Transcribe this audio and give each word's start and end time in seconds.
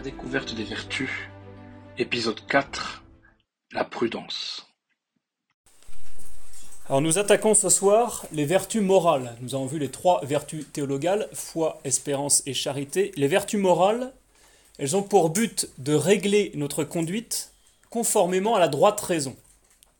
La 0.00 0.04
découverte 0.04 0.54
des 0.54 0.64
vertus, 0.64 1.10
épisode 1.98 2.40
4 2.46 3.04
La 3.72 3.84
prudence. 3.84 4.66
Alors 6.88 7.02
nous 7.02 7.18
attaquons 7.18 7.52
ce 7.52 7.68
soir 7.68 8.24
les 8.32 8.46
vertus 8.46 8.80
morales. 8.80 9.36
Nous 9.42 9.54
avons 9.54 9.66
vu 9.66 9.78
les 9.78 9.90
trois 9.90 10.24
vertus 10.24 10.64
théologales, 10.72 11.28
foi, 11.34 11.80
espérance 11.84 12.42
et 12.46 12.54
charité. 12.54 13.12
Les 13.16 13.28
vertus 13.28 13.60
morales, 13.60 14.14
elles 14.78 14.96
ont 14.96 15.02
pour 15.02 15.28
but 15.28 15.68
de 15.76 15.92
régler 15.92 16.50
notre 16.54 16.82
conduite 16.82 17.52
conformément 17.90 18.54
à 18.54 18.58
la 18.58 18.68
droite 18.68 19.02
raison 19.02 19.36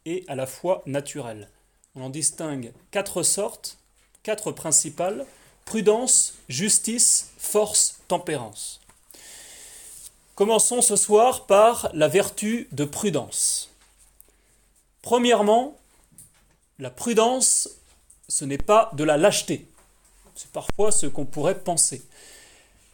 et 0.06 0.24
à 0.28 0.34
la 0.34 0.46
foi 0.46 0.82
naturelle. 0.86 1.50
On 1.94 2.04
en 2.04 2.08
distingue 2.08 2.72
quatre 2.90 3.22
sortes, 3.22 3.76
quatre 4.22 4.50
principales, 4.50 5.26
prudence, 5.66 6.38
justice, 6.48 7.32
force, 7.36 8.00
tempérance. 8.08 8.79
Commençons 10.34 10.80
ce 10.80 10.96
soir 10.96 11.46
par 11.46 11.90
la 11.92 12.08
vertu 12.08 12.68
de 12.72 12.84
prudence. 12.84 13.70
Premièrement, 15.02 15.76
la 16.78 16.90
prudence, 16.90 17.68
ce 18.28 18.44
n'est 18.44 18.58
pas 18.58 18.90
de 18.94 19.04
la 19.04 19.16
lâcheté. 19.16 19.66
C'est 20.34 20.50
parfois 20.50 20.92
ce 20.92 21.06
qu'on 21.06 21.26
pourrait 21.26 21.58
penser. 21.58 22.02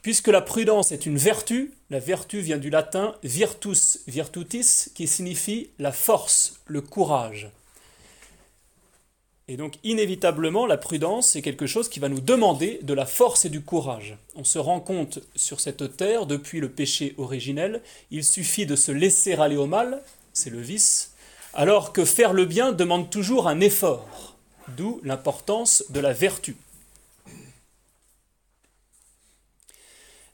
Puisque 0.02 0.28
la 0.28 0.40
prudence 0.40 0.92
est 0.92 1.06
une 1.06 1.18
vertu, 1.18 1.74
la 1.90 2.00
vertu 2.00 2.40
vient 2.40 2.58
du 2.58 2.70
latin 2.70 3.14
virtus 3.22 4.00
virtutis, 4.06 4.90
qui 4.94 5.06
signifie 5.06 5.70
la 5.78 5.92
force, 5.92 6.60
le 6.66 6.80
courage. 6.80 7.50
Et 9.48 9.56
donc 9.56 9.74
inévitablement, 9.84 10.66
la 10.66 10.76
prudence, 10.76 11.28
c'est 11.28 11.42
quelque 11.42 11.68
chose 11.68 11.88
qui 11.88 12.00
va 12.00 12.08
nous 12.08 12.20
demander 12.20 12.80
de 12.82 12.94
la 12.94 13.06
force 13.06 13.44
et 13.44 13.48
du 13.48 13.60
courage. 13.60 14.18
On 14.34 14.42
se 14.42 14.58
rend 14.58 14.80
compte 14.80 15.20
sur 15.36 15.60
cette 15.60 15.96
terre, 15.96 16.26
depuis 16.26 16.58
le 16.58 16.68
péché 16.68 17.14
originel, 17.16 17.80
il 18.10 18.24
suffit 18.24 18.66
de 18.66 18.74
se 18.74 18.90
laisser 18.90 19.34
aller 19.34 19.56
au 19.56 19.66
mal, 19.66 20.02
c'est 20.32 20.50
le 20.50 20.60
vice, 20.60 21.14
alors 21.54 21.92
que 21.92 22.04
faire 22.04 22.32
le 22.32 22.44
bien 22.44 22.72
demande 22.72 23.08
toujours 23.08 23.46
un 23.46 23.60
effort, 23.60 24.36
d'où 24.76 25.00
l'importance 25.04 25.84
de 25.90 26.00
la 26.00 26.12
vertu. 26.12 26.56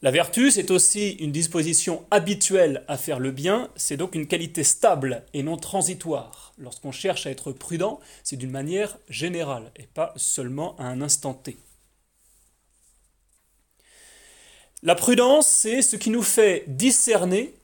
La 0.02 0.10
vertu, 0.10 0.50
c'est 0.50 0.72
aussi 0.72 1.10
une 1.12 1.30
disposition 1.30 2.04
habituelle 2.10 2.84
à 2.88 2.98
faire 2.98 3.20
le 3.20 3.30
bien, 3.30 3.70
c'est 3.76 3.96
donc 3.96 4.16
une 4.16 4.26
qualité 4.26 4.64
stable 4.64 5.24
et 5.32 5.44
non 5.44 5.56
transitoire. 5.56 6.52
Lorsqu'on 6.58 6.90
cherche 6.90 7.24
à 7.24 7.30
être 7.30 7.52
prudent, 7.52 8.00
c'est 8.24 8.36
d'une 8.36 8.50
manière 8.50 8.98
générale 9.08 9.70
et 9.76 9.86
pas 9.86 10.12
seulement 10.16 10.74
à 10.78 10.86
un 10.86 11.02
instant 11.02 11.34
T. 11.34 11.56
La 14.82 14.96
prudence, 14.96 15.46
c'est 15.46 15.82
ce 15.82 15.94
qui 15.94 16.10
nous 16.10 16.24
fait 16.24 16.64
discerner 16.66 17.54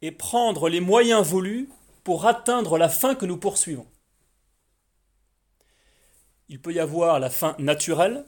et 0.00 0.12
prendre 0.12 0.70
les 0.70 0.80
moyens 0.80 1.22
voulus 1.22 1.68
pour 2.02 2.24
atteindre 2.24 2.78
la 2.78 2.88
fin 2.88 3.14
que 3.14 3.26
nous 3.26 3.36
poursuivons. 3.36 3.86
Il 6.48 6.62
peut 6.62 6.72
y 6.72 6.80
avoir 6.80 7.20
la 7.20 7.28
fin 7.28 7.54
naturelle, 7.58 8.24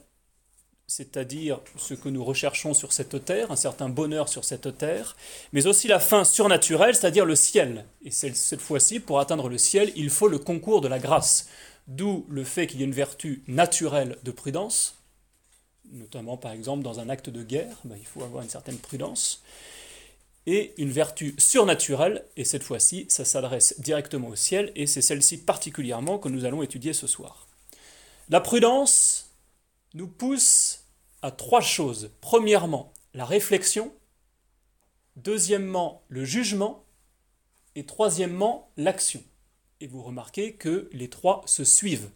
c'est-à-dire 0.95 1.59
ce 1.75 1.95
que 1.95 2.07
nous 2.07 2.23
recherchons 2.23 2.75
sur 2.75 2.93
cette 2.93 3.25
terre, 3.25 3.51
un 3.51 3.55
certain 3.55 3.89
bonheur 3.89 4.29
sur 4.29 4.45
cette 4.45 4.77
terre, 4.77 5.15
mais 5.51 5.65
aussi 5.65 5.87
la 5.87 5.99
fin 5.99 6.23
surnaturelle, 6.23 6.93
c'est-à-dire 6.93 7.25
le 7.25 7.33
ciel. 7.33 7.85
Et 8.05 8.11
cette 8.11 8.61
fois-ci, 8.61 8.99
pour 8.99 9.19
atteindre 9.19 9.49
le 9.49 9.57
ciel, 9.57 9.91
il 9.95 10.11
faut 10.11 10.27
le 10.27 10.37
concours 10.37 10.81
de 10.81 10.87
la 10.87 10.99
grâce. 10.99 11.47
D'où 11.87 12.27
le 12.29 12.43
fait 12.43 12.67
qu'il 12.67 12.79
y 12.79 12.83
ait 12.83 12.85
une 12.85 12.93
vertu 12.93 13.41
naturelle 13.47 14.19
de 14.21 14.29
prudence, 14.29 15.01
notamment 15.91 16.37
par 16.37 16.51
exemple 16.51 16.83
dans 16.83 16.99
un 16.99 17.09
acte 17.09 17.31
de 17.31 17.41
guerre, 17.41 17.75
ben, 17.85 17.97
il 17.99 18.05
faut 18.05 18.23
avoir 18.23 18.43
une 18.43 18.49
certaine 18.51 18.77
prudence, 18.77 19.41
et 20.45 20.75
une 20.77 20.91
vertu 20.91 21.33
surnaturelle, 21.39 22.23
et 22.37 22.45
cette 22.45 22.61
fois-ci, 22.61 23.07
ça 23.09 23.25
s'adresse 23.25 23.79
directement 23.79 24.27
au 24.27 24.35
ciel, 24.35 24.71
et 24.75 24.85
c'est 24.85 25.01
celle-ci 25.01 25.39
particulièrement 25.39 26.19
que 26.19 26.29
nous 26.29 26.45
allons 26.45 26.61
étudier 26.61 26.93
ce 26.93 27.07
soir. 27.07 27.47
La 28.29 28.41
prudence 28.41 29.31
nous 29.95 30.07
pousse 30.07 30.82
à 31.23 31.31
trois 31.31 31.61
choses. 31.61 32.11
Premièrement, 32.21 32.93
la 33.15 33.25
réflexion. 33.25 33.91
Deuxièmement, 35.15 36.03
le 36.09 36.23
jugement. 36.25 36.83
Et 37.75 37.85
troisièmement, 37.85 38.69
l'action. 38.77 39.23
Et 39.81 39.87
vous 39.87 40.03
remarquez 40.03 40.53
que 40.53 40.89
les 40.91 41.09
trois 41.09 41.41
se 41.47 41.63
suivent. 41.63 42.09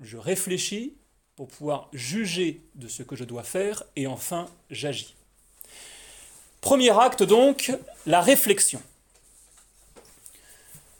Je 0.00 0.16
réfléchis 0.16 0.96
pour 1.36 1.46
pouvoir 1.48 1.88
juger 1.92 2.60
de 2.74 2.88
ce 2.88 3.02
que 3.02 3.16
je 3.16 3.24
dois 3.24 3.44
faire 3.44 3.84
et 3.96 4.06
enfin 4.06 4.48
j'agis. 4.70 5.14
Premier 6.60 6.90
acte 6.98 7.22
donc, 7.22 7.72
la 8.06 8.20
réflexion. 8.20 8.82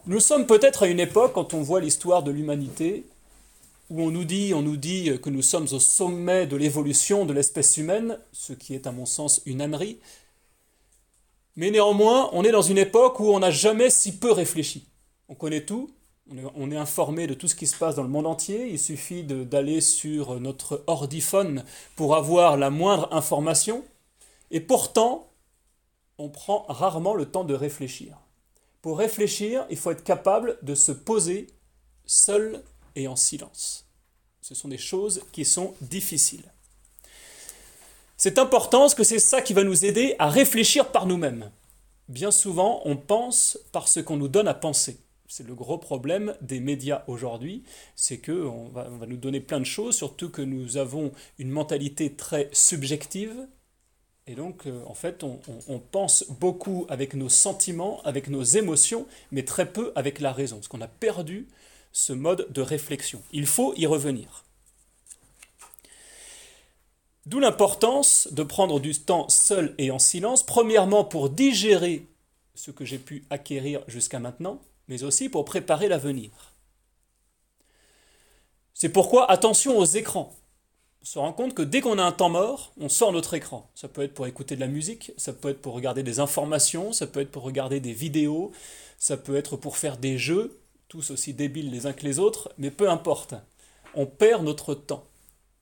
Nous 0.06 0.20
sommes 0.20 0.46
peut-être 0.46 0.84
à 0.84 0.86
une 0.86 1.00
époque, 1.00 1.34
quand 1.34 1.52
on 1.54 1.62
voit 1.62 1.80
l'histoire 1.80 2.22
de 2.22 2.30
l'humanité, 2.30 3.04
où 3.90 4.00
on 4.00 4.10
nous 4.10 4.24
dit, 4.24 4.54
on 4.54 4.62
nous 4.62 4.76
dit 4.76 5.20
que 5.20 5.30
nous 5.30 5.42
sommes 5.42 5.66
au 5.72 5.80
sommet 5.80 6.46
de 6.46 6.56
l'évolution 6.56 7.26
de 7.26 7.32
l'espèce 7.32 7.76
humaine, 7.76 8.18
ce 8.32 8.52
qui 8.52 8.74
est 8.74 8.86
à 8.86 8.92
mon 8.92 9.04
sens 9.04 9.42
une 9.46 9.60
ânerie. 9.60 9.98
Mais 11.56 11.72
néanmoins, 11.72 12.30
on 12.32 12.44
est 12.44 12.52
dans 12.52 12.62
une 12.62 12.78
époque 12.78 13.18
où 13.18 13.30
on 13.30 13.40
n'a 13.40 13.50
jamais 13.50 13.90
si 13.90 14.16
peu 14.16 14.30
réfléchi. 14.30 14.86
On 15.28 15.34
connaît 15.34 15.66
tout, 15.66 15.90
on 16.54 16.70
est 16.70 16.76
informé 16.76 17.26
de 17.26 17.34
tout 17.34 17.48
ce 17.48 17.56
qui 17.56 17.66
se 17.66 17.76
passe 17.76 17.96
dans 17.96 18.04
le 18.04 18.08
monde 18.08 18.28
entier. 18.28 18.68
Il 18.70 18.78
suffit 18.78 19.24
d'aller 19.24 19.80
sur 19.80 20.38
notre 20.38 20.84
ordiphone 20.86 21.64
pour 21.96 22.14
avoir 22.14 22.56
la 22.56 22.70
moindre 22.70 23.08
information. 23.12 23.84
Et 24.52 24.60
pourtant, 24.60 25.32
on 26.18 26.28
prend 26.28 26.64
rarement 26.68 27.14
le 27.14 27.26
temps 27.26 27.44
de 27.44 27.54
réfléchir. 27.54 28.16
Pour 28.82 28.98
réfléchir, 28.98 29.66
il 29.70 29.76
faut 29.76 29.90
être 29.90 30.04
capable 30.04 30.58
de 30.62 30.76
se 30.76 30.92
poser 30.92 31.48
seul 32.06 32.62
et 32.96 33.08
en 33.08 33.16
silence. 33.16 33.86
Ce 34.40 34.54
sont 34.54 34.68
des 34.68 34.78
choses 34.78 35.22
qui 35.32 35.44
sont 35.44 35.74
difficiles. 35.80 36.52
C'est 38.16 38.38
important 38.38 38.80
parce 38.80 38.94
que 38.94 39.04
c'est 39.04 39.18
ça 39.18 39.40
qui 39.40 39.54
va 39.54 39.64
nous 39.64 39.84
aider 39.84 40.14
à 40.18 40.28
réfléchir 40.28 40.92
par 40.92 41.06
nous-mêmes. 41.06 41.50
Bien 42.08 42.30
souvent, 42.30 42.82
on 42.84 42.96
pense 42.96 43.58
par 43.72 43.88
ce 43.88 44.00
qu'on 44.00 44.16
nous 44.16 44.28
donne 44.28 44.48
à 44.48 44.54
penser. 44.54 44.98
C'est 45.26 45.46
le 45.46 45.54
gros 45.54 45.78
problème 45.78 46.34
des 46.40 46.58
médias 46.58 47.04
aujourd'hui, 47.06 47.62
c'est 47.94 48.20
va, 48.28 48.88
on 48.90 48.96
va 48.96 49.06
nous 49.06 49.16
donner 49.16 49.40
plein 49.40 49.60
de 49.60 49.64
choses, 49.64 49.96
surtout 49.96 50.28
que 50.28 50.42
nous 50.42 50.76
avons 50.76 51.12
une 51.38 51.50
mentalité 51.50 52.12
très 52.12 52.50
subjective. 52.52 53.46
Et 54.26 54.34
donc, 54.34 54.66
euh, 54.66 54.82
en 54.86 54.94
fait, 54.94 55.22
on, 55.22 55.40
on, 55.68 55.78
pense 55.78 56.24
beaucoup 56.40 56.84
avec 56.88 57.14
nos 57.14 57.28
sentiments, 57.28 58.02
avec 58.02 58.28
nos 58.28 58.42
émotions, 58.42 59.06
mais 59.30 59.44
très 59.44 59.66
peu 59.72 59.92
avec 59.94 60.18
la 60.18 60.32
raison, 60.32 60.56
parce 60.56 60.68
qu'on 60.68 60.80
a 60.80 60.88
perdu 60.88 61.46
ce 61.92 62.12
mode 62.12 62.46
de 62.50 62.62
réflexion. 62.62 63.22
Il 63.32 63.46
faut 63.46 63.74
y 63.76 63.86
revenir. 63.86 64.44
D'où 67.26 67.38
l'importance 67.38 68.28
de 68.32 68.42
prendre 68.42 68.80
du 68.80 68.94
temps 68.94 69.28
seul 69.28 69.74
et 69.78 69.90
en 69.90 69.98
silence, 69.98 70.44
premièrement 70.44 71.04
pour 71.04 71.30
digérer 71.30 72.06
ce 72.54 72.70
que 72.70 72.84
j'ai 72.84 72.98
pu 72.98 73.24
acquérir 73.30 73.82
jusqu'à 73.88 74.18
maintenant, 74.18 74.60
mais 74.88 75.04
aussi 75.04 75.28
pour 75.28 75.44
préparer 75.44 75.88
l'avenir. 75.88 76.30
C'est 78.74 78.88
pourquoi 78.88 79.30
attention 79.30 79.78
aux 79.78 79.84
écrans. 79.84 80.34
On 81.02 81.04
se 81.04 81.18
rend 81.18 81.32
compte 81.32 81.54
que 81.54 81.62
dès 81.62 81.80
qu'on 81.80 81.98
a 81.98 82.02
un 82.02 82.12
temps 82.12 82.28
mort, 82.28 82.72
on 82.78 82.88
sort 82.88 83.12
notre 83.12 83.34
écran. 83.34 83.70
Ça 83.74 83.88
peut 83.88 84.02
être 84.02 84.14
pour 84.14 84.26
écouter 84.26 84.54
de 84.54 84.60
la 84.60 84.66
musique, 84.66 85.12
ça 85.16 85.32
peut 85.32 85.50
être 85.50 85.62
pour 85.62 85.74
regarder 85.74 86.02
des 86.02 86.20
informations, 86.20 86.92
ça 86.92 87.06
peut 87.06 87.20
être 87.20 87.30
pour 87.30 87.42
regarder 87.42 87.80
des 87.80 87.92
vidéos, 87.92 88.52
ça 88.98 89.16
peut 89.16 89.36
être 89.36 89.56
pour 89.56 89.78
faire 89.78 89.96
des 89.96 90.18
jeux, 90.18 90.59
tous 90.90 91.12
aussi 91.12 91.32
débiles 91.32 91.70
les 91.70 91.86
uns 91.86 91.92
que 91.92 92.04
les 92.04 92.18
autres, 92.18 92.52
mais 92.58 92.72
peu 92.72 92.90
importe. 92.90 93.34
On 93.94 94.06
perd 94.06 94.44
notre 94.44 94.74
temps. 94.74 95.06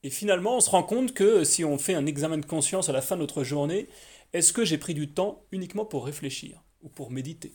Et 0.02 0.08
finalement, 0.08 0.56
on 0.56 0.60
se 0.60 0.70
rend 0.70 0.82
compte 0.82 1.12
que 1.12 1.44
si 1.44 1.66
on 1.66 1.76
fait 1.76 1.94
un 1.94 2.06
examen 2.06 2.38
de 2.38 2.46
conscience 2.46 2.88
à 2.88 2.92
la 2.92 3.02
fin 3.02 3.14
de 3.14 3.20
notre 3.20 3.44
journée, 3.44 3.88
est-ce 4.32 4.54
que 4.54 4.64
j'ai 4.64 4.78
pris 4.78 4.94
du 4.94 5.10
temps 5.10 5.44
uniquement 5.52 5.84
pour 5.84 6.06
réfléchir 6.06 6.62
ou 6.82 6.88
pour 6.88 7.10
méditer? 7.10 7.52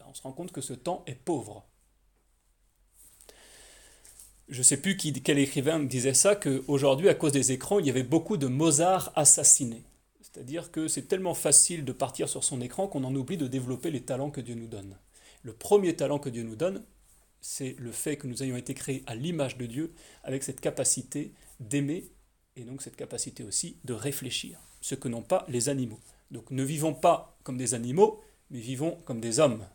Ben, 0.00 0.06
On 0.08 0.14
se 0.14 0.22
rend 0.22 0.32
compte 0.32 0.50
que 0.50 0.60
ce 0.60 0.72
temps 0.72 1.04
est 1.06 1.14
pauvre. 1.14 1.64
Je 4.48 4.58
ne 4.58 4.64
sais 4.64 4.76
plus 4.76 4.96
qui, 4.96 5.12
quel 5.12 5.38
écrivain 5.38 5.78
disait 5.78 6.14
ça, 6.14 6.34
qu'aujourd'hui, 6.34 7.08
à 7.08 7.14
cause 7.14 7.32
des 7.32 7.52
écrans, 7.52 7.78
il 7.78 7.86
y 7.86 7.90
avait 7.90 8.02
beaucoup 8.02 8.36
de 8.36 8.48
Mozart 8.48 9.12
assassinés. 9.14 9.84
C'est-à-dire 10.20 10.72
que 10.72 10.88
c'est 10.88 11.06
tellement 11.06 11.34
facile 11.34 11.84
de 11.84 11.92
partir 11.92 12.28
sur 12.28 12.42
son 12.42 12.60
écran 12.60 12.88
qu'on 12.88 13.04
en 13.04 13.14
oublie 13.14 13.36
de 13.36 13.46
développer 13.46 13.92
les 13.92 14.02
talents 14.02 14.30
que 14.32 14.40
Dieu 14.40 14.56
nous 14.56 14.66
donne. 14.66 14.96
Le 15.42 15.52
premier 15.52 15.94
talent 15.96 16.18
que 16.18 16.28
Dieu 16.28 16.42
nous 16.42 16.56
donne, 16.56 16.84
c'est 17.40 17.74
le 17.78 17.90
fait 17.90 18.16
que 18.16 18.26
nous 18.26 18.42
ayons 18.42 18.56
été 18.56 18.74
créés 18.74 19.02
à 19.06 19.14
l'image 19.14 19.58
de 19.58 19.66
Dieu, 19.66 19.92
avec 20.22 20.44
cette 20.44 20.60
capacité 20.60 21.32
d'aimer, 21.60 22.10
et 22.54 22.64
donc 22.64 22.82
cette 22.82 22.96
capacité 22.96 23.42
aussi 23.42 23.78
de 23.84 23.94
réfléchir, 23.94 24.60
ce 24.80 24.94
que 24.94 25.08
n'ont 25.08 25.22
pas 25.22 25.44
les 25.48 25.68
animaux. 25.68 26.00
Donc 26.30 26.50
ne 26.50 26.62
vivons 26.62 26.94
pas 26.94 27.36
comme 27.42 27.58
des 27.58 27.74
animaux, 27.74 28.20
mais 28.50 28.60
vivons 28.60 28.98
comme 29.04 29.20
des 29.20 29.40
hommes. 29.40 29.66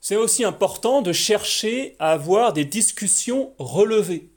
C'est 0.00 0.16
aussi 0.16 0.42
important 0.42 1.00
de 1.00 1.12
chercher 1.12 1.94
à 2.00 2.10
avoir 2.10 2.52
des 2.52 2.64
discussions 2.64 3.54
relevées. 3.58 4.31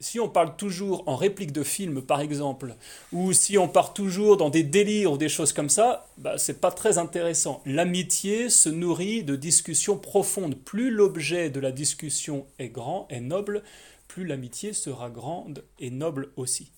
Si 0.00 0.20
on 0.20 0.28
parle 0.28 0.56
toujours 0.56 1.02
en 1.06 1.16
réplique 1.16 1.52
de 1.52 1.62
film, 1.62 2.02
par 2.02 2.20
exemple, 2.20 2.76
ou 3.12 3.32
si 3.32 3.56
on 3.58 3.68
part 3.68 3.94
toujours 3.94 4.36
dans 4.36 4.50
des 4.50 4.62
délires 4.62 5.12
ou 5.12 5.18
des 5.18 5.28
choses 5.28 5.52
comme 5.52 5.70
ça, 5.70 6.08
bah, 6.18 6.36
c'est 6.36 6.60
pas 6.60 6.70
très 6.70 6.98
intéressant. 6.98 7.62
L'amitié 7.64 8.50
se 8.50 8.68
nourrit 8.68 9.22
de 9.24 9.36
discussions 9.36 9.96
profondes. 9.96 10.56
Plus 10.56 10.90
l'objet 10.90 11.50
de 11.50 11.60
la 11.60 11.72
discussion 11.72 12.46
est 12.58 12.68
grand, 12.68 13.06
est 13.08 13.20
noble, 13.20 13.62
plus 14.08 14.26
l'amitié 14.26 14.72
sera 14.72 15.10
grande 15.10 15.64
et 15.78 15.90
noble 15.90 16.30
aussi. 16.36 16.70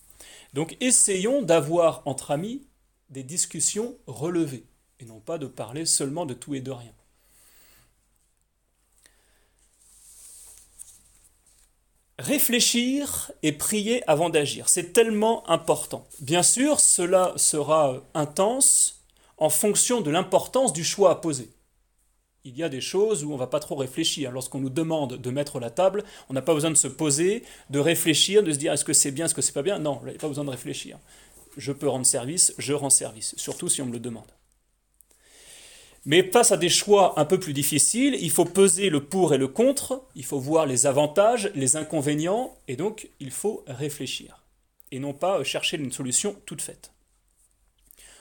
Donc 0.55 0.77
essayons 0.81 1.43
d'avoir 1.43 2.03
entre 2.07 2.31
amis 2.31 2.67
des 3.11 3.23
discussions 3.23 3.97
relevées, 4.07 4.65
et 5.01 5.05
non 5.05 5.21
pas 5.21 5.39
de 5.39 5.47
parler 5.47 5.87
seulement 5.87 6.27
de 6.27 6.35
tout 6.35 6.55
et 6.55 6.61
de 6.61 6.71
rien. 6.71 6.93
Réfléchir 12.19 13.31
et 13.43 13.53
prier 13.53 14.03
avant 14.09 14.31
d'agir, 14.31 14.71
c'est 14.71 14.95
tellement 14.95 15.49
important. 15.51 16.07
Bien 16.21 16.43
sûr, 16.43 16.81
cela 16.81 17.35
sera 17.37 18.03
intense 18.15 19.05
en 19.37 19.51
fonction 19.51 20.01
de 20.01 20.11
l'importance 20.11 20.73
du 20.73 20.83
choix 20.83 21.11
à 21.11 21.17
poser. 21.17 21.51
Il 22.45 22.57
y 22.57 22.63
a 22.63 22.71
des 22.71 22.81
choses 22.81 23.23
où 23.23 23.31
on 23.31 23.35
ne 23.35 23.39
va 23.39 23.49
pas 23.49 23.61
trop 23.61 23.75
réfléchir. 23.75 24.31
Lorsqu'on 24.31 24.61
nous 24.61 24.71
demande 24.71 25.19
de 25.19 25.31
mettre 25.31 25.61
la 25.61 25.69
table, 25.69 26.05
on 26.31 26.33
n'a 26.33 26.41
pas 26.41 26.55
besoin 26.55 26.71
de 26.71 26.77
se 26.77 26.89
poser, 26.89 27.45
de 27.69 27.81
réfléchir, 27.81 28.43
de 28.43 28.51
se 28.51 28.57
dire 28.57 28.73
est-ce 28.73 28.85
que 28.85 28.95
c'est 28.95 29.11
bien, 29.11 29.27
est-ce 29.27 29.35
que 29.35 29.43
c'est 29.43 29.53
pas 29.53 29.63
bien? 29.63 29.79
Non, 29.79 30.01
n'y 30.05 30.13
a 30.13 30.15
pas 30.15 30.29
besoin 30.29 30.45
de 30.45 30.51
réfléchir. 30.51 30.99
Je 31.59 31.73
peux 31.73 31.89
rendre 31.89 32.07
service, 32.07 32.55
je 32.57 32.73
rends 32.73 32.89
service, 32.89 33.35
surtout 33.37 33.69
si 33.69 33.83
on 33.83 33.87
me 33.87 33.93
le 33.93 34.01
demande. 34.01 34.36
Mais 36.07 36.23
face 36.31 36.53
à 36.53 36.57
des 36.57 36.69
choix 36.69 37.19
un 37.19 37.25
peu 37.25 37.41
plus 37.41 37.53
difficiles, 37.53 38.17
il 38.21 38.31
faut 38.31 38.45
peser 38.45 38.91
le 38.91 39.05
pour 39.05 39.35
et 39.35 39.39
le 39.39 39.49
contre, 39.49 40.05
il 40.15 40.25
faut 40.25 40.39
voir 40.39 40.65
les 40.65 40.87
avantages, 40.87 41.51
les 41.57 41.75
inconvénients, 41.75 42.57
et 42.69 42.77
donc 42.77 43.11
il 43.19 43.33
faut 43.33 43.65
réfléchir, 43.67 44.45
et 44.93 45.01
non 45.01 45.13
pas 45.13 45.43
chercher 45.43 45.79
une 45.79 45.91
solution 45.91 46.37
toute 46.47 46.63
faite. 46.63 46.93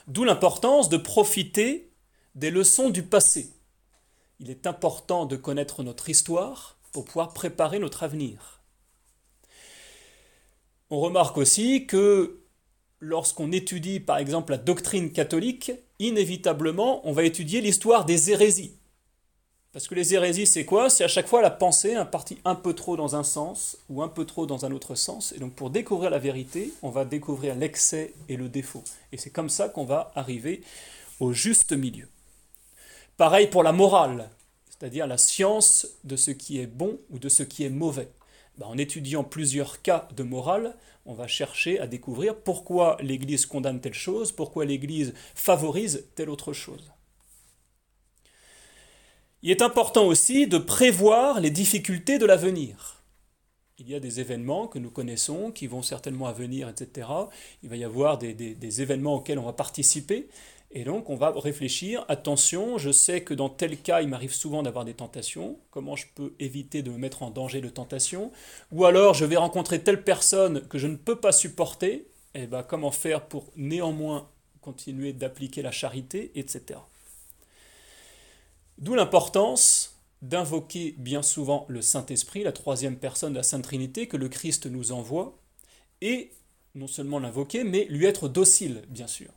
D'où 0.08 0.24
l'importance 0.24 0.88
de 0.88 0.96
profiter 0.96 1.92
des 2.34 2.50
leçons 2.50 2.90
du 2.90 3.04
passé. 3.04 3.50
Il 4.40 4.50
est 4.50 4.66
important 4.66 5.24
de 5.24 5.36
connaître 5.36 5.84
notre 5.84 6.10
histoire 6.10 6.76
pour 6.90 7.04
pouvoir 7.04 7.32
préparer 7.34 7.78
notre 7.78 8.02
avenir. 8.02 8.60
On 10.90 10.98
remarque 10.98 11.38
aussi 11.38 11.86
que 11.86 12.40
lorsqu'on 13.00 13.52
étudie 13.52 14.00
par 14.00 14.18
exemple 14.18 14.52
la 14.52 14.58
doctrine 14.58 15.12
catholique, 15.12 15.72
inévitablement 15.98 17.06
on 17.06 17.12
va 17.12 17.24
étudier 17.24 17.60
l'histoire 17.60 18.04
des 18.04 18.30
hérésies. 18.30 18.72
Parce 19.76 19.88
que 19.88 19.94
les 19.94 20.14
hérésies, 20.14 20.46
c'est 20.46 20.64
quoi? 20.64 20.88
C'est 20.88 21.04
à 21.04 21.08
chaque 21.08 21.26
fois 21.26 21.42
la 21.42 21.50
pensée, 21.50 21.96
un 21.96 22.06
parti 22.06 22.38
un 22.46 22.54
peu 22.54 22.72
trop 22.72 22.96
dans 22.96 23.14
un 23.14 23.22
sens 23.22 23.76
ou 23.90 24.02
un 24.02 24.08
peu 24.08 24.24
trop 24.24 24.46
dans 24.46 24.64
un 24.64 24.72
autre 24.72 24.94
sens. 24.94 25.34
Et 25.36 25.38
donc 25.38 25.52
pour 25.52 25.68
découvrir 25.68 26.08
la 26.08 26.18
vérité, 26.18 26.72
on 26.80 26.88
va 26.88 27.04
découvrir 27.04 27.54
l'excès 27.54 28.14
et 28.30 28.38
le 28.38 28.48
défaut. 28.48 28.82
Et 29.12 29.18
c'est 29.18 29.28
comme 29.28 29.50
ça 29.50 29.68
qu'on 29.68 29.84
va 29.84 30.12
arriver 30.14 30.62
au 31.20 31.34
juste 31.34 31.72
milieu. 31.72 32.08
Pareil 33.18 33.48
pour 33.48 33.62
la 33.62 33.72
morale, 33.72 34.30
c'est-à-dire 34.70 35.06
la 35.06 35.18
science 35.18 35.86
de 36.04 36.16
ce 36.16 36.30
qui 36.30 36.58
est 36.58 36.66
bon 36.66 36.98
ou 37.10 37.18
de 37.18 37.28
ce 37.28 37.42
qui 37.42 37.64
est 37.64 37.68
mauvais. 37.68 38.08
Ben, 38.58 38.66
en 38.66 38.78
étudiant 38.78 39.24
plusieurs 39.24 39.82
cas 39.82 40.08
de 40.16 40.22
morale, 40.22 40.76
on 41.04 41.14
va 41.14 41.26
chercher 41.26 41.78
à 41.78 41.86
découvrir 41.86 42.36
pourquoi 42.36 42.96
l'Église 43.00 43.46
condamne 43.46 43.80
telle 43.80 43.94
chose, 43.94 44.32
pourquoi 44.32 44.64
l'Église 44.64 45.14
favorise 45.34 46.06
telle 46.14 46.30
autre 46.30 46.52
chose. 46.52 46.90
Il 49.42 49.50
est 49.50 49.62
important 49.62 50.06
aussi 50.06 50.46
de 50.46 50.58
prévoir 50.58 51.40
les 51.40 51.50
difficultés 51.50 52.18
de 52.18 52.26
l'avenir. 52.26 53.02
Il 53.78 53.88
y 53.90 53.94
a 53.94 54.00
des 54.00 54.20
événements 54.20 54.66
que 54.66 54.78
nous 54.78 54.90
connaissons, 54.90 55.50
qui 55.50 55.66
vont 55.66 55.82
certainement 55.82 56.26
à 56.26 56.32
venir, 56.32 56.68
etc. 56.68 57.08
Il 57.62 57.68
va 57.68 57.76
y 57.76 57.84
avoir 57.84 58.16
des 58.16 58.80
événements 58.80 59.16
auxquels 59.16 59.38
on 59.38 59.44
va 59.44 59.52
participer. 59.52 60.28
Et 60.70 60.84
donc, 60.84 61.08
on 61.08 61.16
va 61.16 61.30
réfléchir, 61.30 62.04
attention, 62.08 62.76
je 62.76 62.90
sais 62.90 63.22
que 63.22 63.34
dans 63.34 63.48
tel 63.48 63.80
cas, 63.80 64.02
il 64.02 64.08
m'arrive 64.08 64.34
souvent 64.34 64.62
d'avoir 64.62 64.84
des 64.84 64.94
tentations, 64.94 65.58
comment 65.70 65.96
je 65.96 66.06
peux 66.14 66.34
éviter 66.38 66.82
de 66.82 66.90
me 66.90 66.98
mettre 66.98 67.22
en 67.22 67.30
danger 67.30 67.60
de 67.60 67.68
tentation? 67.68 68.32
Ou 68.72 68.84
alors, 68.84 69.14
je 69.14 69.24
vais 69.24 69.36
rencontrer 69.36 69.82
telle 69.82 70.02
personne 70.02 70.66
que 70.68 70.78
je 70.78 70.86
ne 70.88 70.96
peux 70.96 71.16
pas 71.16 71.32
supporter, 71.32 72.08
et 72.34 72.42
eh 72.42 72.46
bien 72.46 72.62
comment 72.62 72.90
faire 72.90 73.26
pour 73.26 73.50
néanmoins 73.56 74.28
continuer 74.60 75.12
d'appliquer 75.12 75.62
la 75.62 75.70
charité, 75.70 76.32
etc. 76.34 76.80
D'où 78.78 78.94
l'importance 78.94 79.96
d'invoquer 80.20 80.94
bien 80.98 81.22
souvent 81.22 81.64
le 81.68 81.80
Saint-Esprit, 81.80 82.42
la 82.42 82.52
troisième 82.52 82.96
personne 82.96 83.32
de 83.32 83.38
la 83.38 83.42
Sainte 83.42 83.62
Trinité 83.62 84.08
que 84.08 84.16
le 84.16 84.28
Christ 84.28 84.66
nous 84.66 84.92
envoie, 84.92 85.38
et 86.02 86.32
non 86.74 86.88
seulement 86.88 87.18
l'invoquer, 87.18 87.64
mais 87.64 87.86
lui 87.88 88.04
être 88.04 88.28
docile, 88.28 88.82
bien 88.88 89.06
sûr. 89.06 89.30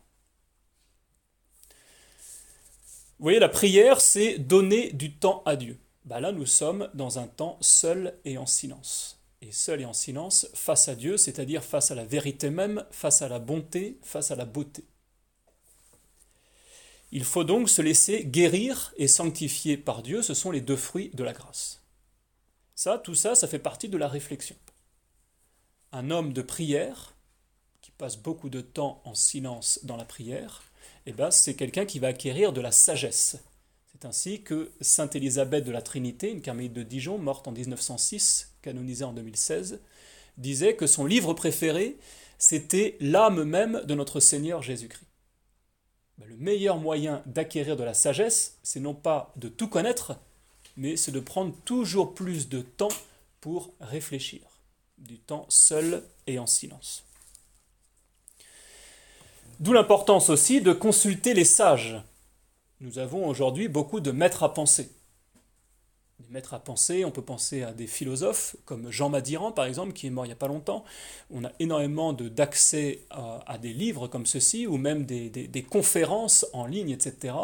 Vous 3.20 3.26
voyez, 3.26 3.40
la 3.40 3.50
prière, 3.50 4.00
c'est 4.00 4.40
donner 4.40 4.94
du 4.94 5.14
temps 5.14 5.44
à 5.46 5.58
Dieu. 5.58 5.78
Bah 6.06 6.22
là, 6.22 6.32
nous 6.32 6.46
sommes 6.46 6.90
dans 6.94 7.20
un 7.20 7.28
temps 7.28 7.58
seul 7.60 8.18
et 8.24 8.38
en 8.38 8.46
silence. 8.46 9.20
Et 9.42 9.52
seul 9.52 9.82
et 9.82 9.86
en 9.86 9.92
silence 9.92 10.48
face 10.54 10.88
à 10.88 10.96
Dieu, 10.96 11.18
c'est-à-dire 11.18 11.62
face 11.62 11.92
à 11.92 11.96
la 11.96 12.06
vérité 12.06 12.50
même, 12.50 12.86
face 12.92 13.22
à 13.22 13.28
la 13.28 13.40
bonté, 13.40 14.00
face 14.04 14.32
à 14.32 14.38
la 14.38 14.46
beauté. 14.46 14.86
Il 17.12 17.26
faut 17.26 17.44
donc 17.44 17.70
se 17.70 17.82
laisser 17.82 18.24
guérir 18.24 18.94
et 18.96 19.10
sanctifier 19.10 19.76
par 19.76 20.02
Dieu, 20.02 20.22
ce 20.22 20.34
sont 20.34 20.52
les 20.52 20.62
deux 20.62 20.78
fruits 20.78 21.12
de 21.14 21.26
la 21.26 21.34
grâce. 21.34 21.82
Ça, 22.74 22.98
tout 22.98 23.16
ça, 23.16 23.36
ça 23.36 23.50
fait 23.50 23.60
partie 23.60 23.90
de 23.90 23.98
la 23.98 24.08
réflexion. 24.08 24.56
Un 25.92 26.10
homme 26.10 26.32
de 26.32 26.42
prière, 26.42 27.16
qui 27.82 27.92
passe 27.92 28.16
beaucoup 28.16 28.50
de 28.50 28.62
temps 28.62 29.02
en 29.04 29.14
silence 29.14 29.82
dans 29.84 29.98
la 29.98 30.06
prière, 30.06 30.64
eh 31.06 31.12
ben, 31.12 31.32
c'est 31.32 31.56
quelqu'un 31.56 31.86
qui 31.86 32.00
va 32.00 32.08
acquérir 32.08 32.54
de 32.54 32.62
la 32.62 32.72
sagesse. 32.72 33.38
C'est 33.92 34.06
ainsi 34.06 34.42
que 34.44 34.72
Sainte 34.80 35.16
Élisabeth 35.16 35.66
de 35.66 35.72
la 35.72 35.82
Trinité, 35.82 36.32
une 36.32 36.42
carmélite 36.42 36.74
de 36.74 36.84
Dijon, 36.84 37.18
morte 37.18 37.48
en 37.48 37.52
1906, 37.52 38.54
canonisée 38.62 39.04
en 39.04 39.14
2016, 39.14 39.80
disait 40.38 40.76
que 40.76 40.88
son 40.88 41.06
livre 41.06 41.34
préféré, 41.34 41.98
c'était 42.38 42.96
l'âme 43.02 43.44
même 43.44 43.82
de 43.86 43.96
notre 43.96 44.20
Seigneur 44.20 44.62
Jésus-Christ. 44.62 45.04
Ben, 46.18 46.28
le 46.28 46.38
meilleur 46.38 46.78
moyen 46.78 47.24
d'acquérir 47.26 47.76
de 47.76 47.84
la 47.84 47.94
sagesse, 47.94 48.58
c'est 48.64 48.80
non 48.80 48.94
pas 48.94 49.34
de 49.36 49.50
tout 49.50 49.68
connaître, 49.68 50.18
mais 50.78 50.96
c'est 50.96 51.12
de 51.12 51.20
prendre 51.20 51.54
toujours 51.66 52.14
plus 52.14 52.48
de 52.48 52.62
temps 52.62 52.88
pour 53.42 53.74
réfléchir, 53.82 54.42
du 54.98 55.18
temps 55.18 55.46
seul 55.50 56.04
et 56.28 56.40
en 56.40 56.48
silence. 56.48 57.09
D'où 59.60 59.74
l'importance 59.74 60.30
aussi 60.30 60.62
de 60.62 60.72
consulter 60.72 61.34
les 61.34 61.44
sages. 61.44 62.02
Nous 62.80 62.98
avons 62.98 63.28
aujourd'hui 63.28 63.68
beaucoup 63.68 64.00
de 64.00 64.12
maîtres 64.12 64.44
à 64.44 64.54
penser. 64.54 64.90
Des 66.20 66.30
maîtres 66.30 66.54
à 66.54 66.60
penser, 66.60 67.04
on 67.04 67.12
peut 67.12 67.22
penser 67.22 67.64
à 67.64 67.74
des 67.74 67.86
philosophes 67.86 68.56
comme 68.64 68.90
Jean 68.90 69.10
Madiran 69.10 69.52
par 69.52 69.66
exemple, 69.66 69.92
qui 69.92 70.08
est 70.08 70.12
mort 70.12 70.24
il 70.24 70.30
n'y 70.30 70.34
a 70.34 70.38
pas 70.38 70.48
longtemps. 70.48 70.86
On 71.30 71.44
a 71.44 71.52
énormément 71.60 72.14
d'accès 72.14 73.02
à, 73.10 73.58
des 73.58 73.74
livres 73.74 74.08
comme 74.08 74.26
ceci, 74.26 74.66
ou 74.66 74.78
même 74.78 75.06
des, 75.06 75.30
des 75.30 75.64
conférences 75.64 76.46
en 76.54 76.66
ligne, 76.66 76.92
etc. 76.92 77.36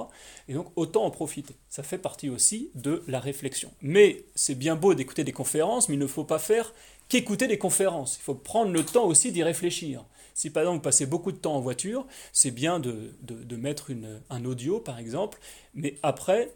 Et 0.48 0.54
donc 0.54 0.68
autant 0.78 1.04
en 1.04 1.12
profiter. 1.12 1.56
Ça 1.68 1.84
fait 1.84 1.98
partie 1.98 2.30
aussi 2.30 2.72
de 2.76 3.04
la 3.10 3.20
réflexion. 3.20 3.74
Mais 3.82 4.24
c'est 4.36 4.56
bien 4.56 4.78
beau 4.78 4.94
d'écouter 4.94 5.26
des 5.26 5.34
conférences, 5.34 5.90
mais 5.90 5.96
il 5.96 6.00
ne 6.00 6.08
faut 6.08 6.24
pas 6.24 6.40
faire 6.40 6.74
qu'écouter 7.10 7.48
des 7.48 7.58
conférences. 7.58 8.16
Il 8.18 8.22
faut 8.22 8.36
prendre 8.36 8.72
le 8.72 8.86
temps 8.86 9.06
aussi 9.06 9.34
d'y 9.34 9.44
réfléchir. 9.44 10.06
Si 10.36 10.50
par 10.50 10.64
exemple 10.64 10.78
vous 10.78 10.84
passez 10.84 11.06
beaucoup 11.06 11.32
de 11.32 11.38
temps 11.38 11.56
en 11.56 11.62
voiture, 11.62 12.06
c'est 12.34 12.52
bien 12.52 12.80
de, 12.82 13.16
mettre 13.56 13.92
un 14.30 14.44
audio 14.44 14.82
par 14.82 15.00
exemple, 15.00 15.40
mais 15.74 15.98
après, 16.04 16.54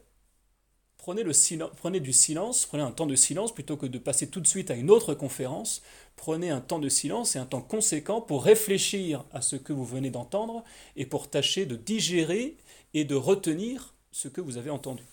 prenez, 0.97 1.23
du 1.23 2.11
silence, 2.13 2.65
prenez 2.65 2.83
un 2.83 2.91
temps 2.91 3.05
de 3.05 3.15
silence 3.15 3.55
plutôt 3.55 3.77
que 3.77 3.85
de 3.85 3.97
passer 3.97 4.29
tout 4.29 4.41
de 4.41 4.47
suite 4.47 4.69
à 4.69 4.75
une 4.75 4.91
autre 4.91 5.13
conférence. 5.13 5.81
Prenez 6.17 6.49
un 6.49 6.59
temps 6.59 6.79
de 6.79 6.89
silence 6.89 7.37
et 7.37 7.39
un 7.39 7.45
temps 7.45 7.61
conséquent 7.61 8.19
pour 8.19 8.43
réfléchir 8.43 9.23
à 9.31 9.41
ce 9.41 9.55
que 9.55 9.71
vous 9.71 9.85
venez 9.85 10.09
d'entendre 10.09 10.65
et 10.97 11.05
pour 11.05 11.29
tâcher 11.29 11.65
de 11.65 11.77
digérer 11.77 12.57
et 12.93 13.05
de 13.05 13.15
retenir 13.15 13.93
ce 14.11 14.27
que 14.27 14.41
vous 14.41 14.57
avez 14.57 14.71
entendu. 14.71 15.05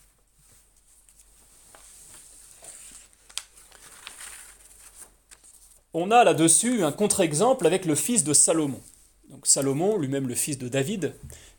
On 5.98 6.10
a 6.10 6.24
là-dessus 6.24 6.84
un 6.84 6.92
contre-exemple 6.92 7.66
avec 7.66 7.86
le 7.86 7.94
fils 7.94 8.22
de 8.22 8.34
Salomon. 8.34 8.82
Donc 9.30 9.46
Salomon, 9.46 9.96
lui-même 9.96 10.28
le 10.28 10.34
fils 10.34 10.58
de 10.58 10.68
David, 10.68 11.14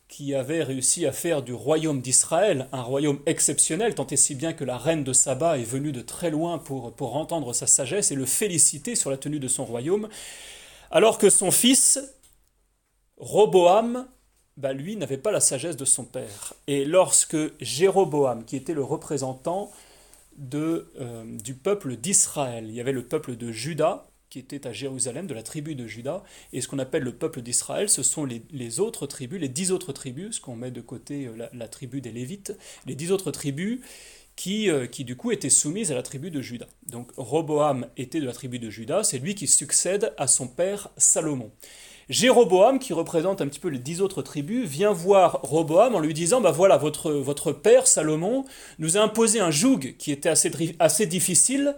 qui 0.07 0.35
avait 0.35 0.61
réussi 0.61 1.07
à 1.07 1.11
faire 1.11 1.41
du 1.41 1.53
royaume 1.53 2.01
d'Israël 2.01 2.67
un 2.71 2.83
royaume 2.83 3.19
exceptionnel, 3.25 3.95
tant 3.95 4.05
et 4.05 4.15
si 4.15 4.35
bien 4.35 4.53
que 4.53 4.63
la 4.63 4.77
reine 4.77 5.03
de 5.03 5.11
Saba 5.11 5.57
est 5.57 5.63
venue 5.63 5.91
de 5.91 6.01
très 6.01 6.29
loin 6.29 6.59
pour, 6.59 7.15
entendre 7.15 7.51
sa 7.53 7.65
sagesse 7.65 8.11
et 8.11 8.15
le 8.15 8.27
féliciter 8.27 8.93
sur 8.93 9.09
la 9.09 9.17
tenue 9.17 9.39
de 9.39 9.47
son 9.47 9.65
royaume, 9.65 10.07
alors 10.91 11.17
que 11.17 11.31
son 11.31 11.49
fils, 11.49 11.99
Roboam, 13.17 14.05
bah 14.55 14.71
lui, 14.71 14.97
n'avait 14.97 15.17
pas 15.17 15.31
la 15.31 15.39
sagesse 15.39 15.77
de 15.77 15.85
son 15.85 16.03
père. 16.03 16.53
Et 16.67 16.85
lorsque 16.85 17.37
Jéroboam, 17.59 18.45
qui 18.45 18.55
était 18.55 18.75
le 18.75 18.83
représentant 18.83 19.71
euh, 20.53 21.23
du 21.43 21.55
peuple 21.55 21.95
d'Israël, 21.95 22.65
il 22.67 22.75
y 22.75 22.81
avait 22.81 22.91
le 22.91 23.03
peuple 23.03 23.35
de 23.35 23.51
Juda, 23.51 24.06
qui 24.29 24.39
était 24.39 24.67
à 24.67 24.73
Jérusalem, 24.73 25.27
de 25.27 25.33
la 25.33 25.43
tribu 25.43 25.75
de 25.75 25.87
Juda, 25.87 26.23
et 26.53 26.61
ce 26.61 26.67
qu'on 26.67 26.79
appelle 26.79 27.03
le 27.03 27.15
peuple 27.15 27.41
d'Israël, 27.41 27.89
ce 27.89 28.03
sont 28.03 28.25
les, 28.25 28.79
autres 28.79 29.07
tribus, 29.07 29.39
les 29.39 29.49
dix 29.49 29.71
autres 29.71 29.93
tribus, 29.93 30.35
ce 30.35 30.41
qu'on 30.41 30.55
met 30.55 30.71
de 30.71 30.81
côté 30.81 31.27
euh, 31.27 31.47
la, 31.53 31.67
tribu 31.67 32.01
des 32.01 32.11
Lévites, 32.11 32.57
les 32.85 32.95
dix 32.95 33.11
autres 33.11 33.31
tribus 33.31 33.79
qui, 34.35 34.69
euh, 34.69 34.85
qui, 34.85 35.03
du 35.03 35.15
coup 35.15 35.31
étaient 35.31 35.49
soumises 35.49 35.91
à 35.91 35.95
la 35.95 36.03
tribu 36.03 36.29
de 36.29 36.41
Juda. 36.41 36.67
Donc 36.87 37.11
Roboam 37.17 37.87
était 37.95 38.19
de 38.19 38.25
la 38.25 38.33
tribu 38.33 38.59
de 38.59 38.69
Juda, 38.69 39.03
c'est 39.03 39.19
lui 39.19 39.33
qui 39.33 39.47
succède 39.47 40.13
à 40.17 40.27
son 40.27 40.47
père 40.47 40.89
Salomon. 40.97 41.51
Jéroboam, 42.09 42.79
qui 42.79 42.93
représente 42.93 43.41
un 43.41 43.47
petit 43.47 43.59
peu 43.59 43.67
les 43.67 43.79
dix 43.79 44.01
autres 44.01 44.21
tribus, 44.21 44.65
vient 44.65 44.93
voir 44.93 45.41
Roboam 45.43 45.95
en 45.95 45.99
lui 45.99 46.13
disant 46.13 46.39
Bah 46.39 46.51
voilà, 46.51 46.77
votre, 46.77 47.11
votre 47.11 47.51
père 47.51 47.85
Salomon 47.85 48.45
nous 48.79 48.97
a 48.97 49.01
imposé 49.01 49.41
un 49.41 49.51
joug 49.51 49.95
qui 49.97 50.11
était 50.11 50.29
assez, 50.29 50.51
assez 50.79 51.05
difficile, 51.05 51.77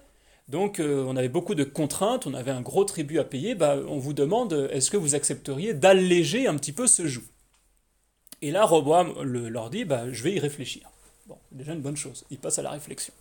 donc 0.49 0.79
euh, 0.79 1.03
on 1.07 1.15
avait 1.15 1.29
beaucoup 1.29 1.55
de 1.55 1.63
contraintes, 1.63 2.25
on 2.25 2.33
avait 2.33 2.51
un 2.51 2.61
gros 2.61 2.83
tribut 2.83 3.19
à 3.19 3.23
payer, 3.23 3.55
bah, 3.55 3.77
on 3.87 3.99
vous 3.99 4.13
demande 4.13 4.69
est-ce 4.71 4.89
que 4.89 4.97
vous 4.97 5.15
accepteriez 5.15 5.73
d'alléger 5.73 6.47
un 6.47 6.55
petit 6.55 6.71
peu 6.71 6.87
ce 6.87 7.05
joug? 7.05 7.23
Et 8.41 8.51
là, 8.51 8.65
Roboam 8.65 9.21
leur 9.21 9.69
dit 9.69 9.85
bah, 9.85 10.11
je 10.11 10.23
vais 10.23 10.33
y 10.33 10.39
réfléchir. 10.39 10.89
Bon, 11.27 11.37
déjà 11.51 11.73
une 11.73 11.81
bonne 11.81 11.97
chose, 11.97 12.25
il 12.31 12.39
passe 12.39 12.57
à 12.57 12.63
la 12.63 12.71
réflexion. 12.71 13.13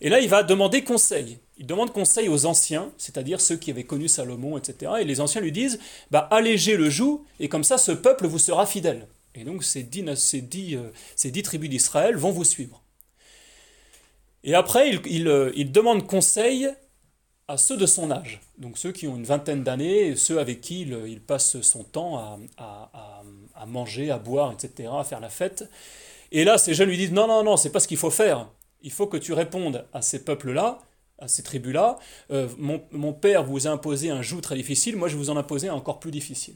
Et 0.00 0.08
là, 0.08 0.20
il 0.20 0.28
va 0.28 0.42
demander 0.42 0.82
conseil. 0.82 1.38
Il 1.58 1.66
demande 1.66 1.92
conseil 1.92 2.28
aux 2.28 2.46
anciens, 2.46 2.90
c'est-à-dire 2.96 3.40
ceux 3.40 3.56
qui 3.56 3.70
avaient 3.70 3.84
connu 3.84 4.08
Salomon, 4.08 4.56
etc. 4.56 4.92
Et 5.00 5.04
les 5.04 5.20
anciens 5.20 5.42
lui 5.42 5.52
disent 5.52 5.78
bah, 6.10 6.26
allégez 6.30 6.76
le 6.76 6.90
joug, 6.90 7.24
et 7.38 7.48
comme 7.48 7.64
ça, 7.64 7.78
ce 7.78 7.92
peuple 7.92 8.26
vous 8.26 8.38
sera 8.38 8.66
fidèle. 8.66 9.06
Et 9.34 9.44
donc, 9.44 9.62
ces 9.62 9.82
dix, 9.82 10.04
euh, 10.08 10.90
ces 11.14 11.30
dix 11.30 11.42
tribus 11.42 11.70
d'Israël 11.70 12.16
vont 12.16 12.32
vous 12.32 12.44
suivre. 12.44 12.79
Et 14.42 14.54
après, 14.54 14.90
il, 14.90 15.28
euh, 15.28 15.52
demande 15.64 16.06
conseil 16.06 16.68
à 17.48 17.56
ceux 17.56 17.76
de 17.76 17.86
son 17.86 18.10
âge, 18.10 18.40
donc 18.58 18.78
ceux 18.78 18.92
qui 18.92 19.08
ont 19.08 19.16
une 19.16 19.24
vingtaine 19.24 19.64
d'années, 19.64 20.14
ceux 20.14 20.38
avec 20.38 20.60
qui 20.60 20.82
il, 20.82 21.20
passe 21.20 21.60
son 21.62 21.82
temps 21.82 22.38
à, 22.56 23.66
manger, 23.66 24.10
à 24.10 24.18
boire, 24.18 24.52
etc., 24.52 24.88
à 24.96 25.02
faire 25.02 25.20
la 25.20 25.30
fête. 25.30 25.68
Et 26.30 26.44
là, 26.44 26.58
ces 26.58 26.74
jeunes 26.74 26.88
lui 26.88 26.96
disent 26.96 27.12
non, 27.12 27.26
non, 27.26 27.42
non, 27.42 27.56
c'est 27.56 27.70
pas 27.70 27.80
ce 27.80 27.88
qu'il 27.88 27.96
faut 27.96 28.10
faire. 28.10 28.48
Il 28.82 28.92
faut 28.92 29.08
que 29.08 29.16
tu 29.16 29.32
répondes 29.32 29.84
à 29.92 30.00
ces 30.00 30.24
peuples-là, 30.24 30.78
à 31.18 31.26
ces 31.26 31.42
tribus-là. 31.42 31.98
Euh, 32.30 32.48
mon, 32.56 33.12
père 33.12 33.44
vous 33.44 33.66
a 33.66 33.70
imposé 33.70 34.10
un 34.10 34.22
joug 34.22 34.40
très 34.40 34.54
difficile, 34.54 34.96
moi 34.96 35.08
je 35.08 35.16
vous 35.16 35.28
en 35.28 35.36
imposer 35.36 35.68
un 35.68 35.74
encore 35.74 35.98
plus 35.98 36.12
difficile. 36.12 36.54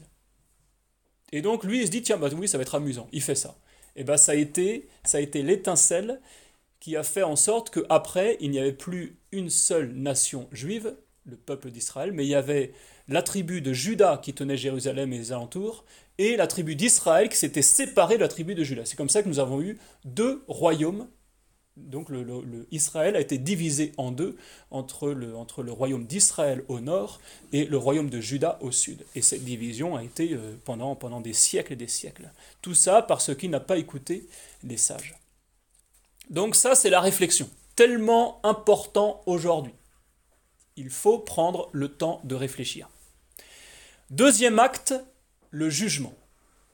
Et 1.33 1.41
donc 1.41 1.65
lui, 1.65 1.81
il 1.81 1.85
se 1.85 1.91
dit 1.91 2.01
tiens, 2.03 2.17
bah 2.17 2.29
oui, 2.35 2.47
ça 2.47 2.57
va 2.57 2.61
être 2.61 2.75
amusant. 2.75 3.07
Il 3.11 3.21
fait 3.21 3.35
ça. 3.35 3.57
Et 3.97 4.05
bien 4.05 4.15
ça 4.15 4.31
a 4.31 4.35
été, 4.35 4.87
ça 5.03 5.17
a 5.17 5.21
été 5.21 5.43
l'étincelle 5.43 6.21
qui 6.79 6.95
a 6.95 7.03
fait 7.03 7.23
en 7.23 7.35
sorte 7.35 7.69
qu'après, 7.69 8.37
il 8.39 8.51
n'y 8.51 8.59
avait 8.59 8.73
plus 8.73 9.17
une 9.31 9.49
seule 9.49 9.93
nation 9.93 10.47
juive, 10.51 10.95
le 11.25 11.35
peuple 11.35 11.71
d'Israël, 11.71 12.11
mais 12.11 12.25
il 12.25 12.29
y 12.29 12.35
avait 12.35 12.73
la 13.07 13.21
tribu 13.21 13.61
de 13.61 13.73
Juda 13.73 14.19
qui 14.21 14.33
tenait 14.33 14.57
Jérusalem 14.57 15.13
et 15.13 15.17
les 15.17 15.31
alentours, 15.31 15.85
et 16.17 16.35
la 16.35 16.47
tribu 16.47 16.75
d'Israël 16.75 17.29
qui 17.29 17.37
s'était 17.37 17.61
séparée 17.61 18.15
de 18.15 18.21
la 18.21 18.27
tribu 18.27 18.55
de 18.55 18.63
Juda. 18.63 18.85
C'est 18.85 18.95
comme 18.95 19.09
ça 19.09 19.21
que 19.21 19.27
nous 19.27 19.39
avons 19.39 19.61
eu 19.61 19.77
deux 20.05 20.43
royaumes. 20.47 21.07
Donc 21.77 22.07
le, 22.09 22.25
Israël 22.71 23.17
a 23.17 23.19
été 23.19 23.37
divisé 23.37 23.91
en 23.97 24.11
deux 24.11 24.37
entre 24.71 25.09
le, 25.09 25.35
entre 25.35 25.61
le 25.61 25.73
royaume 25.73 26.05
d'Israël 26.05 26.63
au 26.69 26.79
nord 26.79 27.19
et 27.51 27.65
le 27.65 27.77
royaume 27.77 28.09
de 28.09 28.21
Juda 28.21 28.57
au 28.61 28.71
sud. 28.71 29.05
Et 29.13 29.21
cette 29.21 29.43
division 29.43 29.97
a 29.97 30.03
été 30.03 30.33
euh, 30.33 30.55
pendant, 30.63 30.95
pendant 30.95 31.19
des 31.19 31.33
siècles 31.33 31.73
et 31.73 31.75
des 31.75 31.89
siècles. 31.89 32.31
Tout 32.61 32.75
ça 32.75 33.01
parce 33.01 33.35
qu'il 33.35 33.49
n'a 33.49 33.59
pas 33.59 33.77
écouté 33.77 34.25
les 34.63 34.77
sages. 34.77 35.15
Donc 36.29 36.55
ça, 36.55 36.75
c'est 36.75 36.89
la 36.89 37.01
réflexion. 37.01 37.49
Tellement 37.75 38.39
important 38.43 39.21
aujourd'hui. 39.25 39.73
Il 40.75 40.89
faut 40.89 41.19
prendre 41.19 41.69
le 41.71 41.89
temps 41.89 42.21
de 42.23 42.35
réfléchir. 42.35 42.89
Deuxième 44.09 44.59
acte, 44.59 44.93
le 45.51 45.69
jugement, 45.69 46.13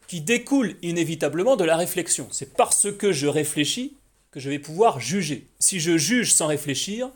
qui 0.08 0.22
découle 0.22 0.76
inévitablement 0.82 1.56
de 1.56 1.64
la 1.64 1.78
réflexion. 1.78 2.28
C'est 2.32 2.54
parce 2.54 2.92
que 2.92 3.12
je 3.12 3.28
réfléchis 3.28 3.98
que 4.32 4.40
je 4.40 4.50
vais 4.50 4.60
pouvoir 4.60 5.00
juger. 5.00 5.48
Si 5.60 5.80
je 5.80 5.98
juge 5.98 6.34
sans 6.34 6.48
réfléchir, 6.48 7.12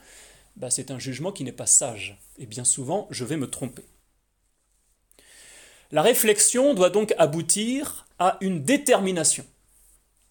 bah, 0.55 0.69
c'est 0.69 0.91
un 0.91 0.99
jugement 0.99 1.31
qui 1.31 1.43
n'est 1.43 1.51
pas 1.51 1.65
sage. 1.65 2.17
Et 2.37 2.45
bien 2.45 2.63
souvent, 2.63 3.07
je 3.11 3.25
vais 3.25 3.37
me 3.37 3.49
tromper. 3.49 3.83
La 5.91 6.01
réflexion 6.01 6.73
doit 6.73 6.89
donc 6.89 7.13
aboutir 7.17 8.05
à 8.19 8.37
une 8.41 8.63
détermination. 8.63 9.45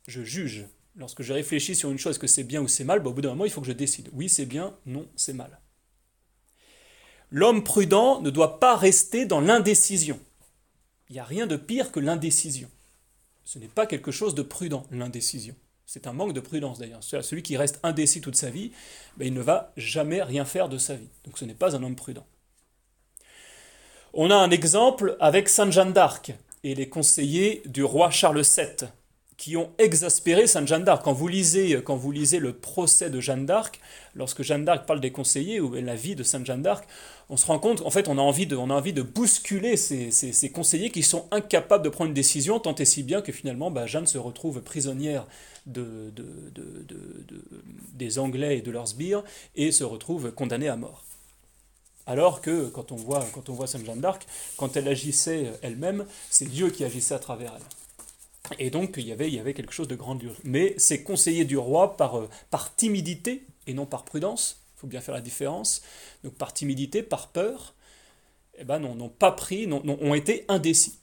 Je 0.06 0.22
juge, 0.22 0.66
lorsque 0.96 1.22
je 1.22 1.32
réfléchis 1.32 1.74
sur 1.74 1.90
une 1.90 1.98
chose, 1.98 2.18
que 2.18 2.26
c'est 2.26 2.44
bien 2.44 2.60
ou 2.60 2.68
c'est 2.68 2.84
mal, 2.84 3.00
bah, 3.00 3.10
au 3.10 3.12
bout 3.12 3.20
d'un 3.20 3.30
moment, 3.30 3.44
il 3.44 3.50
faut 3.50 3.60
que 3.60 3.66
je 3.66 3.72
décide. 3.72 4.10
Oui, 4.12 4.28
c'est 4.28 4.46
bien, 4.46 4.74
non, 4.86 5.06
c'est 5.16 5.32
mal. 5.32 5.58
L'homme 7.30 7.64
prudent 7.64 8.20
ne 8.20 8.30
doit 8.30 8.60
pas 8.60 8.76
rester 8.76 9.26
dans 9.26 9.40
l'indécision. 9.40 10.20
Il 11.08 11.14
n'y 11.14 11.18
a 11.18 11.24
rien 11.24 11.46
de 11.46 11.56
pire 11.56 11.90
que 11.92 12.00
l'indécision. 12.00 12.70
Ce 13.44 13.58
n'est 13.58 13.68
pas 13.68 13.86
quelque 13.86 14.10
chose 14.10 14.34
de 14.34 14.42
prudent, 14.42 14.86
l'indécision. 14.90 15.54
C'est 15.86 16.06
un 16.06 16.12
manque 16.12 16.32
de 16.32 16.40
prudence 16.40 16.78
d'ailleurs. 16.78 17.02
Celui 17.02 17.42
qui 17.42 17.56
reste 17.56 17.78
indécis 17.82 18.20
toute 18.20 18.36
sa 18.36 18.50
vie, 18.50 18.72
bah, 19.16 19.24
il 19.24 19.34
ne 19.34 19.42
va 19.42 19.72
jamais 19.76 20.22
rien 20.22 20.44
faire 20.44 20.68
de 20.68 20.78
sa 20.78 20.94
vie. 20.94 21.08
Donc 21.24 21.38
ce 21.38 21.44
n'est 21.44 21.54
pas 21.54 21.76
un 21.76 21.82
homme 21.82 21.96
prudent. 21.96 22.26
On 24.12 24.30
a 24.30 24.36
un 24.36 24.50
exemple 24.50 25.16
avec 25.18 25.48
Sainte 25.48 25.72
Jeanne 25.72 25.92
d'Arc 25.92 26.32
et 26.62 26.74
les 26.74 26.88
conseillers 26.88 27.62
du 27.66 27.82
roi 27.82 28.10
Charles 28.10 28.42
VII 28.42 28.88
qui 29.36 29.56
ont 29.56 29.70
exaspéré 29.78 30.46
Sainte 30.46 30.68
Jeanne 30.68 30.84
d'Arc. 30.84 31.02
Quand 31.04 31.12
vous 31.12 31.28
lisez, 31.28 31.80
quand 31.84 31.96
vous 31.96 32.12
lisez 32.12 32.38
le 32.38 32.52
procès 32.52 33.10
de 33.10 33.20
Jeanne 33.20 33.46
d'Arc, 33.46 33.80
lorsque 34.14 34.42
Jeanne 34.42 34.64
d'Arc 34.64 34.86
parle 34.86 35.00
des 35.00 35.10
conseillers 35.10 35.60
ou 35.60 35.74
la 35.74 35.96
vie 35.96 36.14
de 36.14 36.22
Sainte 36.22 36.46
Jeanne 36.46 36.62
d'Arc, 36.62 36.86
on 37.30 37.36
se 37.36 37.46
rend 37.46 37.58
compte, 37.58 37.80
en 37.82 37.90
fait, 37.90 38.08
on 38.08 38.18
a 38.18 38.20
envie 38.20 38.46
de, 38.46 38.54
on 38.54 38.70
a 38.70 38.74
envie 38.74 38.92
de 38.92 39.02
bousculer 39.02 39.76
ces, 39.76 40.10
ces, 40.10 40.50
conseillers 40.50 40.90
qui 40.90 41.02
sont 41.02 41.26
incapables 41.30 41.82
de 41.82 41.88
prendre 41.88 42.08
une 42.08 42.14
décision, 42.14 42.60
tant 42.60 42.74
et 42.74 42.84
si 42.84 43.02
bien 43.02 43.22
que 43.22 43.32
finalement, 43.32 43.70
bah, 43.70 43.86
Jeanne 43.86 44.06
se 44.06 44.18
retrouve 44.18 44.60
prisonnière 44.60 45.26
de, 45.66 46.12
de, 46.14 46.24
des 47.94 48.18
Anglais 48.18 48.58
et 48.58 48.62
de 48.62 48.70
leurs 48.70 48.88
sbires 48.88 49.24
et 49.56 49.72
se 49.72 49.84
retrouve 49.84 50.32
condamnée 50.32 50.68
à 50.68 50.76
mort. 50.76 51.02
Alors 52.06 52.42
que 52.42 52.68
quand 52.68 52.92
on 52.92 52.96
voit, 52.96 53.26
quand 53.32 53.48
on 53.48 53.54
voit 53.54 53.66
Sainte 53.66 53.86
Jeanne 53.86 54.00
d'Arc, 54.00 54.26
quand 54.58 54.76
elle 54.76 54.88
agissait 54.88 55.52
elle-même, 55.62 56.04
c'est 56.30 56.48
Dieu 56.48 56.68
qui 56.70 56.84
agissait 56.84 57.14
à 57.14 57.18
travers 57.18 57.54
elle. 57.56 57.83
Et 58.58 58.70
donc 58.70 58.94
il 58.96 59.06
y 59.06 59.12
avait, 59.12 59.54
quelque 59.54 59.72
chose 59.72 59.88
de 59.88 59.96
grandiose. 59.96 60.36
Mais 60.44 60.74
ces 60.78 61.02
conseillers 61.02 61.44
du 61.44 61.56
roi, 61.56 61.96
par, 61.96 62.18
euh, 62.18 62.28
timidité 62.76 63.46
et 63.66 63.74
non 63.74 63.86
par 63.86 64.04
prudence, 64.04 64.60
il 64.76 64.80
faut 64.80 64.86
bien 64.86 65.00
faire 65.00 65.14
la 65.14 65.20
différence, 65.20 65.82
donc 66.22 66.34
par 66.34 66.52
timidité, 66.52 67.02
par 67.02 67.28
peur, 67.28 67.74
eh 68.58 68.64
ben, 68.64 68.78
n'ont 68.78 69.08
pas 69.08 69.32
pris, 69.32 69.68
ont 69.70 70.14
été 70.14 70.44
indécis. 70.48 70.98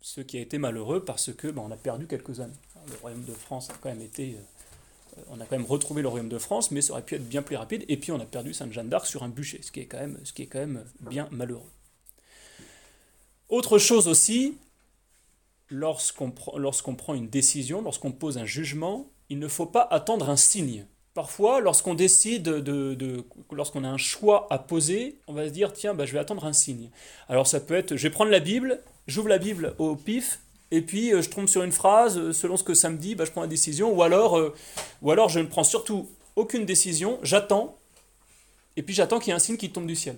Ce 0.00 0.20
qui 0.20 0.36
a 0.36 0.40
été 0.40 0.58
malheureux 0.58 1.04
parce 1.04 1.32
que 1.32 1.46
ben, 1.48 1.62
on 1.64 1.70
a 1.70 1.76
perdu 1.76 2.06
quelques 2.06 2.40
années. 2.40 2.52
Le 2.88 2.96
royaume 3.00 3.24
de 3.24 3.32
France 3.32 3.70
a 3.70 3.74
quand 3.80 3.88
même 3.88 4.02
été... 4.02 4.34
Euh, 4.36 5.22
on 5.28 5.40
a 5.40 5.44
quand 5.44 5.56
même 5.56 5.66
retrouvé 5.66 6.02
le 6.02 6.08
royaume 6.08 6.30
de 6.30 6.38
France, 6.38 6.70
mais 6.70 6.80
ça 6.80 6.94
aurait 6.94 7.02
pu 7.02 7.14
être 7.14 7.28
bien 7.28 7.42
plus 7.42 7.54
rapide. 7.54 7.84
Et 7.88 7.96
puis 7.96 8.10
on 8.10 8.18
a 8.18 8.24
perdu 8.24 8.52
Sainte-Jeanne 8.52 8.88
d'Arc 8.88 9.06
sur 9.06 9.22
un 9.22 9.28
bûcher, 9.28 9.60
ce 9.62 9.70
qui 9.70 9.80
est 9.80 9.86
quand 9.86 10.08
ce 10.24 10.32
qui 10.32 10.42
est 10.42 10.46
quand 10.46 10.58
même 10.58 10.84
bien 11.00 11.28
malheureux. 11.30 11.70
Autre 13.48 13.78
chose 13.78 14.08
aussi, 14.08 14.56
lorsqu'on 15.72 16.30
prend 16.94 17.14
une 17.14 17.28
décision, 17.28 17.82
lorsqu'on 17.82 18.12
pose 18.12 18.38
un 18.38 18.44
jugement, 18.44 19.06
il 19.30 19.38
ne 19.38 19.48
faut 19.48 19.66
pas 19.66 19.86
attendre 19.90 20.28
un 20.28 20.36
signe. 20.36 20.86
Parfois, 21.14 21.60
lorsqu'on 21.60 21.94
décide, 21.94 22.44
de, 22.44 23.24
lorsqu'on 23.50 23.84
a 23.84 23.88
un 23.88 23.98
choix 23.98 24.46
à 24.50 24.58
poser, 24.58 25.18
on 25.26 25.34
va 25.34 25.46
se 25.46 25.52
dire, 25.52 25.72
tiens, 25.72 25.94
bah, 25.94 26.06
je 26.06 26.12
vais 26.12 26.18
attendre 26.18 26.44
un 26.44 26.52
signe. 26.52 26.90
Alors 27.28 27.46
ça 27.46 27.60
peut 27.60 27.74
être, 27.74 27.96
je 27.96 28.02
vais 28.02 28.10
prendre 28.10 28.30
la 28.30 28.40
Bible, 28.40 28.80
j'ouvre 29.06 29.28
la 29.28 29.38
Bible 29.38 29.74
au 29.78 29.96
pif, 29.96 30.40
et 30.70 30.80
puis 30.80 31.12
euh, 31.12 31.20
je 31.20 31.28
tombe 31.28 31.48
sur 31.48 31.62
une 31.62 31.72
phrase, 31.72 32.18
euh, 32.18 32.32
selon 32.32 32.56
ce 32.56 32.64
que 32.64 32.74
ça 32.74 32.88
me 32.88 32.96
dit, 32.96 33.14
bah, 33.14 33.24
je 33.24 33.30
prends 33.30 33.42
la 33.42 33.46
décision, 33.46 33.92
ou 33.92 34.02
alors, 34.02 34.38
euh, 34.38 34.54
ou 35.02 35.10
alors 35.10 35.28
je 35.28 35.40
ne 35.40 35.46
prends 35.46 35.64
surtout 35.64 36.08
aucune 36.36 36.64
décision, 36.64 37.18
j'attends, 37.22 37.76
et 38.76 38.82
puis 38.82 38.94
j'attends 38.94 39.18
qu'il 39.18 39.28
y 39.28 39.32
ait 39.32 39.36
un 39.36 39.38
signe 39.38 39.58
qui 39.58 39.70
tombe 39.70 39.86
du 39.86 39.96
ciel. 39.96 40.16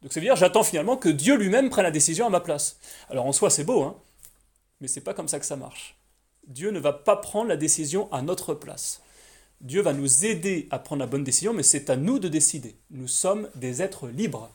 Donc 0.00 0.14
ça 0.14 0.20
veut 0.20 0.24
dire, 0.24 0.36
j'attends 0.36 0.62
finalement 0.62 0.96
que 0.96 1.10
Dieu 1.10 1.36
lui-même 1.36 1.68
prenne 1.68 1.84
la 1.84 1.90
décision 1.90 2.26
à 2.26 2.30
ma 2.30 2.40
place. 2.40 2.78
Alors 3.10 3.26
en 3.26 3.32
soi, 3.32 3.50
c'est 3.50 3.64
beau, 3.64 3.82
hein 3.82 3.96
mais 4.80 4.88
c'est 4.88 5.00
pas 5.00 5.14
comme 5.14 5.28
ça 5.28 5.38
que 5.38 5.46
ça 5.46 5.56
marche. 5.56 5.96
Dieu 6.46 6.70
ne 6.70 6.80
va 6.80 6.92
pas 6.92 7.16
prendre 7.16 7.48
la 7.48 7.56
décision 7.56 8.10
à 8.12 8.22
notre 8.22 8.54
place. 8.54 9.02
Dieu 9.60 9.82
va 9.82 9.92
nous 9.92 10.24
aider 10.24 10.68
à 10.70 10.78
prendre 10.78 11.00
la 11.00 11.06
bonne 11.06 11.24
décision, 11.24 11.52
mais 11.52 11.62
c'est 11.62 11.90
à 11.90 11.96
nous 11.96 12.18
de 12.18 12.28
décider. 12.28 12.76
Nous 12.90 13.08
sommes 13.08 13.48
des 13.54 13.82
êtres 13.82 14.08
libres. 14.08 14.50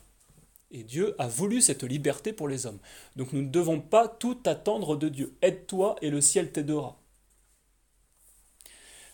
Et 0.72 0.82
Dieu 0.82 1.14
a 1.18 1.28
voulu 1.28 1.62
cette 1.62 1.84
liberté 1.84 2.32
pour 2.32 2.48
les 2.48 2.66
hommes. 2.66 2.80
Donc 3.14 3.32
nous 3.32 3.42
ne 3.42 3.48
devons 3.48 3.80
pas 3.80 4.08
tout 4.08 4.38
attendre 4.46 4.96
de 4.96 5.08
Dieu. 5.08 5.36
Aide-toi 5.42 5.96
et 6.02 6.10
le 6.10 6.20
ciel 6.20 6.50
t'aidera. 6.50 6.98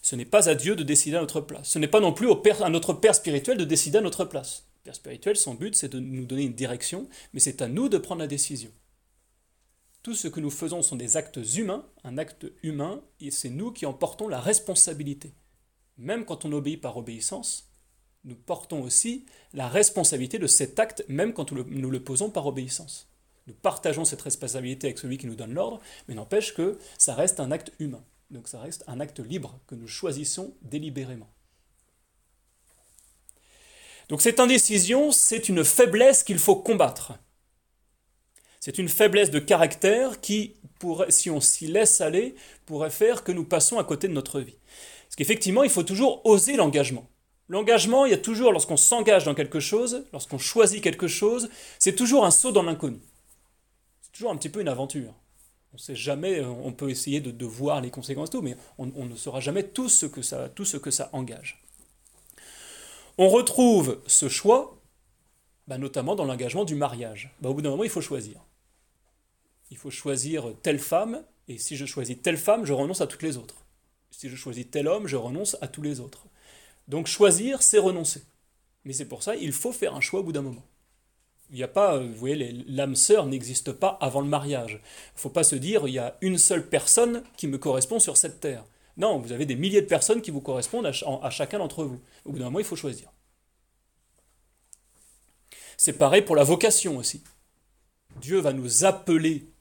Ce 0.00 0.16
n'est 0.16 0.24
pas 0.24 0.48
à 0.48 0.54
Dieu 0.54 0.74
de 0.74 0.82
décider 0.82 1.16
à 1.16 1.20
notre 1.20 1.42
place. 1.42 1.68
Ce 1.68 1.78
n'est 1.78 1.88
pas 1.88 2.00
non 2.00 2.12
plus 2.12 2.28
à 2.30 2.68
notre 2.70 2.94
Père 2.94 3.14
spirituel 3.14 3.58
de 3.58 3.64
décider 3.64 3.98
à 3.98 4.00
notre 4.00 4.24
place. 4.24 4.64
Père 4.82 4.94
spirituel, 4.96 5.36
son 5.36 5.54
but, 5.54 5.76
c'est 5.76 5.92
de 5.92 6.00
nous 6.00 6.24
donner 6.24 6.42
une 6.42 6.54
direction, 6.54 7.08
mais 7.32 7.40
c'est 7.40 7.62
à 7.62 7.68
nous 7.68 7.88
de 7.88 7.98
prendre 7.98 8.20
la 8.20 8.26
décision. 8.26 8.70
Tout 10.02 10.14
ce 10.14 10.28
que 10.28 10.40
nous 10.40 10.50
faisons 10.50 10.82
sont 10.82 10.96
des 10.96 11.16
actes 11.16 11.38
humains, 11.56 11.86
un 12.02 12.18
acte 12.18 12.46
humain, 12.62 13.02
et 13.20 13.30
c'est 13.30 13.50
nous 13.50 13.70
qui 13.70 13.86
en 13.86 13.92
portons 13.92 14.26
la 14.26 14.40
responsabilité. 14.40 15.32
Même 15.96 16.24
quand 16.24 16.44
on 16.44 16.52
obéit 16.52 16.80
par 16.80 16.96
obéissance, 16.96 17.70
nous 18.24 18.34
portons 18.34 18.82
aussi 18.82 19.26
la 19.52 19.68
responsabilité 19.68 20.38
de 20.38 20.46
cet 20.46 20.78
acte, 20.80 21.04
même 21.08 21.32
quand 21.32 21.52
nous 21.52 21.90
le 21.90 22.02
posons 22.02 22.30
par 22.30 22.46
obéissance. 22.46 23.08
Nous 23.46 23.54
partageons 23.54 24.04
cette 24.04 24.22
responsabilité 24.22 24.88
avec 24.88 24.98
celui 24.98 25.18
qui 25.18 25.26
nous 25.26 25.34
donne 25.34 25.54
l'ordre, 25.54 25.80
mais 26.08 26.14
n'empêche 26.14 26.54
que 26.54 26.78
ça 26.98 27.14
reste 27.14 27.40
un 27.40 27.50
acte 27.50 27.72
humain. 27.78 28.04
Donc 28.30 28.48
ça 28.48 28.60
reste 28.60 28.84
un 28.86 29.00
acte 29.00 29.20
libre 29.20 29.58
que 29.66 29.74
nous 29.74 29.88
choisissons 29.88 30.54
délibérément. 30.62 31.28
Donc 34.08 34.22
cette 34.22 34.40
indécision, 34.40 35.12
c'est 35.12 35.48
une 35.48 35.64
faiblesse 35.64 36.22
qu'il 36.22 36.38
faut 36.38 36.56
combattre. 36.56 37.12
C'est 38.62 38.78
une 38.78 38.88
faiblesse 38.88 39.30
de 39.30 39.40
caractère 39.40 40.20
qui, 40.20 40.54
si 41.08 41.30
on 41.30 41.40
s'y 41.40 41.66
laisse 41.66 42.00
aller, 42.00 42.36
pourrait 42.64 42.90
faire 42.90 43.24
que 43.24 43.32
nous 43.32 43.44
passons 43.44 43.78
à 43.78 43.84
côté 43.84 44.06
de 44.06 44.12
notre 44.12 44.40
vie. 44.40 44.56
Parce 45.04 45.16
qu'effectivement, 45.16 45.64
il 45.64 45.70
faut 45.70 45.82
toujours 45.82 46.24
oser 46.24 46.56
l'engagement. 46.56 47.08
L'engagement, 47.48 48.06
il 48.06 48.12
y 48.12 48.14
a 48.14 48.18
toujours, 48.18 48.52
lorsqu'on 48.52 48.76
s'engage 48.76 49.24
dans 49.24 49.34
quelque 49.34 49.60
chose, 49.60 50.04
lorsqu'on 50.12 50.38
choisit 50.38 50.80
quelque 50.80 51.08
chose, 51.08 51.50
c'est 51.80 51.96
toujours 51.96 52.24
un 52.24 52.30
saut 52.30 52.52
dans 52.52 52.62
l'inconnu 52.62 53.00
toujours 54.12 54.30
un 54.30 54.36
petit 54.36 54.48
peu 54.48 54.60
une 54.60 54.68
aventure. 54.68 55.14
On 55.74 55.78
sait 55.78 55.96
jamais, 55.96 56.38
euh, 56.38 56.46
on 56.46 56.72
peut 56.72 56.90
essayer 56.90 57.20
de, 57.20 57.46
voir 57.46 57.80
les 57.80 57.90
conséquences 57.90 58.30
tout, 58.30 58.42
mais 58.42 58.56
on, 58.78 58.86
ne 58.86 59.16
saura 59.16 59.40
jamais 59.40 59.62
tout 59.62 59.88
ce, 59.88 60.06
que 60.06 60.20
ça, 60.22 60.48
tout 60.50 60.66
ce 60.66 60.76
que 60.76 60.90
ça 60.90 61.08
engage. 61.12 61.62
On 63.16 63.28
retrouve 63.28 64.00
ce 64.06 64.28
choix, 64.28 64.78
bah, 65.66 65.78
notamment 65.78 66.14
dans 66.14 66.24
l'engagement 66.24 66.64
du 66.64 66.74
mariage. 66.74 67.34
Bah, 67.40 67.48
au 67.48 67.54
bout 67.54 67.62
d'un 67.62 67.70
moment, 67.70 67.84
il 67.84 67.90
faut 67.90 68.02
choisir. 68.02 68.40
Il 69.72 69.78
faut 69.78 69.90
choisir 69.90 70.52
telle 70.60 70.78
femme, 70.78 71.24
et 71.48 71.56
si 71.56 71.76
je 71.76 71.86
choisis 71.86 72.20
telle 72.20 72.36
femme, 72.36 72.66
je 72.66 72.74
renonce 72.74 73.00
à 73.00 73.06
toutes 73.06 73.22
les 73.22 73.38
autres. 73.38 73.64
Si 74.10 74.28
je 74.28 74.36
choisis 74.36 74.70
tel 74.70 74.86
homme, 74.86 75.06
je 75.06 75.16
renonce 75.16 75.56
à 75.62 75.66
tous 75.66 75.80
les 75.80 75.98
autres. 75.98 76.26
Donc 76.88 77.06
choisir, 77.06 77.62
c'est 77.62 77.78
renoncer. 77.78 78.22
Mais 78.84 78.92
c'est 78.92 79.06
pour 79.06 79.22
ça, 79.22 79.34
il 79.34 79.50
faut 79.50 79.72
faire 79.72 79.94
un 79.94 80.02
choix 80.02 80.20
au 80.20 80.24
bout 80.24 80.32
d'un 80.32 80.42
moment. 80.42 80.66
Il 81.48 81.56
n'y 81.56 81.62
a 81.62 81.68
pas, 81.68 81.96
vous 81.96 82.12
voyez, 82.12 82.52
l'âme 82.66 82.94
sœur 82.94 83.24
n'existe 83.24 83.72
pas 83.72 83.96
avant 84.02 84.20
le 84.20 84.28
mariage. 84.28 84.72
Il 84.72 85.16
ne 85.16 85.20
faut 85.20 85.30
pas 85.30 85.42
se 85.42 85.56
dire, 85.56 85.88
il 85.88 85.94
y 85.94 85.98
a 85.98 86.18
une 86.20 86.36
seule 86.36 86.68
personne 86.68 87.22
qui 87.38 87.46
me 87.46 87.56
correspond 87.56 87.98
sur 87.98 88.18
cette 88.18 88.40
terre. 88.40 88.66
Non, 88.98 89.20
vous 89.20 89.32
avez 89.32 89.46
des 89.46 89.56
milliers 89.56 89.80
de 89.80 89.86
personnes 89.86 90.20
qui 90.20 90.30
vous 90.30 90.42
correspondent 90.42 90.84
à, 90.86 91.30
chacun 91.30 91.58
d'entre 91.58 91.84
vous. 91.84 91.98
Au 92.26 92.32
bout 92.32 92.38
d'un 92.38 92.44
moment, 92.44 92.58
il 92.58 92.66
faut 92.66 92.76
choisir. 92.76 93.10
C'est 95.78 95.94
pareil 95.94 96.20
pour 96.20 96.36
la 96.36 96.44
vocation 96.44 96.98
aussi. 96.98 97.24
Dieu 98.20 98.38
va 98.38 98.52
nous 98.52 98.84
appeler 98.84 99.51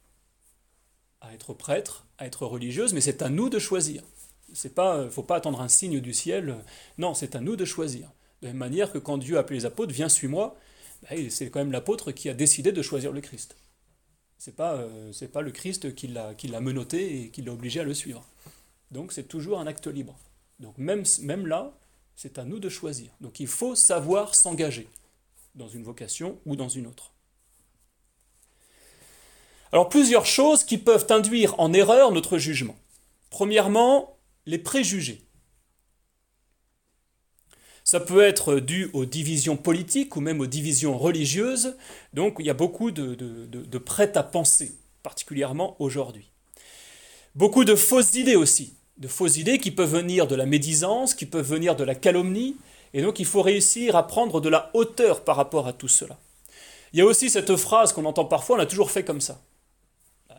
à 1.22 1.34
être 1.34 1.54
prêtre, 1.54 2.06
à 2.18 2.26
être 2.26 2.46
religieuse, 2.46 2.94
mais 2.94 3.02
c'est 3.02 3.22
à 3.22 3.30
nous 3.30 3.50
de 3.50 3.60
choisir. 3.60 4.04
Il 4.50 4.72
ne 4.76 5.10
faut 5.10 5.24
pas 5.24 5.36
attendre 5.36 5.62
un 5.62 5.70
signe 5.70 6.00
du 6.02 6.14
ciel. 6.14 6.58
Non, 6.98 7.14
c'est 7.14 7.36
à 7.36 7.40
nous 7.40 7.56
de 7.56 7.64
choisir. 7.64 8.10
De 8.42 8.48
la 8.48 8.54
même 8.54 8.60
manière 8.60 8.92
que 8.92 8.98
quand 8.98 9.18
Dieu 9.18 9.38
a 9.38 9.42
appelé 9.42 9.60
les 9.60 9.66
apôtres, 9.66 9.94
viens, 9.94 10.10
suis-moi, 10.10 10.56
bah, 11.04 11.10
c'est 11.30 11.50
quand 11.50 11.60
même 11.60 11.72
l'apôtre 11.72 12.12
qui 12.12 12.28
a 12.28 12.34
décidé 12.34 12.72
de 12.72 12.82
choisir 12.82 13.12
le 13.12 13.22
Christ. 13.22 13.56
C'est 14.38 14.56
pas, 14.56 14.74
euh, 14.74 15.12
pas 15.32 15.42
le 15.42 15.52
Christ 15.52 15.94
qui 15.94 16.08
l'a, 16.08 16.34
qui 16.34 16.48
l'a 16.48 16.60
menotté 16.60 17.22
et 17.22 17.30
qui 17.30 17.44
l'a 17.44 17.54
obligé 17.54 17.80
à 17.80 17.84
le 17.84 17.94
suivre. 17.94 18.26
Donc 18.90 19.14
c'est 19.14 19.28
toujours 19.28 19.60
un 19.60 19.68
acte 19.68 19.88
libre. 19.88 20.18
Donc 20.60 20.78
même, 20.78 21.04
même 21.22 21.48
là, 21.48 21.78
c'est 22.16 22.40
à 22.40 22.44
nous 22.44 22.60
de 22.60 22.68
choisir. 22.68 23.12
Donc 23.22 23.40
il 23.40 23.48
faut 23.48 23.76
savoir 23.76 24.36
s'engager 24.36 24.88
dans 25.56 25.68
une 25.68 25.84
vocation 25.84 26.40
ou 26.46 26.56
dans 26.56 26.70
une 26.70 26.88
autre. 26.88 27.14
Alors 29.72 29.90
plusieurs 29.90 30.26
choses 30.26 30.64
qui 30.64 30.78
peuvent 30.78 31.08
induire 31.10 31.56
en 31.60 31.72
erreur 31.72 32.12
notre 32.12 32.38
jugement. 32.38 32.76
Premièrement, 33.30 34.18
les 34.46 34.58
préjugés. 34.58 35.22
Ça 37.84 38.00
peut 38.00 38.22
être 38.22 38.60
dû 38.60 38.90
aux 38.94 39.06
divisions 39.06 39.58
politiques 39.58 40.16
ou 40.16 40.22
même 40.22 40.40
aux 40.40 40.48
divisions 40.48 40.98
religieuses. 40.98 41.76
Donc 42.14 42.36
il 42.40 42.46
y 42.46 42.50
a 42.50 42.54
beaucoup 42.54 42.92
de, 42.92 43.16
de, 43.16 43.78
prêt 43.78 44.16
à 44.18 44.24
penser, 44.24 44.76
particulièrement 45.04 45.76
aujourd'hui. 45.80 46.30
Beaucoup 47.36 47.64
de 47.64 47.76
fausses 47.76 48.16
idées 48.16 48.36
aussi. 48.36 48.76
De 48.98 49.08
fausses 49.08 49.38
idées 49.38 49.58
qui 49.58 49.72
peuvent 49.72 49.96
venir 49.96 50.28
de 50.28 50.36
la 50.36 50.46
médisance, 50.46 51.16
qui 51.16 51.26
peuvent 51.26 51.50
venir 51.50 51.76
de 51.76 51.84
la 51.84 51.96
calomnie. 51.96 52.58
Et 52.94 53.02
donc 53.02 53.20
il 53.20 53.26
faut 53.26 53.42
réussir 53.42 53.96
à 53.96 54.06
prendre 54.06 54.42
de 54.42 54.50
la 54.50 54.70
hauteur 54.74 55.24
par 55.24 55.38
rapport 55.38 55.66
à 55.66 55.74
tout 55.74 55.88
cela. 55.88 56.20
Il 56.94 57.00
y 57.00 57.02
a 57.02 57.06
aussi 57.06 57.30
cette 57.30 57.56
phrase 57.56 57.94
qu'on 57.94 58.06
entend 58.06 58.26
parfois, 58.26 58.58
on 58.58 58.60
a 58.60 58.66
toujours 58.66 58.92
fait 58.92 59.06
comme 59.06 59.22
ça. 59.22 59.42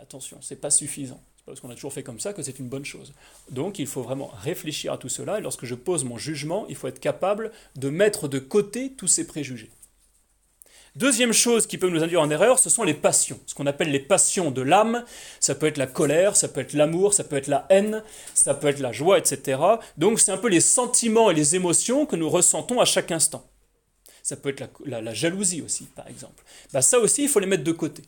Attention, 0.02 0.38
c'est 0.40 0.60
pas 0.60 0.70
suffisant 0.70 1.22
parce 1.46 1.60
qu'on 1.60 1.70
a 1.70 1.74
toujours 1.74 1.92
fait 1.92 2.02
comme 2.02 2.20
ça 2.20 2.32
que 2.32 2.42
c'est 2.42 2.58
une 2.58 2.68
bonne 2.68 2.84
chose. 2.84 3.12
Donc 3.50 3.78
il 3.78 3.86
faut 3.86 4.02
vraiment 4.02 4.30
réfléchir 4.42 4.92
à 4.92 4.98
tout 4.98 5.08
cela, 5.08 5.38
et 5.38 5.42
lorsque 5.42 5.64
je 5.64 5.74
pose 5.74 6.04
mon 6.04 6.18
jugement, 6.18 6.66
il 6.68 6.76
faut 6.76 6.88
être 6.88 7.00
capable 7.00 7.50
de 7.76 7.88
mettre 7.88 8.28
de 8.28 8.38
côté 8.38 8.92
tous 8.92 9.08
ces 9.08 9.26
préjugés. 9.26 9.70
Deuxième 10.94 11.32
chose 11.32 11.66
qui 11.66 11.78
peut 11.78 11.88
nous 11.88 12.02
induire 12.02 12.20
en 12.20 12.30
erreur, 12.30 12.58
ce 12.58 12.68
sont 12.68 12.84
les 12.84 12.94
passions, 12.94 13.40
ce 13.46 13.54
qu'on 13.54 13.66
appelle 13.66 13.90
les 13.90 14.00
passions 14.00 14.50
de 14.50 14.60
l'âme. 14.60 15.04
Ça 15.40 15.54
peut 15.54 15.66
être 15.66 15.78
la 15.78 15.86
colère, 15.86 16.36
ça 16.36 16.48
peut 16.48 16.60
être 16.60 16.74
l'amour, 16.74 17.14
ça 17.14 17.24
peut 17.24 17.36
être 17.36 17.46
la 17.46 17.66
haine, 17.70 18.02
ça 18.34 18.52
peut 18.52 18.68
être 18.68 18.80
la 18.80 18.92
joie, 18.92 19.18
etc. 19.18 19.58
Donc 19.96 20.20
c'est 20.20 20.32
un 20.32 20.36
peu 20.36 20.48
les 20.48 20.60
sentiments 20.60 21.30
et 21.30 21.34
les 21.34 21.56
émotions 21.56 22.04
que 22.04 22.14
nous 22.14 22.28
ressentons 22.28 22.78
à 22.78 22.84
chaque 22.84 23.10
instant. 23.10 23.48
Ça 24.22 24.36
peut 24.36 24.50
être 24.50 24.70
la, 24.84 25.14
jalousie 25.14 25.62
aussi, 25.62 25.84
par 25.84 26.06
exemple. 26.08 26.44
Bah, 26.72 26.82
ça 26.82 26.98
aussi, 26.98 27.22
il 27.22 27.28
faut 27.28 27.40
les 27.40 27.46
mettre 27.46 27.64
de 27.64 27.72
côté 27.72 28.02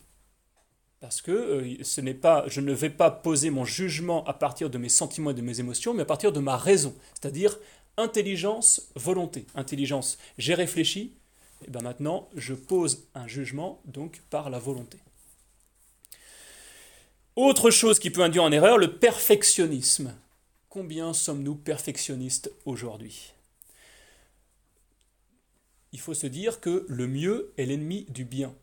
parce 1.05 1.21
que 1.21 1.33
euh, 1.33 1.85
ce 1.85 2.01
n'est 2.01 2.15
pas, 2.15 2.45
je 2.47 2.63
ne 2.63 2.73
vais 2.73 2.89
pas 2.89 3.11
poser 3.11 3.51
mon 3.51 3.67
jugement 3.67 4.25
à 4.25 4.33
partir 4.33 4.71
de 4.71 4.79
mes 4.79 4.89
sentiments 4.89 5.33
et 5.33 5.35
de 5.35 5.43
mes 5.43 5.61
émotions, 5.61 5.93
mais 5.93 6.01
à 6.01 6.07
partir 6.07 6.33
de 6.33 6.41
ma 6.41 6.57
raison, 6.57 6.95
c'est-à-dire 7.13 7.59
intelligence, 7.99 8.91
volonté. 8.95 9.45
Intelligence, 9.55 10.17
j'ai 10.39 10.55
réfléchi, 10.55 11.13
et 11.67 11.71
bien 11.71 11.83
maintenant 11.83 12.31
je 12.37 12.55
pose 12.55 13.07
un 13.15 13.27
jugement 13.27 13.83
donc 13.85 14.23
par 14.31 14.49
la 14.49 14.59
volonté. 14.59 14.97
Autre 17.37 17.71
chose 17.71 17.99
qui 17.99 18.09
peut 18.09 18.23
induire 18.23 18.45
en 18.45 18.51
erreur, 18.51 18.79
le 18.79 18.97
perfectionnisme. 18.97 20.15
Combien 20.71 21.13
sommes-nous 21.13 21.55
perfectionnistes 21.55 22.51
aujourd'hui? 22.65 23.35
Il 25.93 26.01
faut 26.01 26.15
se 26.15 26.27
dire 26.27 26.61
que 26.61 26.87
le 26.89 27.07
mieux 27.07 27.53
est 27.59 27.67
l'ennemi 27.67 28.07
du 28.09 28.25
bien. 28.25 28.55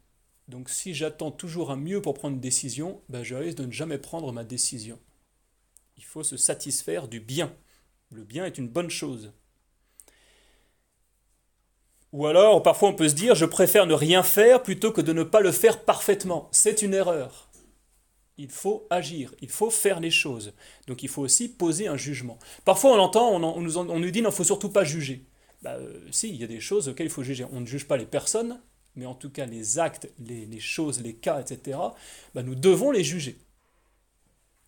Donc 0.52 0.70
si 0.70 0.94
j'attends 0.94 1.32
toujours 1.32 1.72
un 1.72 1.78
mieux 1.78 2.02
pour 2.02 2.14
prendre 2.14 2.36
une 2.36 2.42
décision, 2.42 3.02
ben 3.08 3.24
je 3.24 3.36
risque 3.36 3.60
de 3.60 3.66
ne 3.66 3.72
jamais 3.72 3.98
prendre 3.98 4.34
ma 4.34 4.44
décision. 4.44 5.00
Il 5.96 6.04
faut 6.04 6.24
se 6.24 6.36
satisfaire 6.36 7.08
du 7.08 7.22
bien. 7.22 7.56
Le 8.10 8.26
bien 8.26 8.46
est 8.46 8.58
une 8.58 8.68
bonne 8.68 8.90
chose. 8.90 9.32
Ou 12.12 12.26
alors, 12.26 12.62
parfois 12.62 12.90
on 12.90 12.94
peut 12.94 13.08
se 13.08 13.16
dire, 13.16 13.34
je 13.34 13.46
préfère 13.46 13.86
ne 13.86 13.94
rien 13.94 14.24
faire 14.24 14.62
plutôt 14.62 14.92
que 14.92 15.00
de 15.00 15.14
ne 15.14 15.24
pas 15.24 15.40
le 15.40 15.54
faire 15.54 15.86
parfaitement. 15.86 16.50
C'est 16.52 16.82
une 16.82 16.94
erreur. 16.94 17.50
Il 18.38 18.50
faut 18.50 18.88
agir, 18.90 19.34
il 19.40 19.50
faut 19.50 19.70
faire 19.70 20.02
les 20.02 20.12
choses. 20.12 20.54
Donc 20.86 21.02
il 21.02 21.08
faut 21.08 21.22
aussi 21.22 21.48
poser 21.48 21.88
un 21.88 21.96
jugement. 21.96 22.40
Parfois 22.66 22.92
on 22.92 23.00
entend, 23.00 23.30
on, 23.30 23.62
nous, 23.62 23.78
on 23.78 24.00
nous, 24.00 24.12
dit, 24.12 24.20
il 24.20 24.26
ne 24.26 24.30
faut 24.30 24.44
surtout 24.44 24.70
pas 24.70 24.84
juger. 24.84 25.26
Bah, 25.62 25.78
si, 26.12 26.28
il 26.28 26.36
y 26.36 26.44
a 26.44 26.48
des 26.48 26.60
choses 26.60 26.90
auxquelles 26.90 27.08
il 27.08 27.14
faut 27.14 27.24
juger. 27.24 27.46
On 27.54 27.62
ne 27.62 27.66
juge 27.66 27.88
pas 27.88 27.96
les 27.96 28.06
personnes, 28.06 28.60
mais 28.96 29.06
en 29.06 29.16
tout 29.16 29.30
cas 29.30 29.46
les 29.46 29.80
actes, 29.80 30.10
les, 30.20 30.60
choses, 30.60 31.02
les 31.02 31.14
cas, 31.14 31.42
etc., 31.42 31.78
bah, 32.34 32.44
nous 32.44 32.56
devons 32.56 32.92
les 32.92 33.04
juger. 33.04 33.38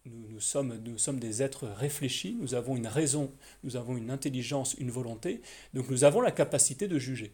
Nous, 0.05 0.41
sommes, 0.41 1.19
des 1.19 1.41
êtres 1.43 1.65
réfléchis, 1.65 2.35
nous 2.39 2.55
avons 2.55 2.75
une 2.75 2.87
raison, 2.87 3.31
nous 3.63 3.77
avons 3.77 3.95
une 3.95 4.11
intelligence, 4.11 4.75
une 4.77 4.91
volonté, 4.91 5.41
donc 5.73 5.89
nous 5.89 6.03
avons 6.03 6.19
la 6.19 6.31
capacité 6.31 6.89
de 6.89 6.99
juger. 6.99 7.33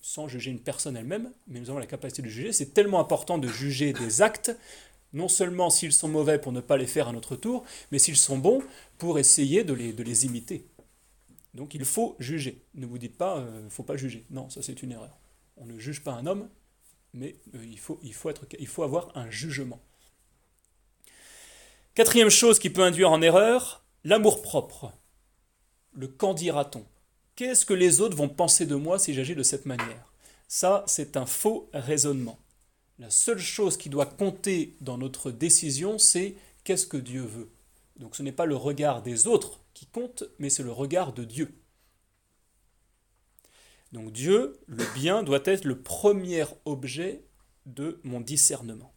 Sans 0.00 0.26
juger 0.26 0.50
une 0.50 0.60
personne 0.60 0.96
elle-même, 0.96 1.32
mais 1.46 1.60
nous 1.60 1.70
avons 1.70 1.78
la 1.78 1.86
capacité 1.86 2.22
de 2.22 2.28
juger. 2.28 2.52
C'est 2.52 2.74
tellement 2.74 2.98
important 2.98 3.38
de 3.38 3.46
juger 3.46 3.92
des 3.92 4.22
actes, 4.22 4.56
non 5.12 5.28
seulement 5.28 5.70
s'ils 5.70 5.92
sont 5.92 6.08
mauvais 6.08 6.40
pour 6.40 6.50
ne 6.50 6.60
pas 6.60 6.76
les 6.76 6.86
faire 6.86 7.08
à 7.08 7.12
notre 7.12 7.36
tour, 7.36 7.64
mais 7.92 8.00
s'ils 8.00 8.16
sont 8.16 8.38
bons 8.38 8.62
pour 8.98 9.18
essayer 9.20 9.62
de 9.62 9.72
les, 9.72 9.92
de 9.92 10.02
les 10.02 10.26
imiter. 10.26 10.66
Donc 11.54 11.74
il 11.74 11.84
faut 11.84 12.16
juger. 12.18 12.60
Ne 12.74 12.86
vous 12.86 12.98
dites 12.98 13.16
pas, 13.16 13.38
il 13.38 13.54
euh, 13.54 13.62
ne 13.62 13.68
faut 13.68 13.84
pas 13.84 13.96
juger. 13.96 14.26
Non, 14.30 14.50
ça 14.50 14.62
c'est 14.62 14.82
une 14.82 14.92
erreur 14.92 15.16
on 15.56 15.66
ne 15.66 15.78
juge 15.78 16.02
pas 16.02 16.12
un 16.12 16.26
homme, 16.26 16.48
mais 17.12 17.36
euh, 17.54 17.64
il, 17.64 17.78
faut, 18.14 18.82
avoir 18.82 19.16
un 19.16 19.30
jugement. 19.30 19.80
Quatrième 21.94 22.28
chose 22.28 22.58
qui 22.58 22.70
peut 22.70 22.82
induire 22.82 23.10
en 23.10 23.22
erreur, 23.22 23.82
l'amour-propre. 24.04 24.92
Le 25.94 26.08
qu'en 26.08 26.34
dira-t-on? 26.34 26.84
Qu'est-ce 27.36 27.64
que 27.66 27.74
les 27.74 28.00
autres 28.00 28.16
vont 28.16 28.28
penser 28.28 28.66
de 28.66 28.74
moi 28.74 28.98
si 28.98 29.14
j'agis 29.14 29.34
de 29.34 29.42
cette 29.42 29.66
manière? 29.66 30.12
Ça, 30.48 30.84
c'est 30.86 31.16
un 31.16 31.26
faux 31.26 31.68
raisonnement. 31.72 32.38
La 32.98 33.10
seule 33.10 33.38
chose 33.38 33.76
qui 33.76 33.90
doit 33.90 34.06
compter 34.06 34.74
dans 34.80 34.98
notre 34.98 35.30
décision, 35.30 35.98
c'est 35.98 36.34
qu'est-ce 36.64 36.86
que 36.86 36.96
Dieu 36.96 37.22
veut. 37.22 37.50
Donc 37.98 38.16
ce 38.16 38.22
n'est 38.22 38.32
pas 38.32 38.46
le 38.46 38.56
regard 38.56 39.02
des 39.02 39.26
autres 39.26 39.60
qui 39.74 39.86
compte, 39.86 40.24
mais 40.38 40.50
c'est 40.50 40.62
le 40.62 40.72
regard 40.72 41.12
de 41.12 41.24
Dieu. 41.24 41.52
Donc 43.96 44.12
Dieu, 44.12 44.60
le 44.66 44.84
bien, 44.94 45.22
doit 45.22 45.40
être 45.46 45.64
le 45.64 45.80
premier 45.80 46.44
objet 46.66 47.24
de 47.64 47.98
mon 48.04 48.20
discernement. 48.20 48.92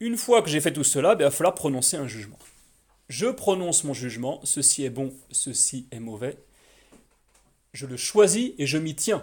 Une 0.00 0.16
fois 0.16 0.40
que 0.40 0.48
j'ai 0.48 0.62
fait 0.62 0.72
tout 0.72 0.82
cela, 0.82 1.14
ben, 1.14 1.24
il 1.24 1.26
va 1.26 1.30
falloir 1.30 1.54
prononcer 1.54 1.98
un 1.98 2.08
jugement. 2.08 2.38
Je 3.10 3.26
prononce 3.26 3.84
mon 3.84 3.92
jugement, 3.92 4.40
ceci 4.42 4.82
est 4.84 4.88
bon, 4.88 5.14
ceci 5.30 5.86
est 5.90 6.00
mauvais. 6.00 6.38
Je 7.74 7.84
le 7.84 7.98
choisis 7.98 8.52
et 8.56 8.66
je 8.66 8.78
m'y 8.78 8.94
tiens. 8.94 9.22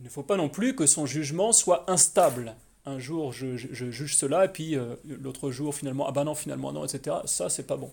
Il 0.00 0.04
ne 0.04 0.10
faut 0.10 0.22
pas 0.22 0.36
non 0.36 0.50
plus 0.50 0.76
que 0.76 0.84
son 0.84 1.06
jugement 1.06 1.52
soit 1.52 1.90
instable. 1.90 2.56
Un 2.84 2.98
jour, 2.98 3.32
je, 3.32 3.56
juge 3.56 4.14
cela, 4.14 4.44
et 4.44 4.48
puis 4.48 4.76
euh, 4.76 4.96
l'autre 5.06 5.50
jour, 5.50 5.74
finalement, 5.74 6.06
ah 6.06 6.12
ben 6.12 6.24
non, 6.24 6.34
finalement, 6.34 6.72
non, 6.72 6.84
etc. 6.84 7.16
Ça, 7.24 7.48
c'est 7.48 7.66
pas 7.66 7.78
bon. 7.78 7.90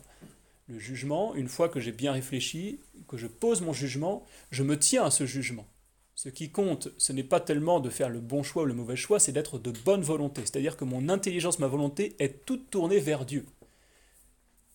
Le 0.68 0.80
jugement, 0.80 1.36
une 1.36 1.50
fois 1.50 1.70
que 1.70 1.80
j'ai 1.80 1.92
bien 1.92 2.14
réfléchi, 2.14 2.80
que 3.08 3.18
je 3.18 3.28
pose 3.28 3.62
mon 3.62 3.74
jugement, 3.74 4.26
je 4.52 4.64
me 4.64 4.80
tiens 4.80 5.04
à 5.04 5.12
ce 5.12 5.26
jugement. 5.26 5.68
Ce 6.16 6.30
qui 6.30 6.52
compte, 6.52 6.90
ce 6.98 7.12
n'est 7.12 7.24
pas 7.24 7.40
tellement 7.40 7.80
de 7.80 7.90
faire 7.90 8.10
le 8.10 8.20
bon 8.22 8.44
choix 8.44 8.64
ou 8.64 8.66
le 8.66 8.74
mauvais 8.74 8.96
choix, 8.96 9.20
c'est 9.20 9.32
d'être 9.32 9.60
de 9.60 9.72
bonne 9.72 10.04
volonté. 10.04 10.42
C'est-à-dire 10.42 10.78
que 10.78 10.86
mon 10.86 11.10
intelligence, 11.10 11.60
ma 11.60 11.68
volonté 11.68 12.16
est 12.20 12.46
toute 12.46 12.70
tournée 12.70 13.00
vers 13.00 13.26
Dieu. 13.26 13.46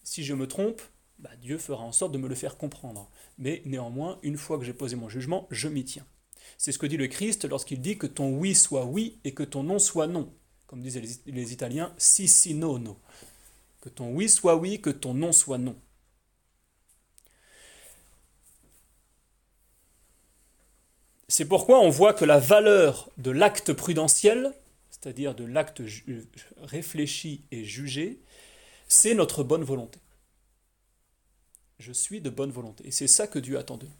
Si 0.02 0.24
je 0.24 0.34
me 0.34 0.46
trompe, 0.46 0.82
bah, 1.18 1.30
Dieu 1.40 1.58
fera 1.58 1.84
en 1.84 1.92
sorte 1.92 2.12
de 2.12 2.18
me 2.18 2.28
le 2.28 2.34
faire 2.34 2.56
comprendre. 2.56 3.10
Mais 3.38 3.62
néanmoins, 3.64 4.18
une 4.22 4.36
fois 4.36 4.58
que 4.58 4.64
j'ai 4.64 4.72
posé 4.72 4.96
mon 4.96 5.08
jugement, 5.08 5.46
je 5.50 5.68
m'y 5.68 5.84
tiens. 5.84 6.06
C'est 6.56 6.72
ce 6.72 6.78
que 6.78 6.86
dit 6.86 6.96
le 6.96 7.08
Christ 7.08 7.44
lorsqu'il 7.44 7.80
dit 7.80 7.98
que 7.98 8.06
ton 8.06 8.30
oui 8.36 8.54
soit 8.54 8.84
oui 8.84 9.18
et 9.24 9.32
que 9.32 9.42
ton 9.42 9.62
non 9.62 9.78
soit 9.78 10.06
non. 10.06 10.32
Comme 10.66 10.82
disaient 10.82 11.02
les, 11.26 11.52
Italiens, 11.52 11.94
si 11.98 12.28
si 12.28 12.54
no 12.54 12.78
no. 12.78 12.98
Que 13.80 13.88
ton 13.88 14.10
oui 14.10 14.28
soit 14.28 14.56
oui, 14.56 14.80
que 14.80 14.90
ton 14.90 15.14
non 15.14 15.32
soit 15.32 15.58
non. 15.58 15.76
C'est 21.28 21.44
pourquoi 21.44 21.80
on 21.80 21.90
voit 21.90 22.14
que 22.14 22.24
la 22.24 22.38
valeur 22.38 23.10
de 23.18 23.30
l'acte 23.30 23.72
prudentiel, 23.74 24.54
c'est-à-dire 24.90 25.34
de 25.34 25.44
l'acte 25.44 25.82
réfléchi 26.62 27.44
et 27.50 27.64
jugé, 27.64 28.18
c'est 28.88 29.14
notre 29.14 29.44
bonne 29.44 29.62
volonté. 29.62 30.00
Je 31.78 31.92
suis 31.92 32.20
de 32.20 32.30
bonne 32.30 32.50
volonté. 32.50 32.86
Et 32.86 32.90
c'est 32.90 33.06
ça 33.06 33.26
que 33.26 33.38
Dieu 33.38 33.58
attend 33.58 33.76
de 33.76 33.84
nous. 33.84 33.92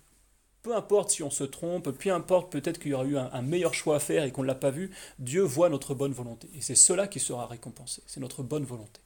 Peu 0.62 0.74
importe 0.74 1.10
si 1.10 1.22
on 1.22 1.30
se 1.30 1.44
trompe, 1.44 1.90
peu 1.90 2.12
importe 2.12 2.50
peut-être 2.50 2.80
qu'il 2.80 2.90
y 2.90 2.94
aura 2.94 3.04
eu 3.04 3.16
un, 3.16 3.42
meilleur 3.42 3.74
choix 3.74 3.96
à 3.96 4.00
faire 4.00 4.24
et 4.24 4.32
qu'on 4.32 4.42
ne 4.42 4.48
l'a 4.48 4.54
pas 4.54 4.70
vu, 4.70 4.90
Dieu 5.18 5.42
voit 5.42 5.68
notre 5.68 5.94
bonne 5.94 6.12
volonté. 6.12 6.48
Et 6.54 6.60
c'est 6.60 6.74
cela 6.74 7.06
qui 7.06 7.20
sera 7.20 7.46
récompensé. 7.46 8.02
C'est 8.06 8.20
notre 8.20 8.42
bonne 8.42 8.64
volonté. 8.64 9.00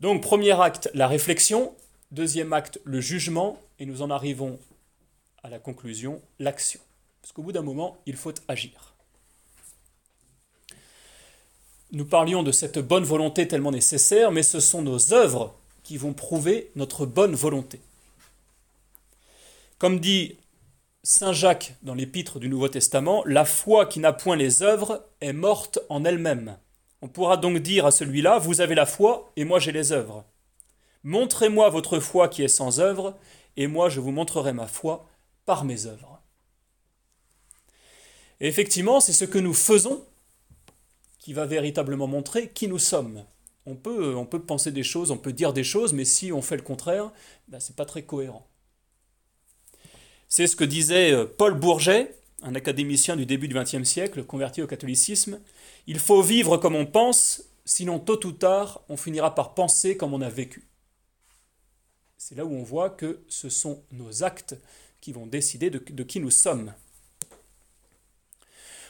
Donc, 0.00 0.22
premier 0.22 0.60
acte, 0.60 0.90
la 0.94 1.08
réflexion. 1.08 1.74
Deuxième 2.10 2.52
acte, 2.52 2.80
le 2.84 3.00
jugement. 3.00 3.60
Et 3.78 3.86
nous 3.86 4.02
en 4.02 4.10
arrivons 4.10 4.58
à 5.42 5.48
la 5.48 5.58
conclusion, 5.58 6.20
l'action. 6.38 6.80
Parce 7.22 7.32
qu'au 7.32 7.42
bout 7.42 7.52
d'un 7.52 7.62
moment, 7.62 7.98
il 8.06 8.16
faut 8.16 8.34
agir. 8.48 8.94
Nous 11.92 12.04
parlions 12.04 12.42
de 12.42 12.52
cette 12.52 12.78
bonne 12.78 13.04
volonté 13.04 13.46
tellement 13.46 13.70
nécessaire, 13.70 14.32
mais 14.32 14.42
ce 14.42 14.60
sont 14.60 14.82
nos 14.82 15.12
œuvres 15.12 15.54
qui 15.82 15.96
vont 15.96 16.12
prouver 16.12 16.70
notre 16.74 17.06
bonne 17.06 17.34
volonté. 17.34 17.80
Comme 19.78 20.00
dit 20.00 20.36
Saint 21.04 21.32
Jacques 21.32 21.74
dans 21.82 21.94
l'épître 21.94 22.40
du 22.40 22.48
Nouveau 22.48 22.68
Testament, 22.68 23.22
la 23.24 23.44
foi 23.44 23.86
qui 23.86 24.00
n'a 24.00 24.12
point 24.12 24.34
les 24.34 24.62
œuvres 24.62 25.06
est 25.20 25.32
morte 25.32 25.78
en 25.88 26.04
elle-même. 26.04 26.56
On 27.02 27.08
pourra 27.08 27.36
donc 27.36 27.58
dire 27.58 27.86
à 27.86 27.90
celui-là, 27.90 28.38
vous 28.38 28.60
avez 28.60 28.74
la 28.74 28.86
foi 28.86 29.32
et 29.36 29.44
moi 29.44 29.58
j'ai 29.58 29.72
les 29.72 29.92
œuvres. 29.92 30.24
Montrez-moi 31.04 31.68
votre 31.70 32.00
foi 32.00 32.28
qui 32.28 32.42
est 32.42 32.48
sans 32.48 32.80
œuvre, 32.80 33.16
et 33.56 33.66
moi 33.68 33.88
je 33.88 34.00
vous 34.00 34.10
montrerai 34.10 34.52
ma 34.52 34.66
foi 34.66 35.06
par 35.44 35.64
mes 35.64 35.86
œuvres. 35.86 36.20
Et 38.40 38.48
effectivement, 38.48 39.00
c'est 39.00 39.12
ce 39.12 39.24
que 39.24 39.38
nous 39.38 39.54
faisons 39.54 40.04
qui 41.18 41.32
va 41.32 41.46
véritablement 41.46 42.06
montrer 42.06 42.50
qui 42.50 42.68
nous 42.68 42.78
sommes. 42.78 43.24
On 43.66 43.74
peut, 43.74 44.14
on 44.14 44.26
peut 44.26 44.40
penser 44.40 44.70
des 44.70 44.82
choses, 44.82 45.10
on 45.10 45.16
peut 45.16 45.32
dire 45.32 45.52
des 45.52 45.64
choses, 45.64 45.92
mais 45.92 46.04
si 46.04 46.32
on 46.32 46.42
fait 46.42 46.56
le 46.56 46.62
contraire, 46.62 47.12
ben, 47.48 47.58
ce 47.58 47.70
n'est 47.70 47.76
pas 47.76 47.84
très 47.84 48.02
cohérent. 48.02 48.46
C'est 50.28 50.46
ce 50.46 50.56
que 50.56 50.64
disait 50.64 51.12
euh, 51.12 51.26
Paul 51.26 51.54
Bourget, 51.54 52.16
un 52.42 52.54
académicien 52.54 53.16
du 53.16 53.26
début 53.26 53.48
du 53.48 53.54
XXe 53.54 53.84
siècle, 53.84 54.24
converti 54.24 54.62
au 54.62 54.66
catholicisme. 54.66 55.40
Il 55.86 55.98
faut 55.98 56.22
vivre 56.22 56.56
comme 56.56 56.74
on 56.74 56.86
pense, 56.86 57.42
sinon 57.64 57.98
tôt 57.98 58.24
ou 58.26 58.32
tard, 58.32 58.82
on 58.88 58.96
finira 58.96 59.34
par 59.34 59.54
penser 59.54 59.96
comme 59.96 60.14
on 60.14 60.20
a 60.20 60.28
vécu. 60.28 60.64
C'est 62.18 62.34
là 62.34 62.44
où 62.44 62.54
on 62.54 62.62
voit 62.62 62.90
que 62.90 63.20
ce 63.28 63.48
sont 63.48 63.82
nos 63.92 64.24
actes 64.24 64.56
qui 65.00 65.12
vont 65.12 65.26
décider 65.26 65.70
de 65.70 66.02
qui 66.02 66.20
nous 66.20 66.30
sommes. 66.30 66.72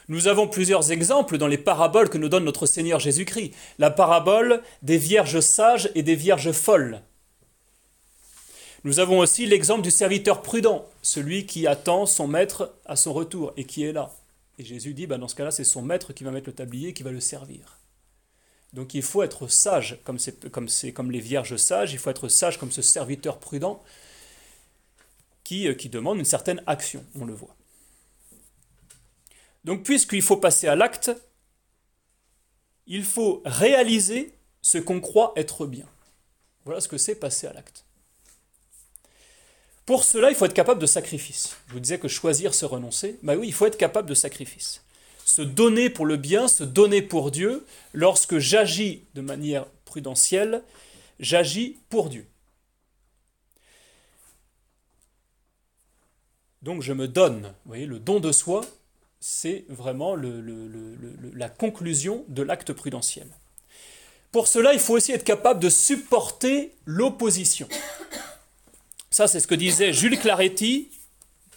Nous 0.09 0.29
avons 0.29 0.47
plusieurs 0.47 0.93
exemples 0.93 1.37
dans 1.37 1.49
les 1.49 1.59
paraboles 1.59 2.09
que 2.09 2.19
nous 2.19 2.29
donne 2.29 2.45
notre 2.45 2.67
Seigneur 2.67 3.01
Jésus-Christ. 3.01 3.53
La 3.79 3.91
parabole 3.91 4.63
des 4.83 4.99
vierges 4.99 5.41
sages 5.41 5.91
et 5.97 6.05
des 6.05 6.15
vierges 6.15 6.53
folles. 6.53 7.03
Nous 8.87 9.01
avons 9.01 9.19
aussi 9.19 9.47
l'exemple 9.47 9.83
du 9.83 9.91
serviteur 9.91 10.43
prudent, 10.43 10.89
celui 11.03 11.45
qui 11.45 11.67
attend 11.67 12.07
son 12.07 12.29
maître 12.29 12.73
à 12.85 12.95
son 12.95 13.13
retour 13.13 13.53
et 13.57 13.65
qui 13.65 13.83
est 13.83 13.91
là. 13.91 14.15
Et 14.59 14.65
Jésus 14.65 14.95
dit, 14.95 15.09
bah 15.09 15.19
dans 15.19 15.27
ce 15.27 15.35
cas-là, 15.35 15.51
c'est 15.51 15.65
son 15.65 15.83
maître 15.83 16.13
qui 16.13 16.23
va 16.23 16.31
mettre 16.31 16.47
le 16.47 16.55
tablier, 16.55 16.93
qui 16.93 17.03
va 17.03 17.11
le 17.11 17.19
servir. 17.19 17.81
Donc 18.75 18.95
il 18.95 19.03
faut 19.03 19.25
être 19.25 19.49
sage, 19.49 19.99
comme, 20.05 20.21
c'est, 20.21 20.53
comme, 20.53 20.69
comme 20.95 21.11
les 21.11 21.19
vierges 21.19 21.57
sages, 21.57 21.95
il 21.95 21.99
faut 21.99 22.11
être 22.11 22.29
sage 22.29 22.59
comme 22.59 22.71
ce 22.71 22.81
serviteur 22.81 23.41
prudent 23.41 23.83
qui, 25.43 25.67
euh, 25.67 25.75
qui 25.75 25.89
demande 25.89 26.19
une 26.19 26.25
certaine 26.25 26.63
action, 26.69 27.05
on 27.21 27.25
le 27.25 27.35
voit. 27.35 27.57
Donc 29.65 29.83
puisqu'il 29.83 30.23
faut 30.23 30.37
passer 30.37 30.69
à 30.69 30.77
l'acte, 30.77 31.11
il 32.87 33.03
faut 33.03 33.43
réaliser 33.45 34.33
ce 34.63 34.79
qu'on 34.79 35.01
croit 35.01 35.33
être 35.35 35.67
bien. 35.67 35.87
Voilà 36.65 36.81
ce 36.81 36.87
que 36.87 36.99
c'est 36.99 37.17
passer 37.17 37.49
à 37.49 37.53
l'acte. 37.53 37.86
Pour 39.87 40.03
cela, 40.03 40.31
il 40.31 40.37
faut 40.37 40.45
être 40.45 40.53
capable 40.53 40.81
de 40.81 40.87
sacrifice. 40.87 41.57
Je 41.69 41.75
vous 41.75 41.81
disais 41.81 41.99
que 41.99 42.09
choisir, 42.09 42.55
se 42.55 42.65
renoncer. 42.65 43.19
Bah 43.23 43.37
oui, 43.37 43.47
il 43.47 43.53
faut 43.55 43.67
être 43.67 43.79
capable 43.79 44.09
de 44.09 44.15
sacrifice. 44.15 44.83
Se 45.25 45.43
donner 45.43 45.91
pour 45.91 46.07
le 46.07 46.17
bien, 46.17 46.49
se 46.49 46.65
donner 46.65 47.03
pour 47.03 47.31
Dieu. 47.31 47.65
Lorsque 47.93 48.39
j'agis 48.39 49.05
de 49.15 49.21
manière 49.21 49.65
prudentielle, 49.85 50.65
j'agis 51.21 51.79
pour 51.89 52.09
Dieu. 52.09 52.27
Donc 56.63 56.83
je 56.83 56.93
me 56.93 57.07
donne. 57.07 57.43
Vous 57.65 57.69
voyez, 57.69 57.87
le 57.87 58.01
don 58.01 58.19
de 58.19 58.33
soi, 58.33 58.63
c'est 59.21 59.65
vraiment 59.69 60.17
la 60.17 61.49
conclusion 61.49 62.25
de 62.27 62.43
l'acte 62.43 62.73
prudentiel. 62.73 63.29
Pour 64.33 64.49
cela, 64.49 64.73
il 64.73 64.81
faut 64.81 64.95
aussi 64.95 65.13
être 65.13 65.25
capable 65.25 65.61
de 65.61 65.71
supporter 65.71 66.75
l'opposition. 66.85 67.69
Ça, 69.17 69.27
c'est 69.27 69.41
ce 69.41 69.47
que 69.47 69.55
disait 69.55 69.95
Jules 69.95 70.19
Claretti, 70.19 70.91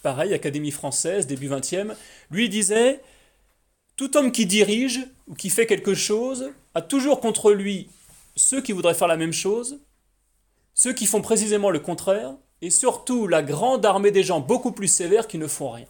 pareil, 0.02 0.32
Académie 0.32 0.70
française, 0.70 1.26
début 1.26 1.50
20e. 1.50 1.94
Lui 2.30 2.48
disait 2.48 3.02
Tout 3.96 4.16
homme 4.16 4.32
qui 4.32 4.46
dirige 4.46 5.00
ou 5.26 5.34
qui 5.34 5.50
fait 5.50 5.66
quelque 5.66 5.92
chose 5.92 6.52
a 6.74 6.80
toujours 6.80 7.20
contre 7.20 7.52
lui 7.52 7.90
ceux 8.34 8.62
qui 8.62 8.72
voudraient 8.72 8.94
faire 8.94 9.08
la 9.08 9.18
même 9.18 9.34
chose, 9.34 9.78
ceux 10.72 10.94
qui 10.94 11.04
font 11.04 11.20
précisément 11.20 11.68
le 11.68 11.80
contraire, 11.80 12.34
et 12.62 12.70
surtout 12.70 13.26
la 13.26 13.42
grande 13.42 13.84
armée 13.84 14.10
des 14.10 14.22
gens 14.22 14.40
beaucoup 14.40 14.72
plus 14.72 14.88
sévères 14.88 15.28
qui 15.28 15.36
ne 15.36 15.46
font 15.46 15.70
rien. 15.70 15.88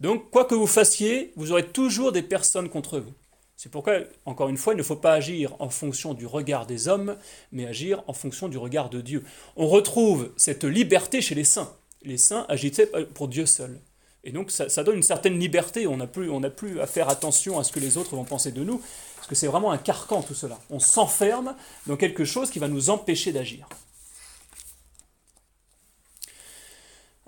Donc, 0.00 0.32
quoi 0.32 0.46
que 0.46 0.56
vous 0.56 0.66
fassiez, 0.66 1.32
vous 1.36 1.52
aurez 1.52 1.68
toujours 1.68 2.10
des 2.10 2.22
personnes 2.22 2.70
contre 2.70 2.98
vous. 2.98 3.14
C'est 3.56 3.70
pourquoi, 3.70 4.00
encore 4.26 4.50
une 4.50 4.58
fois, 4.58 4.74
il 4.74 4.76
ne 4.76 4.82
faut 4.82 4.96
pas 4.96 5.14
agir 5.14 5.56
en 5.60 5.70
fonction 5.70 6.12
du 6.12 6.26
regard 6.26 6.66
des 6.66 6.88
hommes, 6.88 7.16
mais 7.52 7.66
agir 7.66 8.02
en 8.06 8.12
fonction 8.12 8.48
du 8.48 8.58
regard 8.58 8.90
de 8.90 9.00
Dieu. 9.00 9.24
On 9.56 9.66
retrouve 9.66 10.32
cette 10.36 10.64
liberté 10.64 11.22
chez 11.22 11.34
les 11.34 11.44
saints. 11.44 11.72
Les 12.02 12.18
saints 12.18 12.44
agissaient 12.48 12.90
pour 13.14 13.28
Dieu 13.28 13.46
seul. 13.46 13.80
Et 14.24 14.32
donc 14.32 14.50
ça, 14.50 14.82
donne 14.82 14.96
une 14.96 15.02
certaine 15.02 15.38
liberté, 15.38 15.86
on 15.86 15.96
n'a 15.96 16.06
plus, 16.08 16.28
plus 16.56 16.80
à 16.80 16.86
faire 16.86 17.08
attention 17.08 17.58
à 17.58 17.64
ce 17.64 17.72
que 17.72 17.78
les 17.80 17.96
autres 17.96 18.16
vont 18.16 18.24
penser 18.24 18.50
de 18.50 18.64
nous, 18.64 18.82
parce 19.14 19.28
que 19.28 19.36
c'est 19.36 19.46
vraiment 19.46 19.70
un 19.70 19.78
carcan 19.78 20.20
tout 20.20 20.34
cela. 20.34 20.58
On 20.68 20.80
s'enferme 20.80 21.54
dans 21.86 21.96
quelque 21.96 22.24
chose 22.24 22.50
qui 22.50 22.58
va 22.58 22.66
nous 22.66 22.90
empêcher 22.90 23.32
d'agir. 23.32 23.68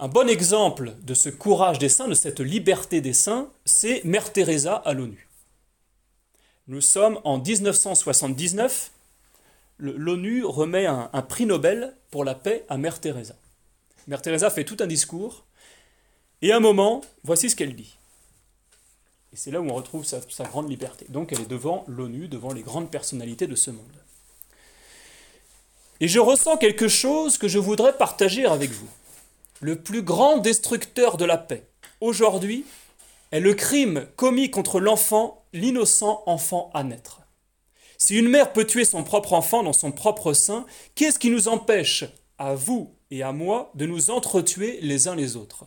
Un 0.01 0.09
bon 0.09 0.29
exemple 0.29 0.95
de 1.03 1.15
ce 1.15 1.29
courage 1.29 1.79
des 1.79 1.89
saints, 1.89 2.09
de 2.09 2.15
cette 2.15 2.41
liberté 2.41 3.01
des 3.01 3.13
saints, 3.13 3.49
c'est 3.65 4.05
Mère 4.05 4.33
Teresa 4.33 4.75
à 4.75 4.93
l'ONU. 4.93 5.28
Nous 6.69 6.83
sommes 6.83 7.19
en 7.25 7.39
1979, 7.39 8.91
l'ONU 9.79 10.45
remet 10.45 10.85
un, 10.85 11.23
prix 11.23 11.47
Nobel 11.47 11.97
pour 12.11 12.25
la 12.25 12.35
paix 12.35 12.67
à 12.69 12.77
Mère 12.77 13.01
Teresa. 13.01 13.35
Mère 14.07 14.21
Teresa 14.21 14.51
fait 14.51 14.65
tout 14.65 14.77
un 14.81 14.87
discours, 14.87 15.47
et 16.43 16.53
à 16.53 16.59
un 16.59 16.61
moment, 16.61 17.01
voici 17.25 17.49
ce 17.49 17.57
qu'elle 17.57 17.75
dit. 17.75 17.97
Et 19.33 19.37
c'est 19.37 19.51
là 19.51 19.63
où 19.63 19.69
on 19.69 19.75
retrouve 19.75 20.05
sa, 20.05 20.21
sa 20.29 20.45
grande 20.45 20.69
liberté. 20.69 21.07
Donc 21.09 21.33
elle 21.33 21.41
est 21.41 21.49
devant 21.49 21.85
l'ONU, 21.89 22.29
devant 22.29 22.53
les 22.53 22.63
grandes 22.63 22.91
personnalités 22.91 23.47
de 23.47 23.55
ce 23.55 23.71
monde. 23.71 23.87
Et 26.01 26.09
je 26.09 26.21
ressens 26.21 26.59
quelque 26.59 26.89
chose 26.89 27.39
que 27.39 27.49
je 27.49 27.59
voudrais 27.59 27.97
partager 27.97 28.45
avec 28.45 28.71
vous 28.71 28.89
le 29.61 29.77
plus 29.77 30.03
grand 30.03 30.37
destructeur 30.37 31.17
de 31.17 31.25
la 31.25 31.39
paix, 31.39 31.65
aujourd'hui, 32.01 32.67
est 33.33 33.41
le 33.41 33.55
crime 33.55 34.07
commis 34.17 34.51
contre 34.51 34.81
l'enfant, 34.81 35.47
l'innocent 35.53 36.23
enfant 36.27 36.71
à 36.75 36.85
naître. 36.85 37.23
Si 37.99 38.17
une 38.17 38.29
mère 38.29 38.53
peut 38.53 38.65
tuer 38.65 38.85
son 38.85 39.03
propre 39.03 39.33
enfant 39.33 39.63
dans 39.63 39.73
son 39.73 39.91
propre 39.91 40.33
sein, 40.33 40.67
qu'est-ce 40.95 41.19
qui 41.19 41.31
nous 41.31 41.49
empêche, 41.49 42.05
à 42.39 42.55
vous 42.55 42.95
et 43.11 43.23
à 43.23 43.33
moi, 43.33 43.73
de 43.75 43.87
nous 43.87 44.11
entretuer 44.11 44.79
les 44.81 45.09
uns 45.09 45.17
les 45.17 45.37
autres? 45.37 45.67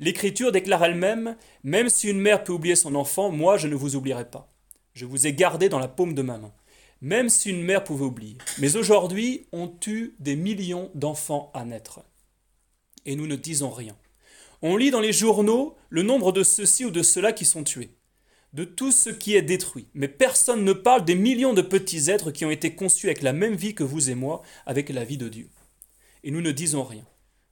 L'Écriture 0.00 0.50
déclare 0.50 0.84
elle-même 0.84 1.36
Même 1.62 1.88
si 1.88 2.08
une 2.08 2.20
mère 2.20 2.42
peut 2.42 2.52
oublier 2.52 2.74
son 2.74 2.94
enfant, 2.94 3.30
moi 3.30 3.58
je 3.58 3.68
ne 3.68 3.76
vous 3.76 3.96
oublierai 3.96 4.28
pas. 4.28 4.52
Je 4.92 5.06
vous 5.06 5.26
ai 5.26 5.32
gardé 5.32 5.68
dans 5.68 5.78
la 5.78 5.88
paume 5.88 6.14
de 6.14 6.22
ma 6.22 6.38
main. 6.38 6.52
Même 7.00 7.28
si 7.28 7.50
une 7.50 7.62
mère 7.62 7.84
pouvait 7.84 8.04
oublier. 8.04 8.36
Mais 8.58 8.76
aujourd'hui, 8.76 9.46
on 9.52 9.68
tue 9.68 10.16
des 10.18 10.36
millions 10.36 10.90
d'enfants 10.94 11.50
à 11.54 11.64
naître. 11.64 12.00
Et 13.06 13.14
nous 13.14 13.26
ne 13.26 13.36
disons 13.36 13.70
rien. 13.70 13.96
On 14.62 14.76
lit 14.76 14.90
dans 14.90 15.00
les 15.00 15.12
journaux 15.12 15.76
le 15.88 16.02
nombre 16.02 16.32
de 16.32 16.42
ceux-ci 16.42 16.84
ou 16.84 16.90
de 16.90 17.02
ceux-là 17.02 17.32
qui 17.32 17.44
sont 17.44 17.64
tués 17.64 17.90
de 18.52 18.64
tout 18.64 18.90
ce 18.90 19.10
qui 19.10 19.36
est 19.36 19.42
détruit. 19.42 19.88
Mais 19.94 20.08
personne 20.08 20.64
ne 20.64 20.72
parle 20.72 21.04
des 21.04 21.14
millions 21.14 21.54
de 21.54 21.62
petits 21.62 22.10
êtres 22.10 22.30
qui 22.30 22.44
ont 22.44 22.50
été 22.50 22.74
conçus 22.74 23.06
avec 23.06 23.22
la 23.22 23.32
même 23.32 23.54
vie 23.54 23.74
que 23.74 23.84
vous 23.84 24.10
et 24.10 24.14
moi, 24.14 24.42
avec 24.66 24.88
la 24.88 25.04
vie 25.04 25.18
de 25.18 25.28
Dieu. 25.28 25.48
Et 26.24 26.30
nous 26.30 26.40
ne 26.40 26.50
disons 26.50 26.82
rien. 26.82 27.04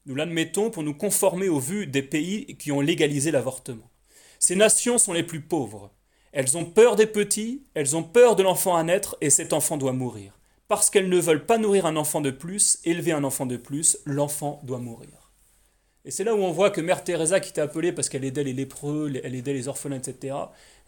Nous 0.06 0.14
l'admettons 0.14 0.70
pour 0.70 0.82
nous 0.82 0.94
conformer 0.94 1.48
aux 1.48 1.60
vues 1.60 1.86
des 1.86 2.02
pays 2.02 2.56
qui 2.56 2.72
ont 2.72 2.80
légalisé 2.80 3.30
l'avortement. 3.30 3.90
Ces 4.38 4.56
nations 4.56 4.98
sont 4.98 5.12
les 5.12 5.22
plus 5.22 5.40
pauvres. 5.40 5.92
Elles 6.32 6.56
ont 6.56 6.64
peur 6.64 6.96
des 6.96 7.06
petits, 7.06 7.64
elles 7.74 7.96
ont 7.96 8.02
peur 8.02 8.36
de 8.36 8.42
l'enfant 8.42 8.76
à 8.76 8.82
naître, 8.82 9.16
et 9.20 9.30
cet 9.30 9.52
enfant 9.52 9.76
doit 9.76 9.92
mourir. 9.92 10.38
Parce 10.68 10.90
qu'elles 10.90 11.08
ne 11.08 11.18
veulent 11.18 11.46
pas 11.46 11.58
nourrir 11.58 11.86
un 11.86 11.96
enfant 11.96 12.20
de 12.20 12.30
plus, 12.30 12.78
élever 12.84 13.12
un 13.12 13.24
enfant 13.24 13.46
de 13.46 13.56
plus, 13.56 13.98
l'enfant 14.04 14.60
doit 14.64 14.78
mourir. 14.78 15.17
Et 16.04 16.11
c'est 16.11 16.24
là 16.24 16.34
où 16.34 16.38
on 16.38 16.52
voit 16.52 16.70
que 16.70 16.80
Mère 16.80 17.04
Teresa, 17.04 17.40
qui 17.40 17.50
était 17.50 17.61
appelée 17.61 17.92
parce 17.92 18.08
qu'elle 18.08 18.24
aidait 18.24 18.44
les 18.44 18.52
lépreux, 18.52 19.12
elle 19.22 19.34
aidait 19.34 19.52
les 19.52 19.68
orphelins, 19.68 19.96
etc., 19.96 20.37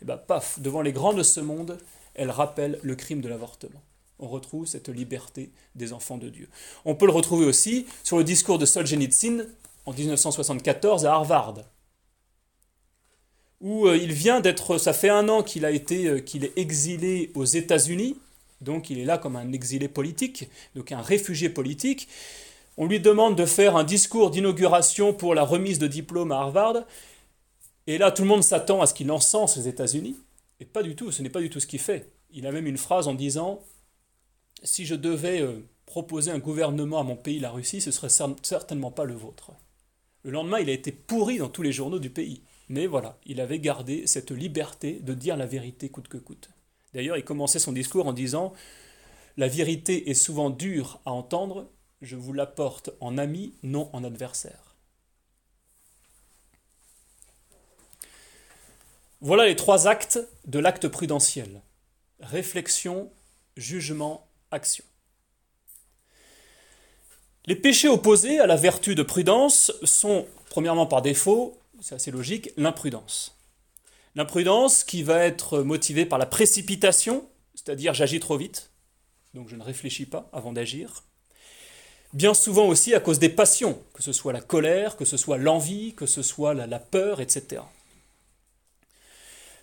et 0.03 0.05
ben 0.05 0.17
paf, 0.17 0.61
devant 0.61 0.81
les 0.81 0.93
grands 0.93 1.13
de 1.13 1.23
ce 1.23 1.41
monde, 1.41 1.79
elle 2.15 2.31
rappelle 2.31 2.79
le 2.83 2.95
crime 2.95 3.21
de 3.21 3.29
l'avortement. 3.29 3.83
On 4.19 4.29
retrouve 4.29 4.67
cette 4.67 4.89
liberté 4.89 5.51
des 5.75 5.93
enfants 5.93 6.19
de 6.19 6.29
Dieu. 6.29 6.49
On 6.85 6.95
peut 6.95 7.07
le 7.07 7.13
retrouver 7.13 7.47
aussi 7.47 7.87
sur 8.03 8.19
le 8.19 8.25
discours 8.25 8.59
de 8.59 8.67
Solzhenitsyn 8.67 9.47
en 9.87 9.93
1974 9.93 11.07
à 11.07 11.15
Harvard, 11.15 11.55
où 13.61 13.87
euh, 13.87 13.97
il 13.97 14.13
vient 14.13 14.41
d'être, 14.41 14.79
ça 14.79 14.93
fait 14.93 15.09
un 15.09 15.29
an 15.29 15.43
qu'il 15.43 15.65
a 15.65 15.71
été, 15.71 16.07
euh, 16.07 16.21
qu'il 16.21 16.45
est 16.45 16.57
exilé 16.57 17.31
aux 17.35 17.45
États-Unis, 17.45 18.17
donc 18.61 18.91
il 18.91 18.99
est 18.99 19.05
là 19.05 19.19
comme 19.19 19.37
un 19.37 19.53
exilé 19.53 19.89
politique, 19.89 20.49
donc 20.75 20.93
un 20.93 21.01
réfugié 21.01 21.49
politique. 21.49 22.09
On 22.81 22.87
lui 22.87 22.99
demande 22.99 23.37
de 23.37 23.45
faire 23.45 23.77
un 23.77 23.85
discours 23.85 24.31
d'inauguration 24.31 25.13
pour 25.13 25.35
la 25.35 25.45
remise 25.45 25.79
de 25.79 25.87
diplôme 25.87 26.33
à 26.33 26.37
Harvard, 26.37 26.87
et 27.87 27.99
là, 27.99 28.11
tout 28.11 28.23
le 28.23 28.29
monde 28.29 28.43
s'attend 28.43 28.81
à 28.81 28.87
ce 28.87 28.95
qu'il 28.95 29.13
encense 29.13 29.59
les 29.59 29.69
États-Unis. 29.69 30.17
Et 30.61 30.65
pas 30.65 30.83
du 30.83 30.97
tout, 30.97 31.13
ce 31.13 31.21
n'est 31.21 31.29
pas 31.29 31.43
du 31.43 31.51
tout 31.51 31.61
ce 31.61 31.67
qu'il 31.67 31.79
fait. 31.79 32.11
Il 32.31 32.47
a 32.47 32.53
même 32.53 32.67
une 32.67 32.79
phrase 32.79 33.07
en 33.07 33.13
disant 33.13 33.61
Si 34.63 34.87
je 34.87 34.95
devais 34.95 35.43
euh, 35.43 35.69
proposer 35.85 36.31
un 36.31 36.39
gouvernement 36.39 37.01
à 37.01 37.03
mon 37.03 37.17
pays, 37.17 37.39
la 37.39 37.51
Russie, 37.51 37.83
ce 37.83 37.91
serait 37.91 38.09
certainement 38.41 38.91
pas 38.91 39.05
le 39.05 39.13
vôtre. 39.13 39.53
Le 40.23 40.31
lendemain, 40.31 40.61
il 40.61 40.71
a 40.71 40.73
été 40.73 40.91
pourri 40.91 41.37
dans 41.37 41.51
tous 41.51 41.61
les 41.61 41.73
journaux 41.73 41.99
du 41.99 42.09
pays. 42.09 42.45
Mais 42.71 42.87
voilà, 42.87 43.19
il 43.27 43.43
avait 43.43 43.61
gardé 43.61 44.07
cette 44.07 44.31
liberté 44.31 45.01
de 45.03 45.13
dire 45.13 45.37
la 45.37 45.45
vérité 45.45 45.91
coûte 45.91 46.09
que 46.09 46.17
coûte. 46.17 46.49
D'ailleurs, 46.95 47.19
il 47.19 47.25
commençait 47.25 47.59
son 47.59 47.73
discours 47.73 48.07
en 48.07 48.15
disant 48.15 48.55
La 49.37 49.49
vérité 49.49 50.09
est 50.09 50.15
souvent 50.15 50.49
dure 50.49 50.99
à 51.05 51.13
entendre, 51.13 51.69
je 52.03 52.17
vous 52.17 52.33
l'apporte 52.33 52.91
en 53.01 53.19
ami, 53.19 53.55
non 53.63 53.91
en 53.93 54.05
adversaire. 54.05 54.75
Voilà 59.21 59.47
les 59.47 59.57
trois 59.57 59.87
actes 59.87 60.19
de 60.47 60.59
l'acte 60.59 60.89
prudentiel. 60.89 61.61
Réflexion, 62.21 63.13
jugement, 63.57 64.27
action. 64.51 64.85
Les 67.47 67.57
péchés 67.57 67.89
opposés 67.89 68.41
à 68.41 68.47
la 68.47 68.57
vertu 68.57 68.95
de 68.95 69.03
prudence 69.03 69.73
sont, 69.83 70.27
premièrement 70.49 70.87
par 70.87 71.03
défaut, 71.03 71.59
c'est 71.81 71.95
assez 71.95 72.11
logique, 72.11 72.51
l'imprudence. 72.57 73.37
L'imprudence 74.15 74.85
qui 74.85 75.03
va 75.03 75.25
être 75.25 75.61
motivée 75.61 76.07
par 76.07 76.19
la 76.19 76.27
précipitation, 76.27 77.29
c'est-à-dire 77.55 77.95
j'agis 77.95 78.21
trop 78.21 78.37
vite, 78.37 78.71
donc 79.35 79.49
je 79.49 79.57
ne 79.57 79.63
réfléchis 79.63 80.07
pas 80.07 80.29
avant 80.33 80.53
d'agir. 80.53 81.05
Bien 82.13 82.35
souvent 82.35 82.67
aussi 82.67 82.93
à 82.95 83.01
cause 83.01 83.21
des 83.21 83.29
passions, 83.29 83.81
que 83.95 84.03
ce 84.03 84.13
soit 84.13 84.33
la 84.33 84.41
colère, 84.41 84.97
que 84.97 85.05
ce 85.05 85.17
soit 85.17 85.39
l'envie, 85.39 85.95
que 85.95 86.07
ce 86.07 86.23
soit 86.23 86.55
la, 86.55 86.79
peur, 86.81 87.21
etc. 87.21 87.63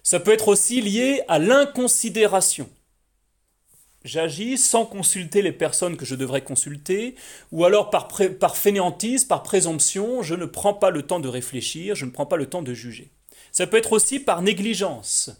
Ça 0.01 0.21
peut 0.21 0.31
être 0.31 0.47
aussi 0.47 0.79
lié 0.79 1.23
à 1.27 1.39
l'inconsidération. 1.39 2.69
J'agis 4.05 4.57
sans 4.57 4.85
consulter 4.85 5.41
les 5.41 5.51
personnes 5.51 5.97
que 5.97 6.05
je 6.05 6.15
devrais 6.15 6.41
consulter, 6.41 7.15
ou 7.51 7.65
alors 7.65 7.89
par, 7.89 8.07
par 8.39 8.55
fainéantise, 8.55 9.25
par 9.25 9.43
présomption, 9.43 10.23
je 10.23 10.35
ne 10.35 10.45
prends 10.45 10.73
pas 10.73 10.91
le 10.91 11.01
temps 11.01 11.19
de 11.19 11.27
réfléchir, 11.27 11.95
je 11.95 12.05
ne 12.05 12.11
prends 12.11 12.25
pas 12.25 12.37
le 12.37 12.45
temps 12.45 12.61
de 12.61 12.73
juger. 12.73 13.11
Ça 13.51 13.67
peut 13.67 13.75
être 13.75 13.91
aussi 13.91 14.21
par 14.21 14.41
négligence. 14.41 15.31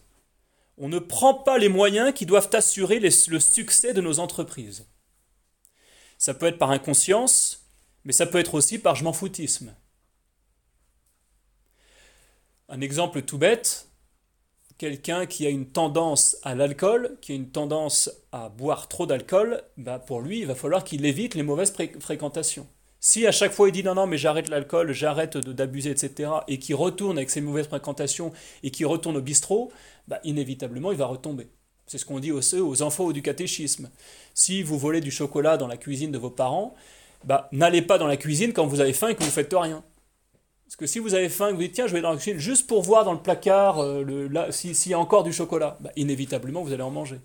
On 0.78 0.90
ne 0.90 1.00
prend 1.00 1.34
pas 1.34 1.58
les 1.58 1.70
moyens 1.70 2.14
qui 2.14 2.26
doivent 2.26 2.50
assurer 2.52 3.00
le 3.00 3.10
succès 3.40 3.94
de 3.94 4.02
nos 4.02 4.20
entreprises. 4.20 4.86
Ça 6.18 6.34
peut 6.34 6.48
être 6.48 6.58
par 6.58 6.72
inconscience, 6.72 7.68
mais 8.04 8.14
ça 8.14 8.26
peut 8.26 8.40
être 8.40 8.56
aussi 8.56 8.80
par 8.80 8.96
je 8.96 9.04
m'en 9.04 9.14
foutisme. 9.14 9.76
Un 12.70 12.82
exemple 12.82 13.22
tout 13.22 13.38
bête, 13.38 13.88
quelqu'un 14.78 15.26
qui 15.26 15.46
a 15.46 15.50
une 15.50 15.68
tendance 15.68 16.38
à 16.44 16.56
l'alcool, 16.56 17.18
qui 17.22 17.32
a 17.32 17.36
une 17.36 17.50
tendance 17.50 18.10
à 18.32 18.50
boire 18.50 18.88
trop 18.88 19.06
d'alcool, 19.06 19.64
bah 19.78 20.00
pour 20.00 20.22
lui, 20.22 20.40
il 20.40 20.46
va 20.48 20.56
falloir 20.56 20.84
qu'il 20.84 21.06
évite 21.06 21.36
les 21.36 21.44
mauvaises 21.44 21.74
fréquentations. 22.00 22.68
Si 23.00 23.28
à 23.28 23.32
chaque 23.32 23.54
fois 23.54 23.70
il 23.70 23.72
dit 23.72 23.84
non, 23.84 23.96
non, 23.96 24.08
mais 24.08 24.18
j'arrête 24.18 24.50
l'alcool, 24.50 24.92
j'arrête 24.92 25.38
d'abuser, 25.38 25.92
etc., 25.92 26.32
et 26.48 26.60
qu'il 26.60 26.76
retourne 26.76 27.18
avec 27.18 27.30
ses 27.30 27.42
mauvaises 27.42 27.68
fréquentations 27.68 28.34
et 28.64 28.72
qu'il 28.72 28.86
retourne 28.88 29.18
au 29.18 29.22
bistrot, 29.22 29.72
bah, 30.08 30.20
inévitablement 30.24 30.92
il 30.92 30.98
va 30.98 31.06
retomber. 31.06 31.48
C'est 31.88 31.98
ce 31.98 32.06
qu'on 32.06 32.20
dit 32.20 32.32
aux, 32.32 32.42
aux 32.56 32.82
enfants 32.82 33.12
du 33.12 33.22
catéchisme. 33.22 33.90
Si 34.34 34.62
vous 34.62 34.78
volez 34.78 35.02
du 35.02 35.12
chocolat 35.12 35.58
dans 35.58 35.68
la 35.68 35.78
cuisine 35.78 36.12
de 36.12 36.18
vos 36.18 36.30
parents, 36.30 36.76
bah, 37.24 37.48
n'allez 37.52 37.82
pas 37.82 37.98
dans 37.98 38.08
la 38.08 38.18
cuisine 38.18 38.54
quand 38.54 38.68
vous 38.68 38.82
avez 38.82 38.94
faim 38.94 39.10
et 39.10 39.16
que 39.16 39.20
vous 39.20 39.26
ne 39.26 39.32
faites 39.32 39.54
rien. 39.54 39.84
Parce 40.66 40.76
que 40.76 40.86
si 40.86 41.00
vous 41.00 41.14
avez 41.14 41.30
faim, 41.30 41.52
vous 41.52 41.60
dites 41.60 41.74
tiens, 41.74 41.88
je 41.88 41.94
vais 41.94 42.02
dans 42.02 42.12
la 42.12 42.18
cuisine 42.18 42.40
juste 42.40 42.68
pour 42.68 42.84
voir 42.84 43.06
dans 43.06 43.14
le 43.14 43.22
placard 43.22 43.82
euh, 43.82 44.52
s'il 44.52 44.92
y 44.92 44.94
a 44.94 45.00
encore 45.00 45.24
du 45.24 45.32
chocolat, 45.32 45.78
bah, 45.80 45.92
inévitablement 45.96 46.62
vous 46.62 46.74
allez 46.74 46.84
en 46.84 46.92
manger. 46.92 47.22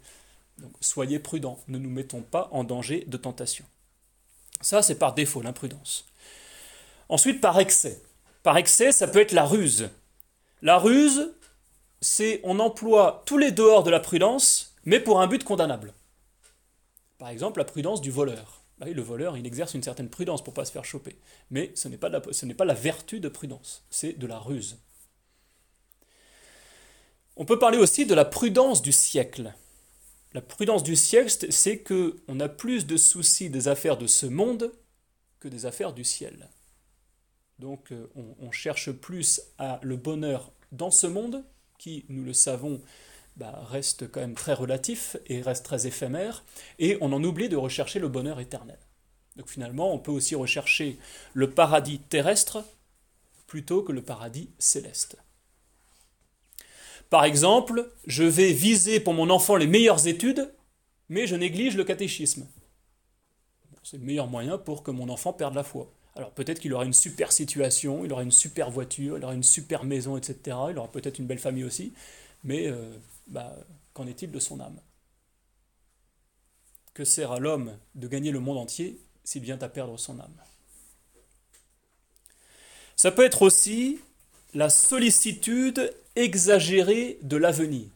Donc 0.59 0.72
soyez 0.81 1.18
prudents, 1.18 1.59
ne 1.66 1.79
nous 1.79 1.90
mettons 1.90 2.20
pas 2.20 2.48
en 2.53 2.62
danger 2.62 3.05
de 3.09 3.16
tentation. 3.16 3.64
Ça, 4.61 4.81
c'est 4.81 4.94
par 4.94 5.14
défaut, 5.14 5.42
l'imprudence. 5.42 6.07
Ensuite, 7.09 7.40
par 7.40 7.59
excès. 7.59 8.01
Par 8.44 8.57
excès, 8.57 8.92
ça 8.92 9.09
peut 9.09 9.20
être 9.20 9.33
la 9.33 9.44
ruse. 9.44 9.90
La 10.62 10.79
ruse, 10.79 11.33
c'est 12.03 12.41
on 12.45 12.59
emploie 12.59 13.23
tous 13.25 13.38
les 13.38 13.53
dehors 13.53 13.83
de 13.83 13.91
la 13.91 14.01
prudence, 14.01 14.75
mais 14.85 15.01
pour 15.01 15.23
un 15.23 15.27
but 15.27 15.45
condamnable. 15.45 15.95
Par 17.17 17.31
exemple, 17.31 17.61
la 17.61 17.65
prudence 17.65 18.03
du 18.03 18.11
voleur. 18.11 18.62
Bah 18.79 18.87
le 18.87 19.01
voleur, 19.01 19.38
il 19.38 19.47
exerce 19.47 19.75
une 19.75 19.83
certaine 19.83 20.11
prudence 20.11 20.43
pour 20.43 20.53
ne 20.53 20.57
pas 20.57 20.65
se 20.65 20.73
faire 20.73 20.85
choper. 20.85 21.17
Mais 21.51 21.71
ce 21.77 21.88
n'est 21.88 21.97
pas, 21.97 22.09
la 22.11 22.75
vertu 22.75 23.21
de 23.21 23.29
prudence, 23.29 23.85
c'est 23.91 24.19
de 24.19 24.27
la 24.27 24.38
ruse. 24.38 24.79
On 27.37 27.45
peut 27.45 27.61
parler 27.61 27.79
aussi 27.79 28.05
de 28.05 28.15
la 28.15 28.25
prudence 28.25 28.83
du 28.83 28.93
siècle. 28.93 29.55
La 30.35 30.41
prudence 30.41 30.83
du 30.83 30.97
siècle, 30.97 31.47
c'est 31.51 31.79
que 31.79 32.21
on 32.27 32.41
a 32.41 32.49
plus 32.49 32.87
de 32.87 32.97
soucis 32.97 33.51
des 33.51 33.69
affaires 33.69 33.97
de 33.97 34.09
ce 34.09 34.27
monde 34.27 34.73
que 35.38 35.49
des 35.49 35.65
affaires 35.65 35.93
du 35.93 36.05
ciel. 36.05 36.49
Donc 37.59 37.93
euh, 37.93 38.11
on, 38.41 38.51
cherche 38.51 38.91
plus 38.91 39.41
à 39.59 39.79
le 39.83 39.97
bonheur 39.97 40.51
dans 40.73 40.91
ce 40.91 41.07
monde, 41.07 41.45
qui, 41.83 42.05
nous 42.09 42.23
le 42.23 42.33
savons, 42.33 42.81
bah, 43.37 43.66
reste 43.68 44.09
quand 44.09 44.21
même 44.21 44.37
très 44.37 44.55
relatif 44.55 45.16
et 45.27 45.42
reste 45.42 45.64
très 45.64 45.88
éphémère, 45.88 46.45
et 46.79 46.97
on 47.01 47.12
en 47.12 47.25
oublie 47.25 47.49
de 47.49 47.57
rechercher 47.57 47.99
le 47.99 48.07
bonheur 48.07 48.38
éternel. 48.38 48.79
Donc 49.35 49.49
finalement, 49.49 49.92
on 49.92 49.99
peut 49.99 50.12
aussi 50.12 50.37
rechercher 50.37 50.97
le 51.33 51.51
paradis 51.51 51.99
terrestre 51.99 52.64
plutôt 53.49 53.83
que 53.83 53.90
le 53.90 54.01
paradis 54.01 54.51
céleste. 54.61 55.16
Par 57.11 57.25
exemple, 57.25 57.92
je 58.07 58.23
vais 58.23 58.53
viser 58.53 59.01
pour 59.01 59.14
mon 59.14 59.29
enfant 59.29 59.57
les 59.57 59.66
meilleures 59.66 60.07
études, 60.07 60.55
mais 61.09 61.27
je 61.27 61.35
néglige 61.35 61.77
le 61.77 61.85
catéchisme. 61.85 62.47
C'est 63.83 63.99
le 63.99 64.05
meilleur 64.05 64.29
moyen 64.29 64.57
pour 64.57 64.85
que 64.85 64.92
mon 64.92 65.09
enfant 65.09 65.33
perde 65.33 65.57
la 65.57 65.64
foi. 65.64 65.92
Alors 66.14 66.31
peut-être 66.33 66.61
qu'il 66.61 66.72
aura 66.75 66.85
une 66.85 66.92
super 66.92 67.33
situation, 67.33 68.05
il 68.05 68.12
aura 68.12 68.22
une 68.22 68.33
super 68.33 68.70
voiture, 68.70 69.16
il 69.16 69.25
aura 69.25 69.35
une 69.35 69.42
super 69.42 69.85
maison, 69.85 70.16
etc. 70.16 70.57
Il 70.70 70.79
aura 70.79 70.90
peut-être 70.90 71.18
une 71.18 71.27
belle 71.27 71.38
famille 71.38 71.64
aussi, 71.64 71.94
mais 72.44 72.66
euh, 72.66 72.92
bah, 73.29 73.57
qu'en 73.94 74.07
est-il 74.07 74.31
de 74.31 74.38
son 74.38 74.61
âme? 74.61 74.79
Que 76.92 77.05
sert 77.05 77.33
à 77.33 77.38
l'homme 77.38 77.79
de 77.94 78.09
gagner 78.09 78.31
le 78.31 78.40
monde 78.40 78.59
entier 78.59 79.01
s'il 79.25 79.42
vient 79.42 79.59
à 79.62 79.68
perdre 79.68 79.98
son 79.98 80.18
âme? 80.20 80.37
Ça 82.96 83.11
peut 83.11 83.25
être 83.25 83.42
aussi 83.42 83.98
la 84.53 84.68
sollicitude 84.68 85.94
exagérée 86.14 87.18
de 87.22 87.37
l'avenir. 87.37 87.88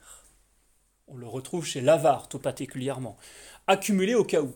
On 1.07 1.16
le 1.16 1.26
retrouve 1.26 1.66
chez 1.66 1.83
l'avare 1.83 2.29
tout 2.29 2.38
particulièrement. 2.38 3.16
Accumuler 3.66 4.14
au 4.14 4.24
cas 4.24 4.40
où. 4.40 4.55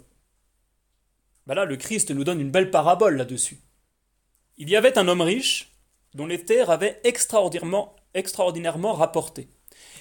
Ben 1.51 1.57
là, 1.57 1.65
le 1.65 1.77
Christ 1.77 2.13
nous 2.13 2.23
donne 2.23 2.41
une 2.41 2.53
belle 2.53 2.71
parabole 2.71 3.17
là-dessus. 3.17 3.59
Il 4.57 4.71
y 4.71 4.77
avait 4.77 4.97
un 4.97 5.09
homme 5.09 5.21
riche 5.21 5.73
dont 6.15 6.27
les 6.27 6.45
terres 6.45 6.71
avaient 6.71 7.01
extraordinairement, 7.03 7.97
extraordinairement 8.15 8.93
rapporté. 8.93 9.49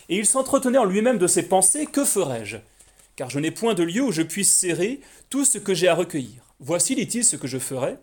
Et 0.10 0.18
il 0.18 0.28
s'entretenait 0.28 0.78
en 0.78 0.86
lui-même 0.86 1.18
de 1.18 1.26
ses 1.26 1.42
pensées 1.42 1.88
Que 1.88 2.06
ferai-je? 2.06 2.58
Car 3.16 3.32
je 3.32 3.40
n'ai 3.40 3.50
point 3.50 3.74
de 3.74 3.82
lieu 3.82 4.04
où 4.04 4.12
je 4.12 4.22
puisse 4.22 4.54
serrer 4.54 5.00
tout 5.32 5.44
ce 5.44 5.58
que 5.58 5.74
j'ai 5.74 5.88
à 5.88 5.96
recueillir. 5.96 6.44
Voici, 6.60 6.94
dit-il, 6.94 7.26
ce 7.26 7.36
que 7.36 7.48
je 7.48 7.58
ferai. 7.58 7.96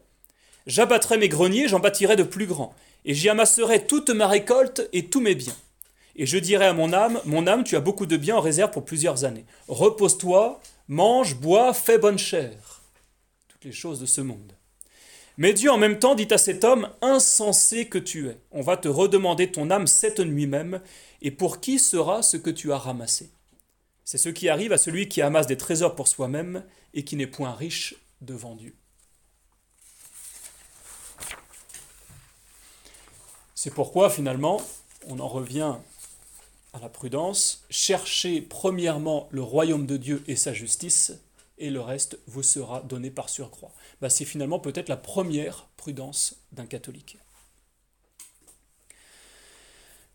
J'abattrai 0.67 1.17
mes 1.17 1.29
greniers, 1.29 1.69
j'en 1.69 1.79
bâtirai 1.79 2.17
de 2.17 2.25
plus 2.25 2.47
grands, 2.47 2.75
et 3.05 3.15
j'y 3.15 3.29
amasserai 3.29 3.87
toute 3.87 4.11
ma 4.11 4.27
récolte 4.27 4.89
et 4.93 5.07
tous 5.07 5.21
mes 5.21 5.37
biens. 5.37 5.57
Et 6.17 6.27
je 6.27 6.39
dirai 6.39 6.67
à 6.67 6.73
mon 6.73 6.93
âme, 6.93 7.21
mon 7.25 7.47
âme, 7.47 7.63
tu 7.63 7.77
as 7.77 7.81
beaucoup 7.81 8.07
de 8.07 8.17
biens 8.17 8.39
en 8.39 8.41
réserve 8.41 8.73
pour 8.73 8.85
plusieurs 8.85 9.25
années. 9.25 9.47
Repose-toi, 9.69 10.61
mange, 10.89 11.37
bois, 11.37 11.73
fais 11.75 11.99
bonne 11.99 12.19
chère. 12.19 12.76
Choses 13.73 14.01
de 14.01 14.07
ce 14.07 14.21
monde. 14.21 14.53
Mais 15.39 15.53
Dieu 15.53 15.71
en 15.71 15.77
même 15.77 15.99
temps 15.99 16.15
dit 16.15 16.29
à 16.31 16.39
cet 16.39 16.65
homme, 16.65 16.89
insensé 17.03 17.89
que 17.89 17.99
tu 17.99 18.29
es, 18.29 18.39
on 18.53 18.63
va 18.63 18.77
te 18.77 18.89
redemander 18.89 19.51
ton 19.51 19.71
âme 19.71 19.87
cette 19.87 20.21
nuit 20.21 20.47
même, 20.47 20.81
et 21.21 21.31
pour 21.31 21.61
qui 21.61 21.79
sera 21.79 22.23
ce 22.23 22.37
que 22.37 22.51
tu 22.51 22.73
as 22.73 22.79
ramassé? 22.79 23.31
C'est 24.05 24.19
ce 24.19 24.29
qui 24.29 24.49
arrive 24.49 24.73
à 24.73 24.79
celui 24.79 25.09
qui 25.09 25.21
amasse 25.21 25.49
des 25.49 25.57
trésors 25.57 25.95
pour 25.95 26.09
soi-même 26.09 26.65
et 26.95 27.05
qui 27.05 27.17
n'est 27.17 27.27
point 27.27 27.53
riche 27.53 27.97
devant 28.21 28.55
Dieu. 28.55 28.75
C'est 33.55 33.75
pourquoi 33.75 34.11
finalement, 34.11 34.63
on 35.09 35.19
en 35.19 35.29
revient 35.29 35.75
à 36.73 36.79
la 36.81 36.89
prudence, 36.89 37.65
cherchez 37.69 38.41
premièrement 38.41 39.29
le 39.33 39.43
royaume 39.43 39.87
de 39.87 39.97
Dieu 39.97 40.23
et 40.29 40.37
sa 40.37 40.53
justice, 40.53 41.13
et 41.59 41.71
le 41.71 41.81
reste 41.81 42.19
vous 42.27 42.43
sera 42.43 42.81
donné 42.83 43.11
par 43.11 43.29
surcroît. 43.29 43.73
Bah, 44.01 44.11
c'est 44.11 44.25
finalement 44.25 44.59
peut-être 44.59 44.89
la 44.89 44.97
première 44.97 45.69
prudence 45.77 46.37
d'un 46.53 46.67
catholique. 46.67 47.19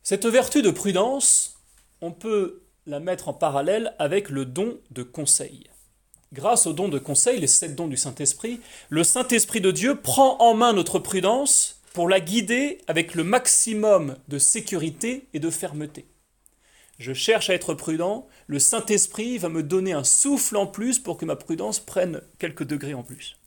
Cette 0.04 0.26
vertu 0.26 0.62
de 0.62 0.72
prudence, 0.72 1.60
on 2.02 2.12
peut 2.12 2.64
la 2.88 3.00
mettre 3.00 3.30
en 3.30 3.34
parallèle 3.34 3.94
avec 4.00 4.30
le 4.30 4.46
don 4.46 4.80
de 4.90 5.04
conseil. 5.04 5.70
Grâce 6.34 6.66
au 6.66 6.74
don 6.74 6.88
de 6.88 6.98
conseil, 6.98 7.40
les 7.40 7.48
sept 7.48 7.76
dons 7.76 7.88
du 7.88 7.98
Saint-Esprit, 7.98 8.62
le 8.90 9.04
Saint-Esprit 9.04 9.62
de 9.62 9.72
Dieu 9.72 10.00
prend 10.00 10.38
en 10.40 10.54
main 10.54 10.74
notre 10.74 10.98
prudence 10.98 11.82
pour 11.94 12.08
la 12.08 12.20
guider 12.20 12.80
avec 12.88 13.16
le 13.16 13.24
maximum 13.24 14.16
de 14.28 14.40
sécurité 14.40 15.28
et 15.34 15.40
de 15.40 15.50
fermeté. 15.50 16.06
Je 17.02 17.14
cherche 17.14 17.50
à 17.50 17.56
être 17.56 17.74
prudent, 17.74 18.28
le 18.46 18.60
Saint-Esprit 18.60 19.40
va 19.40 19.50
me 19.50 19.64
donner 19.64 19.92
un 19.92 20.04
souffle 20.04 20.56
en 20.56 20.68
plus 20.68 21.00
pour 21.00 21.18
que 21.18 21.26
ma 21.26 21.36
prudence 21.36 21.80
prenne 21.80 22.22
quelques 22.38 22.64
degrés 22.64 22.94
en 22.94 23.02
plus. 23.02 23.38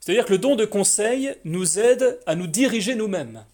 C'est-à-dire 0.00 0.24
que 0.24 0.32
le 0.32 0.38
don 0.38 0.56
de 0.56 0.64
conseil 0.64 1.36
nous 1.44 1.78
aide 1.78 2.18
à 2.26 2.34
nous 2.34 2.48
diriger 2.48 2.96
nous-mêmes. 2.96 3.44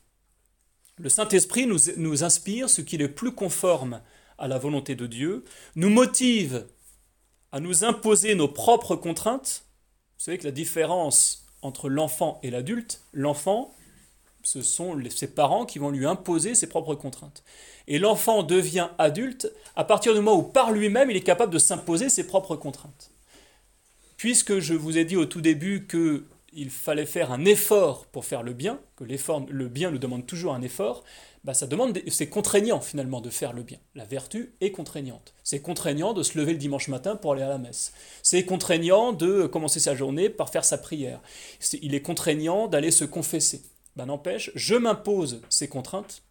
Le 0.96 1.10
Saint-Esprit 1.10 1.66
nous, 1.66 1.78
nous, 1.98 2.24
inspire 2.24 2.70
ce 2.70 2.80
qui 2.80 2.94
est 2.94 2.98
le 2.98 3.12
plus 3.12 3.32
conforme 3.32 4.00
à 4.38 4.48
la 4.48 4.56
volonté 4.56 4.94
de 4.94 5.06
Dieu, 5.06 5.44
nous 5.76 5.90
motive 5.90 6.66
à 7.52 7.60
nous 7.60 7.84
imposer 7.84 8.34
nos 8.34 8.48
propres 8.48 8.96
contraintes. 8.96 9.66
Vous 10.16 10.24
savez 10.24 10.38
que 10.38 10.44
la 10.44 10.50
différence 10.50 11.46
entre 11.60 11.90
l'enfant 11.90 12.40
et 12.42 12.50
l'adulte, 12.50 13.02
l'enfant, 13.12 13.74
ce 14.48 14.62
sont 14.62 14.98
ses 15.10 15.26
parents 15.26 15.66
qui 15.66 15.78
vont 15.78 15.90
lui 15.90 16.06
imposer 16.06 16.54
ses 16.54 16.68
propres 16.68 16.94
contraintes. 16.94 17.44
Et 17.86 17.98
l'enfant 17.98 18.42
devient 18.42 18.88
adulte 18.96 19.52
à 19.76 19.84
partir 19.84 20.14
du 20.14 20.20
moment 20.20 20.38
où 20.38 20.42
par 20.42 20.72
lui-même 20.72 21.10
il 21.10 21.18
est 21.18 21.22
capable 21.22 21.52
de 21.52 21.58
s'imposer 21.58 22.08
ses 22.08 22.26
propres 22.26 22.56
contraintes. 22.56 23.10
Puisque 24.16 24.58
je 24.58 24.72
vous 24.72 24.96
ai 24.96 25.04
dit 25.04 25.16
au 25.16 25.26
tout 25.26 25.42
début 25.42 25.86
que 25.86 26.24
il 26.54 26.70
fallait 26.70 27.04
faire 27.04 27.30
un 27.30 27.44
effort 27.44 28.06
pour 28.06 28.24
faire 28.24 28.42
le 28.42 28.54
bien, 28.54 28.80
que 28.96 29.04
le 29.04 29.68
bien 29.68 29.90
nous 29.90 29.98
demande 29.98 30.26
toujours 30.26 30.54
un 30.54 30.62
effort, 30.62 31.04
bah 31.44 31.52
ça 31.52 31.66
demande, 31.66 31.98
c'est 32.08 32.30
contraignant 32.30 32.80
finalement 32.80 33.20
de 33.20 33.28
faire 33.28 33.52
le 33.52 33.62
bien. 33.62 33.78
La 33.94 34.06
vertu 34.06 34.54
est 34.62 34.70
contraignante. 34.70 35.34
C'est 35.44 35.60
contraignant 35.60 36.14
de 36.14 36.22
se 36.22 36.38
lever 36.38 36.52
le 36.52 36.58
dimanche 36.58 36.88
matin 36.88 37.16
pour 37.16 37.34
aller 37.34 37.42
à 37.42 37.48
la 37.48 37.58
messe. 37.58 37.92
C'est 38.22 38.46
contraignant 38.46 39.12
de 39.12 39.46
commencer 39.46 39.78
sa 39.78 39.94
journée 39.94 40.30
par 40.30 40.48
faire 40.48 40.64
sa 40.64 40.78
prière. 40.78 41.20
il 41.82 41.94
est 41.94 42.00
contraignant 42.00 42.66
d'aller 42.66 42.90
se 42.90 43.04
confesser. 43.04 43.60
Ben 43.98 44.06
n'empêche, 44.06 44.52
je 44.54 44.76
m'impose 44.76 45.42
ces 45.48 45.66
contraintes 45.66 46.22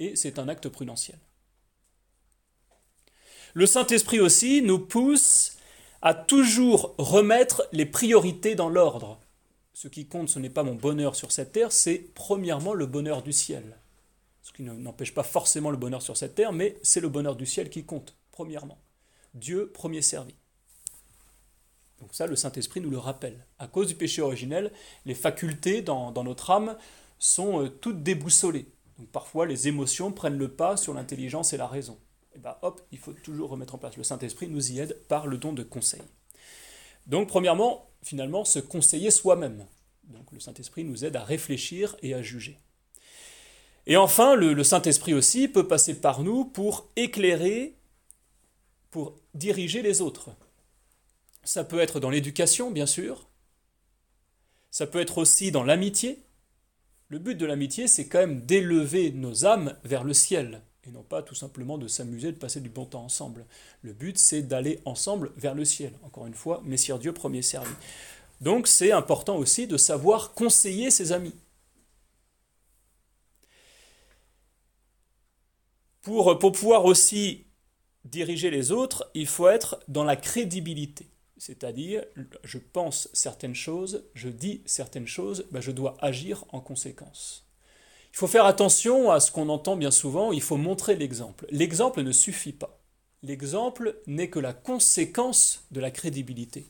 et 0.00 0.16
c'est 0.16 0.38
un 0.38 0.48
acte 0.48 0.68
prudentiel. 0.68 1.18
Le 3.54 3.64
Saint-Esprit 3.64 4.20
aussi 4.20 4.60
nous 4.60 4.78
pousse 4.78 5.56
à 6.02 6.12
toujours 6.12 6.94
remettre 6.98 7.66
les 7.72 7.86
priorités 7.86 8.54
dans 8.54 8.68
l'ordre. 8.68 9.18
Ce 9.72 9.88
qui 9.88 10.08
compte, 10.08 10.28
ce 10.28 10.38
n'est 10.38 10.50
pas 10.50 10.62
mon 10.62 10.74
bonheur 10.74 11.16
sur 11.16 11.32
cette 11.32 11.52
terre, 11.52 11.72
c'est 11.72 12.10
premièrement 12.14 12.74
le 12.74 12.84
bonheur 12.84 13.22
du 13.22 13.32
ciel. 13.32 13.78
Ce 14.42 14.52
qui 14.52 14.62
n'empêche 14.62 15.14
pas 15.14 15.22
forcément 15.22 15.70
le 15.70 15.78
bonheur 15.78 16.02
sur 16.02 16.18
cette 16.18 16.34
terre, 16.34 16.52
mais 16.52 16.76
c'est 16.82 17.00
le 17.00 17.08
bonheur 17.08 17.34
du 17.34 17.46
ciel 17.46 17.70
qui 17.70 17.84
compte, 17.84 18.14
premièrement. 18.30 18.78
Dieu 19.32 19.70
premier 19.72 20.02
servi. 20.02 20.34
Donc 22.00 22.14
ça, 22.14 22.26
le 22.26 22.36
Saint-Esprit 22.36 22.80
nous 22.80 22.90
le 22.90 22.98
rappelle. 22.98 23.44
À 23.58 23.66
cause 23.66 23.86
du 23.86 23.94
péché 23.94 24.22
originel, 24.22 24.72
les 25.04 25.14
facultés 25.14 25.82
dans, 25.82 26.12
notre 26.24 26.50
âme 26.50 26.76
sont 27.18 27.62
euh, 27.62 27.68
toutes 27.68 28.02
déboussolées. 28.02 28.66
Donc 28.98 29.08
parfois, 29.08 29.46
les 29.46 29.68
émotions 29.68 30.12
prennent 30.12 30.38
le 30.38 30.48
pas 30.48 30.76
sur 30.76 30.94
l'intelligence 30.94 31.52
et 31.52 31.56
la 31.56 31.66
raison. 31.66 31.98
Et 32.34 32.38
bien 32.38 32.56
hop, 32.62 32.80
il 32.92 32.98
faut 32.98 33.12
toujours 33.12 33.50
remettre 33.50 33.74
en 33.74 33.78
place. 33.78 33.96
Le 33.96 34.04
Saint-Esprit 34.04 34.48
nous 34.48 34.72
y 34.72 34.78
aide 34.78 34.96
par 35.08 35.26
le 35.26 35.36
don 35.36 35.52
de 35.52 35.62
conseil. 35.62 36.02
Donc 37.06 37.28
premièrement, 37.28 37.90
finalement 38.02 38.44
se 38.44 38.58
conseiller 38.58 39.10
soi-même. 39.10 39.66
Donc 40.04 40.30
le 40.32 40.40
Saint-Esprit 40.40 40.84
nous 40.84 41.04
aide 41.04 41.16
à 41.16 41.24
réfléchir 41.24 41.96
et 42.02 42.14
à 42.14 42.22
juger. 42.22 42.58
Et 43.86 43.96
enfin, 43.96 44.34
le, 44.34 44.62
Saint-Esprit 44.62 45.14
aussi 45.14 45.48
peut 45.48 45.66
passer 45.66 46.00
par 46.00 46.22
nous 46.22 46.44
pour 46.44 46.88
éclairer, 46.96 47.76
pour 48.90 49.18
diriger 49.34 49.82
les 49.82 50.00
autres. 50.00 50.30
Ça 51.44 51.64
peut 51.64 51.80
être 51.80 52.00
dans 52.00 52.10
l'éducation, 52.10 52.70
bien 52.70 52.86
sûr. 52.86 53.28
Ça 54.70 54.86
peut 54.86 55.00
être 55.00 55.18
aussi 55.18 55.50
dans 55.50 55.64
l'amitié. 55.64 56.22
Le 57.08 57.18
but 57.18 57.34
de 57.34 57.46
l'amitié, 57.46 57.88
c'est 57.88 58.06
quand 58.06 58.18
même 58.20 58.40
d'élever 58.40 59.10
nos 59.10 59.44
âmes 59.44 59.76
vers 59.84 60.04
le 60.04 60.14
ciel 60.14 60.62
et 60.86 60.90
non 60.90 61.02
pas 61.02 61.22
tout 61.22 61.34
simplement 61.34 61.78
de 61.78 61.88
s'amuser, 61.88 62.32
de 62.32 62.38
passer 62.38 62.60
du 62.60 62.68
bon 62.68 62.86
temps 62.86 63.04
ensemble. 63.04 63.44
Le 63.82 63.92
but, 63.92 64.18
c'est 64.18 64.42
d'aller 64.42 64.80
ensemble 64.84 65.32
vers 65.36 65.54
le 65.54 65.64
ciel. 65.64 65.92
Encore 66.02 66.26
une 66.26 66.34
fois, 66.34 66.62
Messire 66.64 66.98
Dieu 66.98 67.12
premier 67.12 67.42
servi. 67.42 67.72
Donc 68.40 68.66
c'est 68.66 68.92
important 68.92 69.36
aussi 69.36 69.66
de 69.66 69.76
savoir 69.76 70.32
conseiller 70.32 70.90
ses 70.90 71.12
amis. 71.12 71.34
Pour, 76.00 76.38
pour 76.38 76.52
pouvoir 76.52 76.86
aussi 76.86 77.44
diriger 78.06 78.50
les 78.50 78.72
autres, 78.72 79.10
il 79.12 79.26
faut 79.26 79.48
être 79.48 79.80
dans 79.88 80.04
la 80.04 80.16
crédibilité. 80.16 81.06
C'est-à-dire, 81.40 82.04
je 82.44 82.58
pense 82.58 83.08
certaines 83.14 83.54
choses, 83.54 84.04
je 84.12 84.28
dis 84.28 84.60
certaines 84.66 85.06
choses, 85.06 85.46
ben 85.50 85.62
je 85.62 85.70
dois 85.70 85.96
agir 86.02 86.44
en 86.50 86.60
conséquence. 86.60 87.46
Il 88.12 88.18
faut 88.18 88.26
faire 88.26 88.44
attention 88.44 89.10
à 89.10 89.20
ce 89.20 89.32
qu'on 89.32 89.48
entend 89.48 89.74
bien 89.74 89.90
souvent, 89.90 90.32
il 90.32 90.42
faut 90.42 90.58
montrer 90.58 90.96
l'exemple. 90.96 91.46
L'exemple 91.50 92.02
ne 92.02 92.12
suffit 92.12 92.52
pas. 92.52 92.78
L'exemple 93.22 93.96
n'est 94.06 94.28
que 94.28 94.38
la 94.38 94.52
conséquence 94.52 95.64
de 95.70 95.80
la 95.80 95.90
crédibilité. 95.90 96.66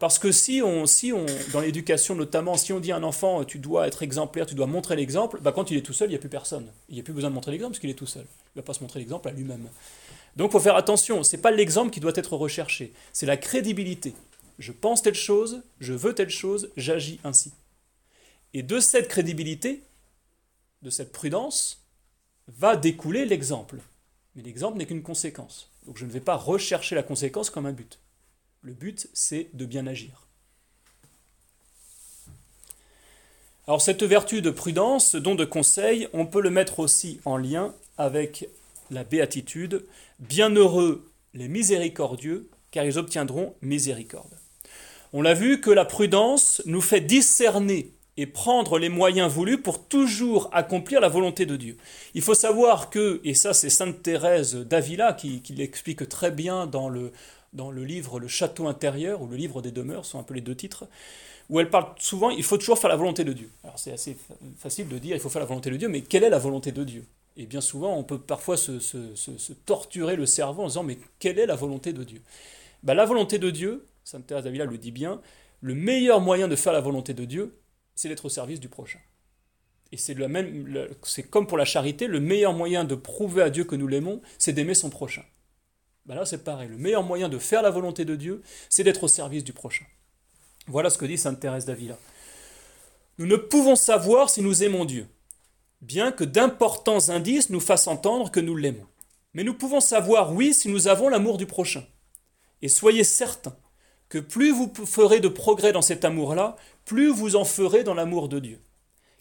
Parce 0.00 0.18
que 0.18 0.32
si 0.32 0.62
on, 0.64 0.86
si 0.86 1.12
on 1.12 1.24
dans 1.52 1.60
l'éducation 1.60 2.16
notamment, 2.16 2.56
si 2.56 2.72
on 2.72 2.80
dit 2.80 2.90
à 2.90 2.96
un 2.96 3.04
enfant 3.04 3.44
tu 3.44 3.60
dois 3.60 3.86
être 3.86 4.02
exemplaire, 4.02 4.46
tu 4.46 4.56
dois 4.56 4.66
montrer 4.66 4.96
l'exemple, 4.96 5.38
bah 5.40 5.52
quand 5.52 5.70
il 5.70 5.76
est 5.76 5.82
tout 5.82 5.92
seul, 5.92 6.08
il 6.08 6.10
n'y 6.10 6.16
a 6.16 6.20
plus 6.20 6.28
personne. 6.28 6.72
Il 6.88 6.96
n'y 6.96 7.00
a 7.00 7.04
plus 7.04 7.14
besoin 7.14 7.30
de 7.30 7.34
montrer 7.36 7.52
l'exemple 7.52 7.74
parce 7.74 7.80
qu'il 7.80 7.90
est 7.90 7.94
tout 7.94 8.06
seul. 8.06 8.26
Il 8.54 8.58
ne 8.58 8.62
va 8.62 8.66
pas 8.66 8.74
se 8.74 8.80
montrer 8.80 8.98
l'exemple 8.98 9.28
à 9.28 9.30
lui-même. 9.30 9.68
Donc 10.38 10.50
il 10.50 10.52
faut 10.52 10.60
faire 10.60 10.76
attention, 10.76 11.24
ce 11.24 11.34
n'est 11.34 11.42
pas 11.42 11.50
l'exemple 11.50 11.90
qui 11.90 11.98
doit 11.98 12.12
être 12.14 12.36
recherché, 12.36 12.92
c'est 13.12 13.26
la 13.26 13.36
crédibilité. 13.36 14.14
Je 14.60 14.70
pense 14.70 15.02
telle 15.02 15.16
chose, 15.16 15.62
je 15.80 15.92
veux 15.92 16.14
telle 16.14 16.30
chose, 16.30 16.70
j'agis 16.76 17.18
ainsi. 17.24 17.52
Et 18.54 18.62
de 18.62 18.78
cette 18.78 19.08
crédibilité, 19.08 19.82
de 20.82 20.90
cette 20.90 21.10
prudence 21.10 21.82
va 22.46 22.76
découler 22.76 23.24
l'exemple. 23.26 23.78
Mais 24.36 24.42
l'exemple 24.42 24.78
n'est 24.78 24.86
qu'une 24.86 25.02
conséquence. 25.02 25.70
Donc 25.86 25.96
je 25.96 26.06
ne 26.06 26.10
vais 26.12 26.20
pas 26.20 26.36
rechercher 26.36 26.94
la 26.94 27.02
conséquence 27.02 27.50
comme 27.50 27.66
un 27.66 27.72
but. 27.72 27.98
Le 28.62 28.72
but, 28.72 29.08
c'est 29.14 29.48
de 29.54 29.64
bien 29.64 29.88
agir. 29.88 30.28
Alors 33.66 33.82
cette 33.82 34.04
vertu 34.04 34.40
de 34.40 34.50
prudence, 34.50 35.10
ce 35.10 35.16
don 35.16 35.34
de 35.34 35.44
conseil, 35.44 36.08
on 36.12 36.26
peut 36.26 36.40
le 36.40 36.50
mettre 36.50 36.78
aussi 36.78 37.20
en 37.24 37.36
lien 37.36 37.74
avec 37.96 38.48
la 38.90 39.04
béatitude. 39.04 39.86
Bienheureux 40.18 41.10
les 41.34 41.48
miséricordieux, 41.48 42.50
car 42.70 42.84
ils 42.84 42.98
obtiendront 42.98 43.54
miséricorde. 43.62 44.34
On 45.12 45.22
l'a 45.22 45.34
vu 45.34 45.60
que 45.60 45.70
la 45.70 45.84
prudence 45.84 46.62
nous 46.66 46.80
fait 46.80 47.00
discerner 47.00 47.92
et 48.18 48.26
prendre 48.26 48.78
les 48.78 48.88
moyens 48.88 49.32
voulus 49.32 49.58
pour 49.58 49.86
toujours 49.86 50.50
accomplir 50.52 51.00
la 51.00 51.08
volonté 51.08 51.46
de 51.46 51.56
Dieu. 51.56 51.76
Il 52.14 52.22
faut 52.22 52.34
savoir 52.34 52.90
que, 52.90 53.20
et 53.24 53.32
ça 53.32 53.54
c'est 53.54 53.70
Sainte 53.70 54.02
Thérèse 54.02 54.56
d'Avila 54.56 55.12
qui, 55.12 55.40
l'explique 55.56 56.08
très 56.08 56.32
bien 56.32 56.66
dans 56.66 56.88
le, 56.88 57.12
dans 57.52 57.70
le 57.70 57.84
livre 57.84 58.18
Le 58.18 58.26
Château 58.28 58.66
intérieur, 58.66 59.22
ou 59.22 59.28
le 59.28 59.36
livre 59.36 59.62
des 59.62 59.70
demeures, 59.70 60.04
sont 60.04 60.18
un 60.18 60.24
peu 60.24 60.34
les 60.34 60.40
deux 60.40 60.56
titres, 60.56 60.84
où 61.48 61.60
elle 61.60 61.70
parle 61.70 61.86
souvent, 61.98 62.30
il 62.30 62.42
faut 62.42 62.58
toujours 62.58 62.78
faire 62.78 62.90
la 62.90 62.96
volonté 62.96 63.22
de 63.22 63.32
Dieu. 63.32 63.50
Alors 63.62 63.78
c'est 63.78 63.92
assez 63.92 64.16
facile 64.58 64.88
de 64.88 64.98
dire, 64.98 65.14
il 65.14 65.20
faut 65.20 65.30
faire 65.30 65.40
la 65.40 65.46
volonté 65.46 65.70
de 65.70 65.76
Dieu, 65.76 65.88
mais 65.88 66.00
quelle 66.02 66.24
est 66.24 66.30
la 66.30 66.38
volonté 66.38 66.72
de 66.72 66.82
Dieu? 66.82 67.04
Et 67.38 67.46
bien 67.46 67.60
souvent, 67.60 67.96
on 67.96 68.02
peut 68.02 68.18
parfois 68.18 68.56
se, 68.56 68.80
se, 68.80 69.52
torturer 69.52 70.16
le 70.16 70.26
cerveau 70.26 70.64
en 70.64 70.66
disant, 70.66 70.82
mais 70.82 70.98
quelle 71.20 71.38
est 71.38 71.46
la 71.46 71.54
volonté 71.54 71.92
de 71.92 72.02
Dieu? 72.02 72.20
Ben, 72.82 72.94
La 72.94 73.06
volonté 73.06 73.38
de 73.38 73.48
Dieu, 73.50 73.86
Sainte 74.02 74.26
Thérèse 74.26 74.42
d'Avila 74.42 74.64
le 74.64 74.76
dit 74.76 74.90
bien, 74.90 75.20
le 75.60 75.74
meilleur 75.76 76.20
moyen 76.20 76.48
de 76.48 76.56
faire 76.56 76.72
la 76.72 76.80
volonté 76.80 77.14
de 77.14 77.24
Dieu, 77.24 77.56
c'est 77.94 78.08
d'être 78.08 78.24
au 78.24 78.28
service 78.28 78.58
du 78.58 78.68
prochain. 78.68 78.98
Et 79.92 79.96
c'est 79.96 80.16
même, 80.16 80.88
c'est 81.04 81.22
comme 81.22 81.46
pour 81.46 81.56
la 81.56 81.64
charité, 81.64 82.08
le 82.08 82.18
meilleur 82.18 82.54
moyen 82.54 82.82
de 82.82 82.96
prouver 82.96 83.42
à 83.42 83.50
Dieu 83.50 83.62
que 83.62 83.76
nous 83.76 83.86
l'aimons, 83.86 84.20
c'est 84.38 84.52
d'aimer 84.52 84.74
son 84.74 84.90
prochain. 84.90 85.22
Ben 86.06 86.16
là, 86.16 86.26
c'est 86.26 86.42
pareil. 86.42 86.68
Le 86.68 86.76
meilleur 86.76 87.04
moyen 87.04 87.28
de 87.28 87.38
faire 87.38 87.62
la 87.62 87.70
volonté 87.70 88.04
de 88.04 88.16
Dieu, 88.16 88.42
c'est 88.68 88.82
d'être 88.82 89.04
au 89.04 89.08
service 89.08 89.44
du 89.44 89.52
prochain. 89.52 89.84
Voilà 90.66 90.90
ce 90.90 90.98
que 90.98 91.06
dit 91.06 91.16
Sainte 91.16 91.38
Thérèse 91.38 91.66
d'Avila. 91.66 91.96
Nous 93.18 93.26
ne 93.26 93.36
pouvons 93.36 93.76
savoir 93.76 94.28
si 94.28 94.42
nous 94.42 94.64
aimons 94.64 94.84
Dieu, 94.84 95.06
bien 95.80 96.12
que 96.12 96.24
d'importants 96.24 97.08
indices 97.08 97.50
nous 97.50 97.60
fassent 97.60 97.86
entendre 97.86 98.30
que 98.30 98.40
nous 98.40 98.56
l'aimons. 98.56 98.86
Mais 99.34 99.44
nous 99.44 99.54
pouvons 99.54 99.80
savoir, 99.80 100.32
oui, 100.32 100.54
si 100.54 100.68
nous 100.68 100.88
avons 100.88 101.08
l'amour 101.08 101.38
du 101.38 101.46
prochain. 101.46 101.84
Et 102.62 102.68
soyez 102.68 103.04
certains 103.04 103.56
que 104.08 104.18
plus 104.18 104.50
vous 104.50 104.72
ferez 104.86 105.20
de 105.20 105.28
progrès 105.28 105.72
dans 105.72 105.82
cet 105.82 106.04
amour-là, 106.04 106.56
plus 106.84 107.08
vous 107.10 107.36
en 107.36 107.44
ferez 107.44 107.84
dans 107.84 107.94
l'amour 107.94 108.28
de 108.28 108.38
Dieu. 108.38 108.60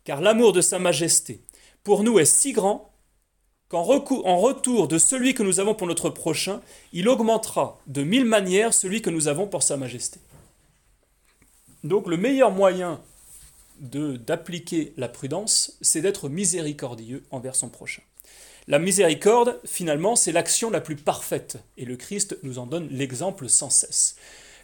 Car 0.06 0.22
l'amour 0.22 0.54
de 0.54 0.62
Sa 0.62 0.80
Majesté, 0.80 1.42
pour 1.84 2.04
nous, 2.04 2.20
est 2.20 2.26
si 2.26 2.54
grand 2.54 2.94
qu'en 3.68 3.84
retour 3.84 4.88
de 4.88 4.98
celui 4.98 5.34
que 5.34 5.44
nous 5.44 5.60
avons 5.60 5.76
pour 5.76 5.88
notre 5.88 6.10
prochain, 6.10 6.62
il 6.94 7.10
augmentera 7.10 7.80
de 7.88 8.02
mille 8.04 8.24
manières 8.24 8.74
celui 8.74 9.02
que 9.02 9.10
nous 9.10 9.28
avons 9.28 9.46
pour 9.46 9.62
Sa 9.62 9.76
Majesté. 9.76 10.22
Donc 11.84 12.08
le 12.08 12.16
meilleur 12.16 12.52
moyen 12.52 13.02
d'appliquer 13.80 14.94
la 14.98 15.08
prudence, 15.08 15.78
c'est 15.82 16.02
d'être 16.02 16.30
miséricordieux 16.30 17.24
envers 17.32 17.56
son 17.56 17.70
prochain. 17.70 18.02
La 18.68 18.80
miséricorde, 18.80 19.60
finalement, 19.66 20.16
c'est 20.16 20.32
l'action 20.34 20.70
la 20.70 20.82
plus 20.82 20.98
parfaite, 20.98 21.58
et 21.78 21.86
le 21.86 21.96
Christ 21.96 22.38
nous 22.44 22.60
en 22.60 22.66
donne 22.66 22.90
l'exemple 22.90 23.48
sans 23.48 23.70
cesse. 23.70 24.18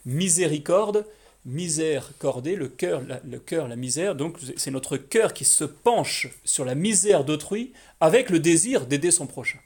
Miséricorde, 0.06 1.06
misère 1.46 2.12
cordée, 2.20 2.56
le 2.56 2.68
cœur, 2.68 3.02
la, 3.02 3.22
le 3.24 3.40
cœur, 3.40 3.68
la 3.68 3.76
misère. 3.76 4.16
Donc 4.16 4.38
c'est 4.58 4.72
notre 4.72 4.98
cœur 4.98 5.34
qui 5.34 5.46
se 5.46 5.64
penche 5.64 6.28
sur 6.44 6.66
la 6.66 6.76
misère 6.76 7.24
d'autrui 7.24 7.74
avec 8.00 8.30
le 8.30 8.40
désir 8.40 8.86
d'aider 8.86 9.12
son 9.12 9.28
prochain, 9.28 9.60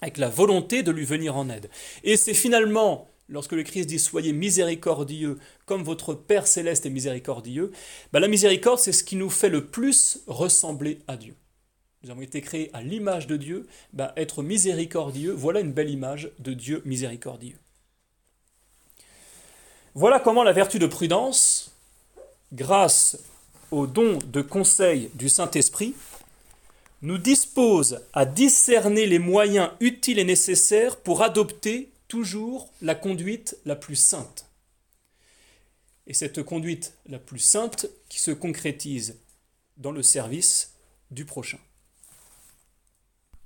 avec 0.00 0.16
la 0.16 0.28
volonté 0.28 0.82
de 0.82 0.90
lui 0.90 1.04
venir 1.04 1.36
en 1.36 1.48
aide. 1.50 1.70
Et 2.04 2.16
c'est 2.16 2.34
finalement 2.34 3.08
lorsque 3.28 3.52
le 3.52 3.62
Christ 3.62 3.86
dit 3.86 3.98
soyez 3.98 4.32
miséricordieux 4.32 5.38
comme 5.66 5.82
votre 5.82 6.14
Père 6.14 6.46
céleste 6.46 6.86
est 6.86 6.90
miséricordieux, 6.90 7.72
ben, 8.12 8.20
la 8.20 8.28
miséricorde 8.28 8.78
c'est 8.78 8.92
ce 8.92 9.04
qui 9.04 9.16
nous 9.16 9.30
fait 9.30 9.48
le 9.48 9.66
plus 9.66 10.20
ressembler 10.26 11.00
à 11.06 11.16
Dieu. 11.16 11.34
Nous 12.02 12.10
avons 12.10 12.22
été 12.22 12.40
créés 12.40 12.70
à 12.72 12.82
l'image 12.82 13.26
de 13.26 13.36
Dieu, 13.36 13.66
ben, 13.92 14.12
être 14.16 14.42
miséricordieux, 14.42 15.32
voilà 15.32 15.60
une 15.60 15.72
belle 15.72 15.90
image 15.90 16.30
de 16.38 16.52
Dieu 16.52 16.82
miséricordieux. 16.84 17.56
Voilà 19.94 20.20
comment 20.20 20.44
la 20.44 20.52
vertu 20.52 20.78
de 20.78 20.86
prudence, 20.86 21.72
grâce 22.52 23.18
au 23.70 23.86
don 23.86 24.18
de 24.26 24.42
conseil 24.42 25.10
du 25.14 25.28
Saint-Esprit, 25.28 25.94
nous 27.02 27.18
dispose 27.18 28.00
à 28.12 28.24
discerner 28.24 29.06
les 29.06 29.18
moyens 29.18 29.70
utiles 29.80 30.18
et 30.18 30.24
nécessaires 30.24 30.96
pour 30.96 31.22
adopter 31.22 31.90
toujours 32.08 32.72
la 32.82 32.94
conduite 32.94 33.58
la 33.64 33.76
plus 33.76 33.96
sainte. 33.96 34.46
Et 36.06 36.14
cette 36.14 36.42
conduite 36.42 36.94
la 37.06 37.18
plus 37.18 37.38
sainte 37.38 37.86
qui 38.08 38.18
se 38.18 38.30
concrétise 38.30 39.18
dans 39.76 39.92
le 39.92 40.02
service 40.02 40.74
du 41.10 41.24
prochain. 41.24 41.58